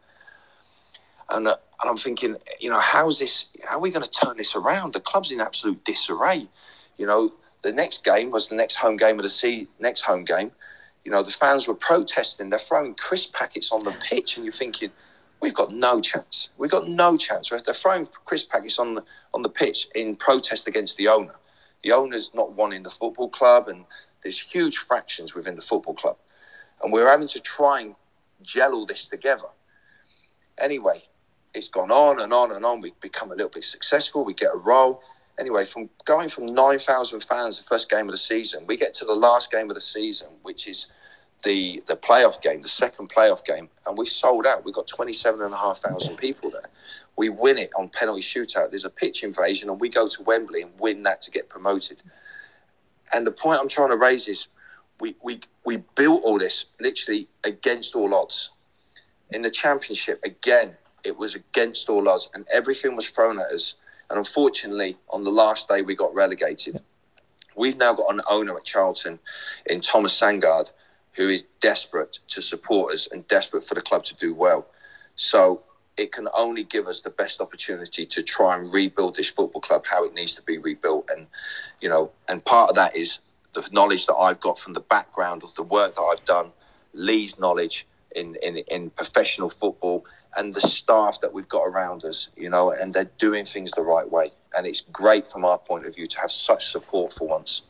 And, 1.29 1.49
uh, 1.49 1.57
and 1.83 1.91
I'm 1.91 1.99
thinking, 1.99 2.37
you 2.61 2.71
know, 2.71 2.81
how's 2.81 3.19
this, 3.19 3.45
how 3.63 3.77
are 3.77 3.81
we 3.81 3.91
going 3.91 4.05
to 4.05 4.11
turn 4.11 4.39
this 4.39 4.55
around? 4.55 4.95
The 4.95 5.01
club's 5.01 5.33
in 5.33 5.43
absolute 5.43 5.85
disarray. 5.85 6.49
You 6.97 7.07
know, 7.07 7.35
the 7.61 7.73
next 7.73 8.05
game 8.05 8.31
was 8.31 8.47
the 8.47 8.55
next 8.55 8.77
home 8.77 8.97
game 8.97 9.19
of 9.19 9.23
the 9.25 9.29
sea, 9.29 9.69
next 9.81 10.01
home 10.01 10.25
game 10.25 10.51
you 11.07 11.13
know, 11.13 11.23
the 11.23 11.31
fans 11.31 11.69
were 11.69 11.75
protesting. 11.75 12.51
They're 12.51 12.59
throwing 12.59 12.93
crisp 12.95 13.33
packets 13.33 13.71
on 13.71 13.79
the 13.79 13.93
pitch, 13.93 14.37
and 14.37 14.45
you're 14.45 14.53
thinking, 14.53 14.91
we've 15.41 15.55
got 15.55 15.73
no 15.73 16.01
chance. 16.01 16.49
We've 16.59 16.71
got 16.71 16.89
no 16.89 17.17
chance. 17.17 17.53
If 17.53 17.63
they're 17.63 17.75
throwing 17.75 18.09
crisp 18.25 18.51
packets 18.51 18.81
on 18.81 18.97
the 18.97 19.05
on 19.33 19.43
the 19.43 19.49
pitch 19.49 19.87
in 19.95 20.17
protest 20.17 20.67
against 20.67 20.97
the 20.97 21.07
owner, 21.07 21.37
the 21.85 21.93
owner's 21.93 22.33
not 22.35 22.55
wanting 22.55 22.83
the 22.83 22.91
football 22.91 23.29
club, 23.29 23.69
and 23.69 23.85
there's 24.25 24.41
huge 24.41 24.79
fractions 24.79 25.33
within 25.33 25.55
the 25.55 25.63
football 25.63 25.95
club, 25.95 26.17
and 26.83 26.93
we're 26.93 27.09
having 27.09 27.29
to 27.29 27.39
try 27.39 27.83
and 27.83 27.95
gel 28.43 28.75
all 28.75 28.85
this 28.85 29.07
together. 29.07 29.47
Anyway, 30.59 31.05
it's 31.55 31.69
gone 31.69 31.93
on 31.93 32.21
and 32.21 32.33
on 32.33 32.51
and 32.51 32.65
on. 32.65 32.81
We 32.81 32.95
become 33.01 33.31
a 33.31 33.37
little 33.37 33.51
bit 33.51 33.65
successful. 33.65 34.25
We 34.25 34.35
get 34.35 34.51
a 34.53 34.59
role. 34.59 35.01
Anyway, 35.39 35.67
from 35.67 35.89
going 36.05 36.29
from 36.29 36.47
9,000 36.47 37.21
fans 37.21 37.59
the 37.59 37.65
first 37.65 37.89
game 37.91 38.09
of 38.09 38.13
the 38.13 38.19
season, 38.19 38.67
we 38.67 38.77
get 38.77 38.93
to 38.95 39.05
the 39.05 39.15
last 39.15 39.53
game 39.53 39.71
of 39.71 39.75
the 39.75 39.81
season, 39.81 40.29
which 40.43 40.67
is 40.67 40.87
the 41.45 41.83
the 41.87 41.97
playoff 41.97 42.41
game, 42.43 42.63
the 42.63 42.69
second 42.69 43.09
playoff 43.11 43.45
game, 43.45 43.69
and 43.87 43.97
we 43.97 44.07
sold 44.07 44.47
out. 44.47 44.65
We 44.65 44.73
got 44.73 44.87
27,500 44.87 46.17
people 46.17 46.51
there. 46.51 46.69
We 47.17 47.29
win 47.29 47.59
it 47.59 47.71
on 47.79 47.89
penalty 47.89 48.23
shootout. 48.23 48.71
There's 48.71 48.85
a 48.85 48.91
pitch 48.91 49.23
invasion, 49.23 49.71
and 49.71 49.81
we 49.81 49.89
go 49.89 50.09
to 50.09 50.23
Wembley 50.23 50.63
and 50.63 50.73
win 50.79 51.03
that 51.05 51.23
to 51.23 51.31
get 51.31 51.49
promoted. 51.49 52.03
And 53.13 53.27
the 53.27 53.33
point 53.33 53.61
I'm 53.61 53.69
trying 53.69 53.91
to 53.91 53.97
raise 53.97 54.29
is 54.29 54.49
we, 55.01 55.17
we, 55.23 55.41
we 55.65 55.79
built 55.95 56.23
all 56.25 56.39
this 56.39 56.67
literally 56.81 57.29
against 57.45 57.95
all 57.95 58.15
odds. 58.15 58.51
In 59.31 59.43
the 59.43 59.51
championship, 59.51 60.21
again, 60.25 60.77
it 61.05 61.17
was 61.17 61.35
against 61.35 61.89
all 61.89 62.09
odds, 62.09 62.29
and 62.35 62.45
everything 62.53 62.97
was 62.97 63.09
thrown 63.09 63.39
at 63.39 63.47
us. 63.47 63.75
And 64.11 64.19
unfortunately, 64.19 64.97
on 65.11 65.25
the 65.25 65.31
last 65.31 65.69
day, 65.69 65.83
we 65.83 65.95
got 65.95 66.15
relegated. 66.15 66.81
we've 67.57 67.77
now 67.79 67.93
got 67.93 68.13
an 68.13 68.21
owner 68.29 68.57
at 68.57 68.65
Charlton 68.65 69.19
in 69.67 69.81
Thomas 69.81 70.19
Sandgaard 70.19 70.71
who 71.17 71.29
is 71.29 71.45
desperate 71.61 72.19
to 72.29 72.43
support 72.43 72.95
us 72.95 73.09
and 73.11 73.27
desperate 73.29 73.65
for 73.65 73.75
the 73.75 73.81
club 73.81 74.05
to 74.05 74.15
do 74.17 74.35
well. 74.35 74.67
So 75.17 75.63
it 75.97 76.13
can 76.13 76.29
only 76.35 76.63
give 76.63 76.87
us 76.87 77.01
the 77.01 77.11
best 77.11 77.41
opportunity 77.41 78.05
to 78.05 78.23
try 78.23 78.57
and 78.57 78.73
rebuild 78.73 79.17
this 79.17 79.31
football 79.31 79.63
club 79.63 79.85
how 79.87 80.05
it 80.05 80.15
needs 80.15 80.35
to 80.35 80.43
be 80.43 80.59
rebuilt. 80.59 81.09
And, 81.11 81.27
you 81.81 81.89
know, 81.89 82.11
and 82.29 82.45
part 82.45 82.69
of 82.69 82.77
that 82.77 82.95
is 82.95 83.21
the 83.55 83.67
knowledge 83.73 84.05
that 84.07 84.15
I've 84.15 84.41
got 84.41 84.59
from 84.59 84.75
the 84.75 84.81
background 84.81 85.43
of 85.43 85.55
the 85.55 85.63
work 85.63 85.97
that 85.97 86.03
I've 86.03 86.25
done, 86.27 86.53
Lee's 86.93 87.39
knowledge 87.39 87.87
in, 88.15 88.37
in, 88.43 88.59
in 88.71 88.91
professional 88.91 89.49
football, 89.49 90.05
and 90.37 90.53
the 90.53 90.61
staff 90.61 91.19
that 91.23 91.33
we've 91.33 91.49
got 91.49 91.63
around 91.63 92.05
us, 92.05 92.29
you 92.37 92.51
know, 92.51 92.73
and 92.73 92.93
they're 92.93 93.11
doing 93.19 93.47
things 93.47 93.71
the 93.71 93.81
right 93.81 94.11
way. 94.11 94.33
And 94.55 94.67
it's 94.67 94.83
great 94.93 95.27
from 95.27 95.47
our 95.47 95.57
point 95.57 95.87
of 95.87 95.95
view 95.95 96.07
to 96.09 96.21
have 96.21 96.31
such 96.31 96.67
support 96.67 97.15
for 97.15 97.27
once 97.27 97.63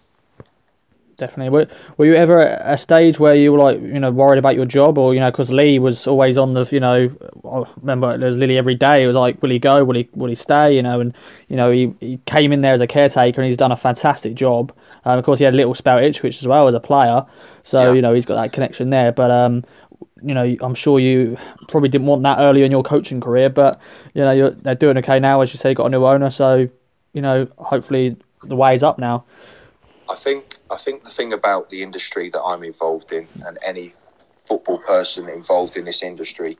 definitely. 1.17 1.51
Were, 1.51 1.67
were 1.97 2.07
you 2.07 2.15
ever 2.15 2.41
at 2.41 2.75
a 2.75 2.77
stage 2.77 3.19
where 3.19 3.35
you 3.35 3.53
were 3.53 3.59
like, 3.59 3.81
you 3.81 3.99
know, 3.99 4.11
worried 4.11 4.39
about 4.39 4.55
your 4.55 4.67
job, 4.67 4.99
or 4.99 5.15
you 5.15 5.21
know, 5.21 5.31
because 5.31 5.53
Lee 5.53 5.79
was 5.79 6.07
always 6.07 6.39
on 6.39 6.55
the, 6.55 6.69
you 6.71 6.81
know, 6.81 7.11
I 7.45 7.65
remember 7.81 8.17
there 8.17 8.29
was 8.29 8.37
Lily 8.37 8.59
every 8.59 8.75
day. 8.75 9.03
It 9.03 9.07
was 9.07 9.17
like, 9.17 9.41
will 9.43 9.51
he 9.51 9.59
go? 9.59 9.85
Will 9.85 9.97
he? 9.97 10.09
Will 10.15 10.29
he 10.29 10.35
stay? 10.35 10.75
You 10.75 10.83
know, 10.83 11.01
and 11.01 11.15
you 11.49 11.57
know, 11.57 11.71
he, 11.71 11.95
he 12.01 12.19
came 12.27 12.53
in 12.53 12.61
there 12.61 12.75
as 12.75 12.81
a 12.81 12.87
caretaker, 12.87 13.41
and 13.41 13.49
he's 13.49 13.57
done 13.57 13.73
a 13.73 13.77
fantastic 13.77 14.35
job. 14.35 14.73
Um, 15.05 15.19
of 15.19 15.25
course, 15.25 15.39
he 15.39 15.45
had 15.45 15.55
a 15.55 15.57
little 15.57 15.75
spell 15.75 15.99
at 15.99 16.05
Ipswich 16.05 16.41
as 16.41 16.49
well 16.49 16.69
as 16.69 16.75
a 16.75 16.81
player, 16.81 17.25
so 17.63 17.89
yeah. 17.89 17.93
you 17.93 18.03
know, 18.03 18.15
he's 18.15 18.27
got 18.27 18.37
that 18.37 18.53
connection 18.53 18.91
there. 18.91 19.13
But 19.13 19.31
um, 19.31 19.65
you 20.23 20.35
know, 20.35 20.57
I'm 20.61 20.75
sure 20.75 20.99
you 20.99 21.37
probably 21.69 21.89
didn't 21.89 22.07
want 22.07 22.23
that 22.23 22.39
earlier 22.39 22.65
in 22.65 22.71
your 22.71 22.83
coaching 22.83 23.21
career, 23.21 23.49
but 23.49 23.81
you 24.15 24.23
know, 24.23 24.51
they're 24.51 24.75
doing 24.75 24.97
okay 24.99 25.21
now, 25.21 25.41
as 25.41 25.53
you 25.53 25.59
say, 25.59 25.75
got 25.75 25.87
a 25.87 25.91
new 25.91 26.05
owner, 26.05 26.31
so 26.31 26.69
you 27.13 27.23
know, 27.23 27.49
hopefully 27.59 28.17
the 28.43 28.57
way's 28.57 28.83
up 28.83 28.99
now. 28.99 29.25
I 30.09 30.15
think 30.15 30.56
I 30.71 30.77
think 30.77 31.05
the 31.05 31.11
thing 31.11 31.33
about 31.33 31.71
the 31.71 31.83
industry 31.83 32.31
that 32.31 32.43
I'm 32.43 32.65
involved 32.65 33.13
in, 33.13 33.29
and 33.45 33.59
any 33.65 33.95
football 34.45 34.79
person 34.79 35.29
involved 35.29 35.77
in 35.77 35.85
this 35.85 36.03
industry, 36.03 36.59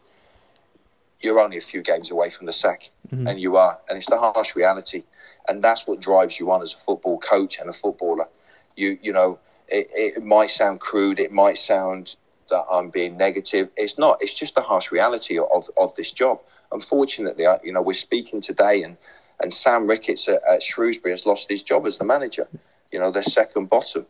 you're 1.21 1.41
only 1.41 1.57
a 1.57 1.63
few 1.63 1.83
games 1.83 2.11
away 2.11 2.31
from 2.31 2.47
the 2.47 2.53
sack, 2.53 2.91
mm-hmm. 3.09 3.27
and 3.27 3.41
you 3.41 3.57
are, 3.57 3.79
and 3.89 3.99
it's 3.99 4.09
the 4.09 4.19
harsh 4.19 4.55
reality, 4.55 5.05
and 5.49 5.63
that's 5.63 5.87
what 5.87 6.01
drives 6.01 6.39
you 6.39 6.51
on 6.51 6.63
as 6.63 6.73
a 6.73 6.79
football 6.79 7.19
coach 7.19 7.59
and 7.59 7.69
a 7.69 7.73
footballer. 7.73 8.29
You 8.77 8.99
you 9.03 9.13
know, 9.13 9.39
it, 9.69 9.89
it 9.93 10.25
might 10.25 10.51
sound 10.51 10.81
crude, 10.81 11.19
it 11.19 11.33
might 11.33 11.59
sound 11.59 12.17
that 12.51 12.65
I'm 12.71 12.91
being 12.91 13.17
negative. 13.17 13.71
It's 13.77 13.99
not. 13.99 14.19
It's 14.21 14.35
just 14.35 14.55
the 14.55 14.63
harsh 14.63 14.93
reality 14.93 15.39
of 15.39 15.69
of 15.77 15.95
this 15.97 16.11
job. 16.11 16.41
Unfortunately, 16.73 17.47
I, 17.47 17.59
you 17.65 17.73
know, 17.73 17.83
we're 17.83 17.95
speaking 17.95 18.41
today, 18.41 18.83
and 18.83 18.97
and 19.41 19.53
Sam 19.53 19.87
Ricketts 19.87 20.29
at, 20.29 20.43
at 20.49 20.63
Shrewsbury 20.63 21.13
has 21.13 21.27
lost 21.27 21.51
his 21.51 21.63
job 21.63 21.87
as 21.87 21.97
the 21.97 22.05
manager. 22.05 22.49
You 22.93 22.99
know, 22.99 23.11
they're 23.11 23.23
second 23.23 23.69
bottom. 23.69 24.07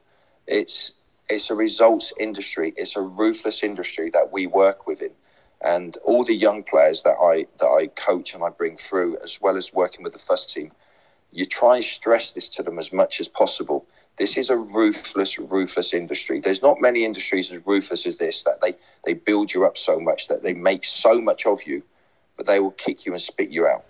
It's 0.46 0.92
it's 1.28 1.50
a 1.50 1.54
results 1.54 2.12
industry. 2.18 2.72
It's 2.76 2.94
a 2.96 3.00
ruthless 3.00 3.62
industry 3.62 4.10
that 4.10 4.32
we 4.32 4.46
work 4.46 4.86
within, 4.86 5.12
and 5.60 5.96
all 6.04 6.24
the 6.24 6.34
young 6.34 6.62
players 6.62 7.02
that 7.02 7.16
I 7.20 7.46
that 7.58 7.66
I 7.66 7.88
coach 7.88 8.34
and 8.34 8.42
I 8.42 8.50
bring 8.50 8.76
through, 8.76 9.18
as 9.22 9.40
well 9.40 9.56
as 9.56 9.72
working 9.72 10.02
with 10.02 10.12
the 10.12 10.18
first 10.18 10.52
team, 10.52 10.72
you 11.32 11.46
try 11.46 11.76
and 11.76 11.84
stress 11.84 12.30
this 12.30 12.48
to 12.48 12.62
them 12.62 12.78
as 12.78 12.92
much 12.92 13.20
as 13.20 13.28
possible. 13.28 13.86
This 14.18 14.38
is 14.38 14.48
a 14.48 14.56
ruthless, 14.56 15.38
ruthless 15.38 15.92
industry. 15.92 16.40
There's 16.40 16.62
not 16.62 16.80
many 16.80 17.04
industries 17.04 17.52
as 17.52 17.66
ruthless 17.66 18.06
as 18.06 18.16
this 18.16 18.42
that 18.44 18.60
they 18.60 18.76
they 19.04 19.14
build 19.14 19.52
you 19.52 19.64
up 19.66 19.76
so 19.76 20.00
much 20.00 20.28
that 20.28 20.42
they 20.42 20.54
make 20.54 20.84
so 20.84 21.20
much 21.20 21.44
of 21.44 21.64
you, 21.64 21.82
but 22.36 22.46
they 22.46 22.60
will 22.60 22.70
kick 22.70 23.04
you 23.04 23.12
and 23.12 23.20
spit 23.20 23.50
you 23.50 23.66
out. 23.66 23.84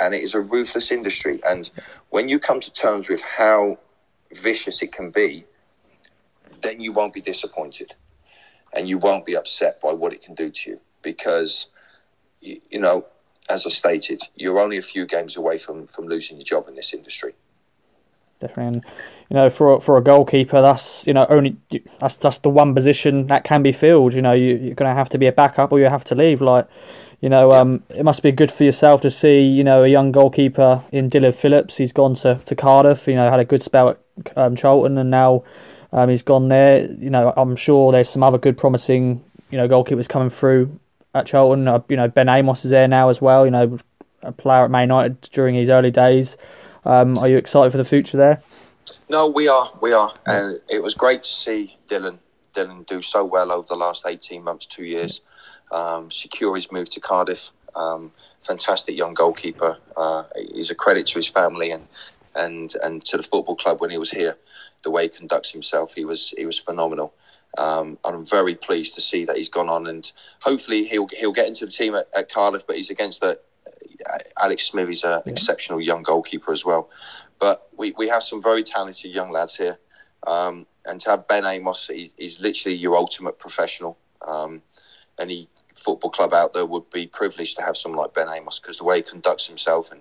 And 0.00 0.14
it 0.14 0.22
is 0.22 0.34
a 0.34 0.40
ruthless 0.40 0.90
industry. 0.90 1.40
And 1.46 1.70
when 2.10 2.28
you 2.28 2.38
come 2.38 2.60
to 2.60 2.72
terms 2.72 3.08
with 3.08 3.20
how 3.20 3.78
vicious 4.36 4.82
it 4.82 4.92
can 4.92 5.10
be, 5.10 5.44
then 6.62 6.80
you 6.80 6.92
won't 6.92 7.12
be 7.12 7.20
disappointed 7.20 7.94
and 8.72 8.88
you 8.88 8.98
won't 8.98 9.24
be 9.24 9.36
upset 9.36 9.80
by 9.80 9.92
what 9.92 10.12
it 10.12 10.22
can 10.22 10.34
do 10.34 10.50
to 10.50 10.70
you 10.70 10.80
because, 11.02 11.66
you, 12.40 12.60
you 12.70 12.78
know, 12.78 13.06
as 13.48 13.66
I 13.66 13.70
stated, 13.70 14.22
you're 14.34 14.58
only 14.58 14.78
a 14.78 14.82
few 14.82 15.06
games 15.06 15.36
away 15.36 15.58
from, 15.58 15.86
from 15.86 16.06
losing 16.06 16.36
your 16.36 16.44
job 16.44 16.68
in 16.68 16.74
this 16.74 16.94
industry. 16.94 17.34
Definitely, 18.40 18.78
and 18.78 18.84
you 19.30 19.34
know, 19.34 19.48
for 19.48 19.80
for 19.80 19.96
a 19.96 20.02
goalkeeper, 20.02 20.60
that's 20.60 21.06
you 21.06 21.14
know 21.14 21.26
only 21.28 21.56
that's 22.00 22.16
just 22.16 22.42
the 22.42 22.50
one 22.50 22.74
position 22.74 23.26
that 23.28 23.44
can 23.44 23.62
be 23.62 23.72
filled. 23.72 24.14
You 24.14 24.22
know, 24.22 24.32
you, 24.32 24.56
you're 24.56 24.74
going 24.74 24.90
to 24.90 24.94
have 24.94 25.08
to 25.10 25.18
be 25.18 25.26
a 25.26 25.32
backup 25.32 25.72
or 25.72 25.78
you 25.78 25.86
have 25.86 26.04
to 26.04 26.14
leave. 26.14 26.40
Like, 26.40 26.68
you 27.20 27.28
know, 27.28 27.52
um, 27.52 27.82
it 27.88 28.04
must 28.04 28.22
be 28.22 28.32
good 28.32 28.52
for 28.52 28.64
yourself 28.64 29.00
to 29.02 29.10
see 29.10 29.40
you 29.40 29.64
know 29.64 29.84
a 29.84 29.88
young 29.88 30.12
goalkeeper 30.12 30.82
in 30.92 31.08
Dillon 31.08 31.32
Phillips. 31.32 31.76
He's 31.76 31.92
gone 31.92 32.14
to, 32.16 32.40
to 32.44 32.54
Cardiff. 32.54 33.06
You 33.06 33.14
know, 33.14 33.30
had 33.30 33.40
a 33.40 33.44
good 33.44 33.62
spell 33.62 33.90
at 33.90 33.98
um, 34.36 34.56
Charlton, 34.56 34.98
and 34.98 35.10
now 35.10 35.44
um, 35.92 36.08
he's 36.08 36.22
gone 36.22 36.48
there. 36.48 36.90
You 36.92 37.10
know, 37.10 37.32
I'm 37.36 37.56
sure 37.56 37.92
there's 37.92 38.08
some 38.08 38.22
other 38.22 38.38
good, 38.38 38.58
promising, 38.58 39.24
you 39.50 39.56
know, 39.56 39.68
goalkeepers 39.68 40.08
coming 40.08 40.28
through 40.28 40.78
at 41.14 41.26
Charlton. 41.26 41.68
Uh, 41.68 41.80
you 41.88 41.96
know, 41.96 42.08
Ben 42.08 42.28
Amos 42.28 42.64
is 42.64 42.72
there 42.72 42.88
now 42.88 43.08
as 43.08 43.22
well. 43.22 43.44
You 43.44 43.52
know, 43.52 43.78
a 44.22 44.32
player 44.32 44.64
at 44.64 44.70
Man 44.70 44.88
United 44.88 45.20
during 45.20 45.54
his 45.54 45.70
early 45.70 45.90
days. 45.90 46.36
Um, 46.84 47.18
are 47.18 47.28
you 47.28 47.36
excited 47.36 47.70
for 47.70 47.78
the 47.78 47.84
future 47.84 48.16
there? 48.16 48.42
No, 49.08 49.26
we 49.26 49.48
are. 49.48 49.72
We 49.80 49.92
are, 49.92 50.14
and 50.26 50.60
it 50.68 50.82
was 50.82 50.94
great 50.94 51.22
to 51.22 51.34
see 51.34 51.76
Dillon 51.88 52.18
Dillon 52.54 52.84
do 52.84 53.02
so 53.02 53.24
well 53.24 53.50
over 53.52 53.66
the 53.66 53.76
last 53.76 54.04
eighteen 54.06 54.42
months, 54.42 54.66
two 54.66 54.84
years. 54.84 55.20
Um, 55.72 56.10
secure 56.10 56.54
his 56.56 56.70
move 56.70 56.90
to 56.90 57.00
Cardiff. 57.00 57.50
Um, 57.74 58.12
fantastic 58.42 58.96
young 58.96 59.14
goalkeeper. 59.14 59.78
Uh, 59.96 60.24
he's 60.54 60.70
a 60.70 60.74
credit 60.74 61.06
to 61.08 61.14
his 61.14 61.26
family 61.26 61.70
and 61.70 61.86
and 62.34 62.74
and 62.82 63.04
to 63.06 63.16
the 63.16 63.22
football 63.22 63.56
club 63.56 63.80
when 63.80 63.90
he 63.90 63.98
was 63.98 64.10
here. 64.10 64.36
The 64.82 64.90
way 64.90 65.04
he 65.04 65.08
conducts 65.08 65.50
himself, 65.50 65.94
he 65.94 66.04
was 66.04 66.32
he 66.36 66.46
was 66.46 66.58
phenomenal. 66.58 67.14
Um, 67.56 67.98
I'm 68.04 68.26
very 68.26 68.54
pleased 68.54 68.94
to 68.96 69.00
see 69.00 69.24
that 69.26 69.36
he's 69.36 69.48
gone 69.48 69.68
on, 69.68 69.86
and 69.86 70.10
hopefully 70.40 70.84
he'll 70.84 71.08
he'll 71.08 71.32
get 71.32 71.46
into 71.46 71.66
the 71.66 71.72
team 71.72 71.94
at, 71.94 72.08
at 72.16 72.30
Cardiff. 72.30 72.66
But 72.66 72.76
he's 72.76 72.90
against 72.90 73.20
the 73.20 73.38
Alex 74.38 74.64
Smithies. 74.64 74.98
is 74.98 75.04
an 75.04 75.22
yeah. 75.24 75.32
exceptional 75.32 75.80
young 75.80 76.02
goalkeeper 76.02 76.52
as 76.52 76.64
well. 76.64 76.90
But 77.38 77.68
we, 77.76 77.92
we 77.92 78.08
have 78.08 78.22
some 78.22 78.42
very 78.42 78.62
talented 78.62 79.10
young 79.10 79.30
lads 79.30 79.56
here, 79.56 79.78
um, 80.26 80.66
and 80.84 81.00
to 81.02 81.10
have 81.10 81.28
Ben 81.28 81.44
Amos, 81.44 81.86
he, 81.86 82.12
he's 82.16 82.40
literally 82.40 82.76
your 82.76 82.96
ultimate 82.96 83.38
professional. 83.38 83.98
Um, 84.26 84.62
any 85.18 85.48
football 85.74 86.10
club 86.10 86.32
out 86.32 86.52
there 86.52 86.66
would 86.66 86.88
be 86.90 87.06
privileged 87.06 87.56
to 87.56 87.62
have 87.62 87.76
someone 87.76 88.00
like 88.00 88.14
Ben 88.14 88.28
Amos 88.28 88.58
because 88.58 88.78
the 88.78 88.84
way 88.84 88.96
he 88.96 89.02
conducts 89.02 89.46
himself 89.46 89.92
and 89.92 90.00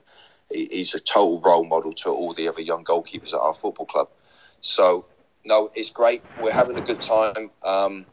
he's 0.49 0.93
a 0.93 0.99
total 0.99 1.39
role 1.41 1.64
model 1.64 1.93
to 1.93 2.10
all 2.10 2.34
the 2.34 2.47
other 2.47 2.62
young 2.62 2.84
goalkeepers 2.84 3.34
at 3.34 3.39
our 3.39 3.54
football 3.54 3.86
club. 3.86 4.10
So, 4.62 5.06
no, 5.45 5.72
it's 5.76 5.89
great. 5.89 6.24
We're 6.41 6.54
having 6.54 6.78
a 6.78 6.82
good 6.82 7.01
time. 7.01 7.51
Um, 7.64 8.06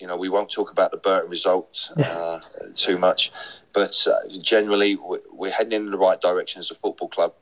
you 0.00 0.06
know, 0.06 0.16
we 0.16 0.28
won't 0.28 0.50
talk 0.50 0.70
about 0.70 0.90
the 0.90 0.96
Burton 0.96 1.30
result 1.30 1.90
uh, 1.98 2.40
too 2.74 2.98
much, 2.98 3.30
but 3.72 4.06
uh, 4.06 4.28
generally, 4.40 4.98
we're 5.32 5.50
heading 5.50 5.72
in 5.72 5.90
the 5.90 5.98
right 5.98 6.20
direction 6.20 6.60
as 6.60 6.70
a 6.70 6.74
football 6.74 7.08
club. 7.08 7.34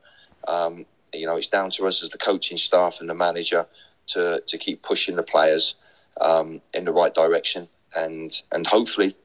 Um, 0.47 0.87
you 1.13 1.27
know, 1.27 1.37
it's 1.37 1.47
down 1.47 1.71
to 1.73 1.87
us 1.87 2.03
as 2.03 2.11
the 2.11 2.19
coaching 2.19 2.59
staff 2.59 3.01
and 3.01 3.09
the 3.09 3.15
manager 3.15 3.67
to, 4.09 4.43
to 4.47 4.59
keep 4.59 4.83
pushing 4.83 5.17
the 5.17 5.23
players 5.23 5.75
um, 6.21 6.61
in 6.75 6.85
the 6.85 6.93
right 6.93 7.15
direction, 7.15 7.69
and 7.97 8.43
and 8.53 8.67
hopefully, 8.67 9.17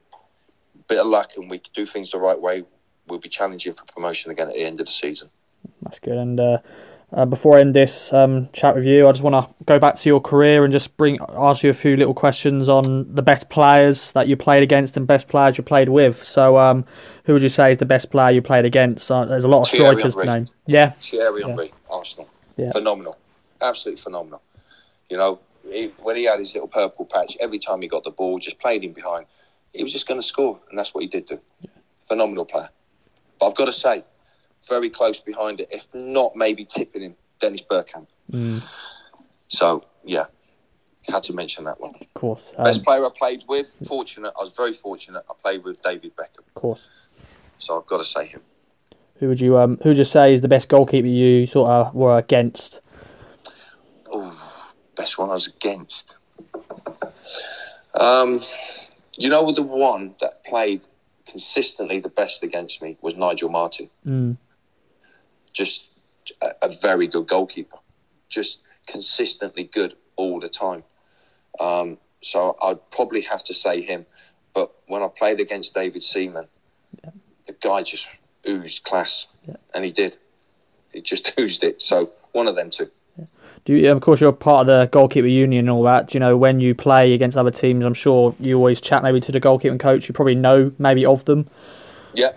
bit 0.88 0.98
of 0.98 1.06
luck, 1.06 1.30
and 1.36 1.50
we 1.50 1.60
do 1.74 1.84
things 1.84 2.10
the 2.10 2.18
right 2.18 2.40
way 2.40 2.64
we'll 3.08 3.18
be 3.18 3.28
challenging 3.28 3.74
for 3.74 3.84
promotion 3.84 4.30
again 4.30 4.48
at 4.48 4.54
the 4.54 4.64
end 4.64 4.80
of 4.80 4.86
the 4.86 4.92
season. 4.92 5.28
That's 5.82 5.98
good. 5.98 6.16
And 6.16 6.40
uh, 6.40 6.58
uh, 7.14 7.24
before 7.24 7.56
I 7.56 7.60
end 7.60 7.74
this 7.74 8.12
um, 8.12 8.48
chat 8.52 8.74
with 8.74 8.84
you, 8.84 9.06
I 9.06 9.12
just 9.12 9.22
want 9.22 9.34
to 9.34 9.64
go 9.64 9.78
back 9.78 9.94
to 9.96 10.08
your 10.08 10.20
career 10.20 10.64
and 10.64 10.72
just 10.72 10.96
bring 10.96 11.18
ask 11.36 11.62
you 11.62 11.70
a 11.70 11.74
few 11.74 11.96
little 11.96 12.14
questions 12.14 12.68
on 12.68 13.14
the 13.14 13.22
best 13.22 13.50
players 13.50 14.10
that 14.12 14.26
you 14.26 14.36
played 14.36 14.64
against 14.64 14.96
and 14.96 15.06
best 15.06 15.28
players 15.28 15.56
you 15.56 15.62
played 15.62 15.88
with. 15.88 16.24
So, 16.24 16.58
um, 16.58 16.84
who 17.24 17.32
would 17.32 17.42
you 17.42 17.48
say 17.48 17.70
is 17.70 17.78
the 17.78 17.84
best 17.84 18.10
player 18.10 18.32
you 18.32 18.42
played 18.42 18.64
against? 18.64 19.10
Uh, 19.10 19.24
there's 19.26 19.44
a 19.44 19.48
lot 19.48 19.62
of 19.62 19.68
strikers 19.68 20.16
to 20.16 20.24
name. 20.24 20.48
Yeah, 20.66 20.90
Thierry 21.02 21.42
Henry, 21.42 21.66
yeah. 21.66 21.94
Arsenal. 21.96 22.28
Yeah. 22.56 22.72
Phenomenal, 22.72 23.16
absolutely 23.60 24.02
phenomenal. 24.02 24.42
You 25.08 25.16
know, 25.16 25.38
he, 25.70 25.92
when 26.02 26.16
he 26.16 26.24
had 26.24 26.40
his 26.40 26.52
little 26.52 26.68
purple 26.68 27.04
patch, 27.04 27.36
every 27.40 27.60
time 27.60 27.80
he 27.80 27.88
got 27.88 28.02
the 28.02 28.10
ball, 28.10 28.40
just 28.40 28.58
played 28.58 28.82
him 28.82 28.92
behind, 28.92 29.26
he 29.72 29.84
was 29.84 29.92
just 29.92 30.08
going 30.08 30.20
to 30.20 30.26
score, 30.26 30.58
and 30.68 30.78
that's 30.78 30.92
what 30.92 31.02
he 31.02 31.08
did 31.08 31.26
do. 31.26 31.38
Yeah. 31.60 31.70
Phenomenal 32.08 32.44
player. 32.44 32.70
But 33.38 33.48
I've 33.48 33.56
got 33.56 33.66
to 33.66 33.72
say, 33.72 34.04
very 34.68 34.90
close 34.90 35.20
behind 35.20 35.60
it, 35.60 35.68
if 35.70 35.86
not 35.94 36.36
maybe 36.36 36.64
tipping 36.64 37.02
him, 37.02 37.14
Dennis 37.40 37.62
Bergkamp. 37.62 38.06
Mm. 38.30 38.62
So, 39.48 39.84
yeah, 40.04 40.26
had 41.08 41.22
to 41.24 41.32
mention 41.32 41.64
that 41.64 41.80
one. 41.80 41.94
Of 42.00 42.14
course. 42.14 42.54
Um, 42.56 42.64
Best 42.64 42.84
player 42.84 43.04
I 43.04 43.10
played 43.16 43.44
with, 43.48 43.72
fortunate, 43.86 44.32
I 44.38 44.42
was 44.42 44.52
very 44.56 44.72
fortunate, 44.72 45.24
I 45.28 45.34
played 45.42 45.64
with 45.64 45.82
David 45.82 46.16
Beckham. 46.16 46.44
Of 46.46 46.54
course. 46.54 46.88
So 47.58 47.78
I've 47.78 47.86
got 47.86 47.98
to 47.98 48.04
say 48.04 48.26
him. 48.26 48.40
Who 49.20 49.28
would 49.28 49.40
you 49.40 49.56
um 49.58 49.78
who 49.82 49.90
would 49.90 49.98
you 49.98 50.04
say 50.04 50.34
is 50.34 50.40
the 50.40 50.48
best 50.48 50.68
goalkeeper 50.68 51.06
you 51.06 51.46
sort 51.46 51.70
of 51.70 51.94
were 51.94 52.18
against? 52.18 52.80
Oh, 54.10 54.36
best 54.96 55.18
one 55.18 55.30
I 55.30 55.34
was 55.34 55.46
against. 55.46 56.16
Um, 57.94 58.44
you 59.16 59.28
know 59.28 59.52
the 59.52 59.62
one 59.62 60.16
that 60.20 60.44
played 60.44 60.82
consistently 61.26 62.00
the 62.00 62.08
best 62.08 62.42
against 62.42 62.82
me 62.82 62.98
was 63.00 63.14
Nigel 63.14 63.48
Martyn. 63.48 63.88
Mm. 64.06 64.36
Just 65.54 65.86
a, 66.42 66.50
a, 66.62 66.76
very 66.82 67.06
good 67.06 67.26
goalkeeper. 67.26 67.78
Just 68.28 68.58
consistently 68.86 69.64
good 69.64 69.96
all 70.16 70.40
the 70.40 70.48
time. 70.48 70.84
Um, 71.58 71.98
so 72.22 72.56
I'd 72.60 72.90
probably 72.90 73.22
have 73.22 73.42
to 73.44 73.54
say 73.54 73.80
him. 73.80 74.04
But 74.52 74.72
when 74.86 75.02
I 75.02 75.08
played 75.08 75.40
against 75.40 75.74
David 75.74 76.02
Seaman, 76.02 76.46
yeah. 77.02 77.10
the 77.46 77.54
guy 77.60 77.82
just 77.82 78.08
oozed 78.48 78.84
class, 78.84 79.26
yeah. 79.48 79.56
and 79.74 79.84
he 79.84 79.90
did. 79.90 80.16
He 80.92 81.00
just 81.00 81.32
oozed 81.38 81.64
it. 81.64 81.80
So 81.80 82.10
one 82.32 82.48
of 82.48 82.56
them 82.56 82.70
two. 82.70 82.90
Do 83.64 83.74
you, 83.74 83.90
of 83.90 84.02
course 84.02 84.20
you're 84.20 84.32
part 84.32 84.68
of 84.68 84.78
the 84.78 84.88
goalkeeper 84.90 85.26
union 85.26 85.60
and 85.60 85.70
all 85.70 85.82
that. 85.84 86.08
Do 86.08 86.16
you 86.16 86.20
know 86.20 86.36
when 86.36 86.60
you 86.60 86.74
play 86.74 87.14
against 87.14 87.36
other 87.36 87.50
teams? 87.50 87.84
I'm 87.84 87.94
sure 87.94 88.34
you 88.38 88.56
always 88.56 88.78
chat 88.78 89.02
maybe 89.02 89.20
to 89.22 89.32
the 89.32 89.40
goalkeeping 89.40 89.80
coach. 89.80 90.06
You 90.06 90.12
probably 90.12 90.34
know 90.34 90.70
maybe 90.78 91.06
of 91.06 91.24
them. 91.24 91.48
Yeah, 92.12 92.32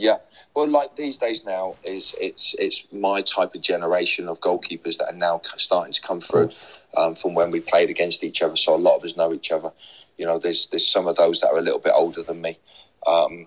yeah. 0.00 0.18
Well, 0.54 0.68
like 0.68 0.96
these 0.96 1.16
days 1.16 1.42
now, 1.44 1.76
is 1.84 2.14
it's 2.20 2.54
it's 2.58 2.82
my 2.90 3.22
type 3.22 3.54
of 3.54 3.60
generation 3.60 4.28
of 4.28 4.40
goalkeepers 4.40 4.96
that 4.98 5.10
are 5.10 5.16
now 5.16 5.40
starting 5.58 5.92
to 5.92 6.00
come 6.00 6.20
through 6.20 6.50
um, 6.96 7.14
from 7.14 7.34
when 7.34 7.50
we 7.50 7.60
played 7.60 7.90
against 7.90 8.24
each 8.24 8.42
other. 8.42 8.56
So 8.56 8.74
a 8.74 8.76
lot 8.76 8.96
of 8.96 9.04
us 9.04 9.16
know 9.16 9.32
each 9.32 9.52
other. 9.52 9.70
You 10.16 10.26
know, 10.26 10.38
there's 10.38 10.66
there's 10.70 10.86
some 10.86 11.06
of 11.06 11.16
those 11.16 11.40
that 11.40 11.48
are 11.48 11.58
a 11.58 11.62
little 11.62 11.78
bit 11.78 11.92
older 11.94 12.22
than 12.22 12.40
me, 12.40 12.58
um, 13.06 13.46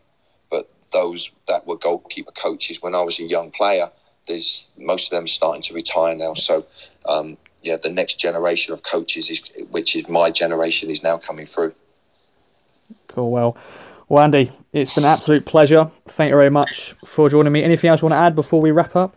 but 0.50 0.70
those 0.94 1.30
that 1.48 1.68
were 1.68 1.78
goalkeeper 1.78 2.32
coaches 2.32 2.82
when 2.82 2.96
I 2.96 3.02
was 3.02 3.20
a 3.20 3.24
young 3.24 3.52
player, 3.52 3.90
there's 4.28 4.66
most 4.78 5.12
of 5.12 5.18
them 5.18 5.28
starting 5.28 5.64
to 5.64 5.74
retire 5.74 6.16
now. 6.16 6.36
So 6.36 6.66
um, 7.06 7.38
yeah, 7.64 7.78
the 7.78 7.90
next 7.90 8.20
generation 8.20 8.74
of 8.74 8.84
coaches 8.84 9.30
is, 9.30 9.42
which 9.72 9.96
is 9.96 10.08
my 10.08 10.30
generation, 10.30 10.90
is 10.90 11.02
now 11.02 11.18
coming 11.18 11.48
through. 11.48 11.74
Cool. 13.08 13.32
Well, 13.32 13.58
well, 14.10 14.24
Andy, 14.24 14.52
it's 14.74 14.92
been 14.92 15.06
an 15.06 15.12
absolute 15.12 15.46
pleasure. 15.46 15.90
Thank 16.08 16.30
you 16.30 16.36
very 16.36 16.50
much 16.50 16.94
for 17.06 17.30
joining 17.30 17.54
me. 17.54 17.64
Anything 17.64 17.90
else 17.90 18.02
you 18.02 18.08
want 18.08 18.14
to 18.14 18.26
add 18.26 18.36
before 18.36 18.62
we 18.62 18.72
wrap 18.72 18.96
up? 18.96 19.16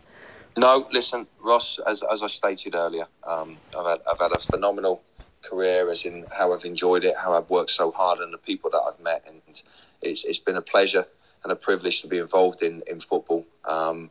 No, 0.57 0.87
listen, 0.91 1.27
Ross. 1.43 1.79
As, 1.85 2.01
as 2.11 2.23
I 2.23 2.27
stated 2.27 2.73
earlier, 2.73 3.07
um, 3.27 3.57
I've 3.77 3.85
had 3.85 3.99
I've 4.11 4.19
had 4.19 4.31
a 4.31 4.39
phenomenal 4.39 5.03
career, 5.43 5.89
as 5.91 6.03
in 6.03 6.25
how 6.31 6.53
I've 6.53 6.65
enjoyed 6.65 7.03
it, 7.03 7.15
how 7.15 7.33
I've 7.33 7.49
worked 7.49 7.71
so 7.71 7.91
hard, 7.91 8.19
and 8.19 8.33
the 8.33 8.39
people 8.39 8.69
that 8.71 8.81
I've 8.81 8.99
met, 8.99 9.23
and 9.27 9.41
it's 10.01 10.23
it's 10.23 10.39
been 10.39 10.55
a 10.55 10.61
pleasure 10.61 11.05
and 11.43 11.51
a 11.51 11.55
privilege 11.55 12.01
to 12.01 12.07
be 12.07 12.17
involved 12.17 12.63
in 12.63 12.81
in 12.87 12.99
football. 12.99 13.45
Um, 13.65 14.09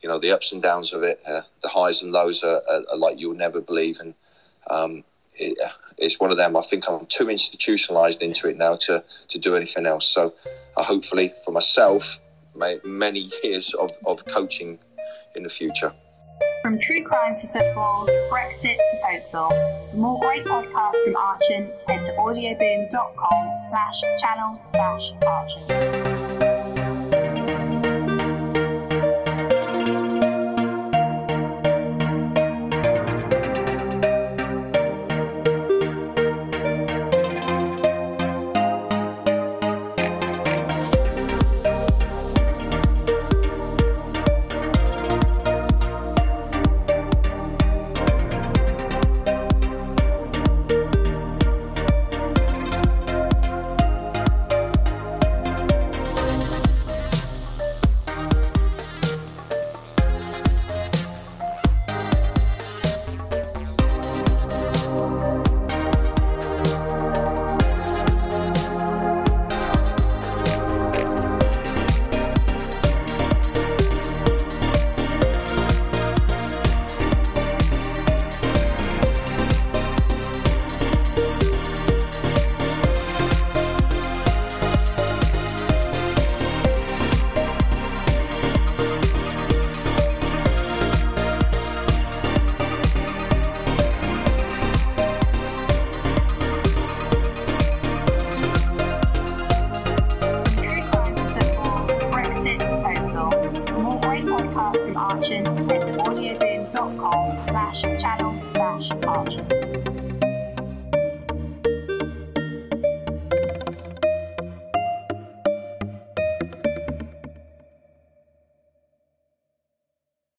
you 0.00 0.08
know, 0.08 0.18
the 0.18 0.32
ups 0.32 0.52
and 0.52 0.62
downs 0.62 0.92
of 0.92 1.02
it, 1.02 1.20
uh, 1.28 1.42
the 1.62 1.68
highs 1.68 2.02
and 2.02 2.10
lows 2.10 2.42
are, 2.42 2.62
are, 2.68 2.82
are, 2.90 2.96
like 2.96 3.20
you'll 3.20 3.34
never 3.34 3.60
believe, 3.60 4.00
and 4.00 4.14
um, 4.70 5.04
it, 5.34 5.58
it's 5.98 6.18
one 6.18 6.30
of 6.30 6.36
them. 6.36 6.56
I 6.56 6.62
think 6.62 6.88
I'm 6.88 7.06
too 7.06 7.30
institutionalized 7.30 8.22
into 8.22 8.48
it 8.48 8.56
now 8.56 8.76
to, 8.76 9.04
to 9.28 9.38
do 9.38 9.54
anything 9.54 9.86
else. 9.86 10.06
So, 10.06 10.34
uh, 10.76 10.82
hopefully, 10.82 11.32
for 11.44 11.52
myself, 11.52 12.18
may, 12.54 12.78
many 12.84 13.30
years 13.42 13.74
of, 13.74 13.90
of 14.06 14.24
coaching 14.26 14.78
in 15.34 15.42
the 15.42 15.50
future. 15.50 15.92
From 16.62 16.78
true 16.78 17.02
crime 17.02 17.36
to 17.36 17.48
football, 17.48 18.06
Brexit 18.30 18.76
to 18.76 18.98
folklore. 19.02 19.50
For 19.90 19.96
more 19.96 20.20
great 20.20 20.44
podcasts 20.44 21.04
from 21.04 21.16
Archon, 21.16 21.72
head 21.88 22.04
to 22.04 22.12
audioboom.com 22.12 23.58
slash 23.68 24.00
channel 24.20 24.60
slash 24.72 25.12
Archon. 25.26 26.11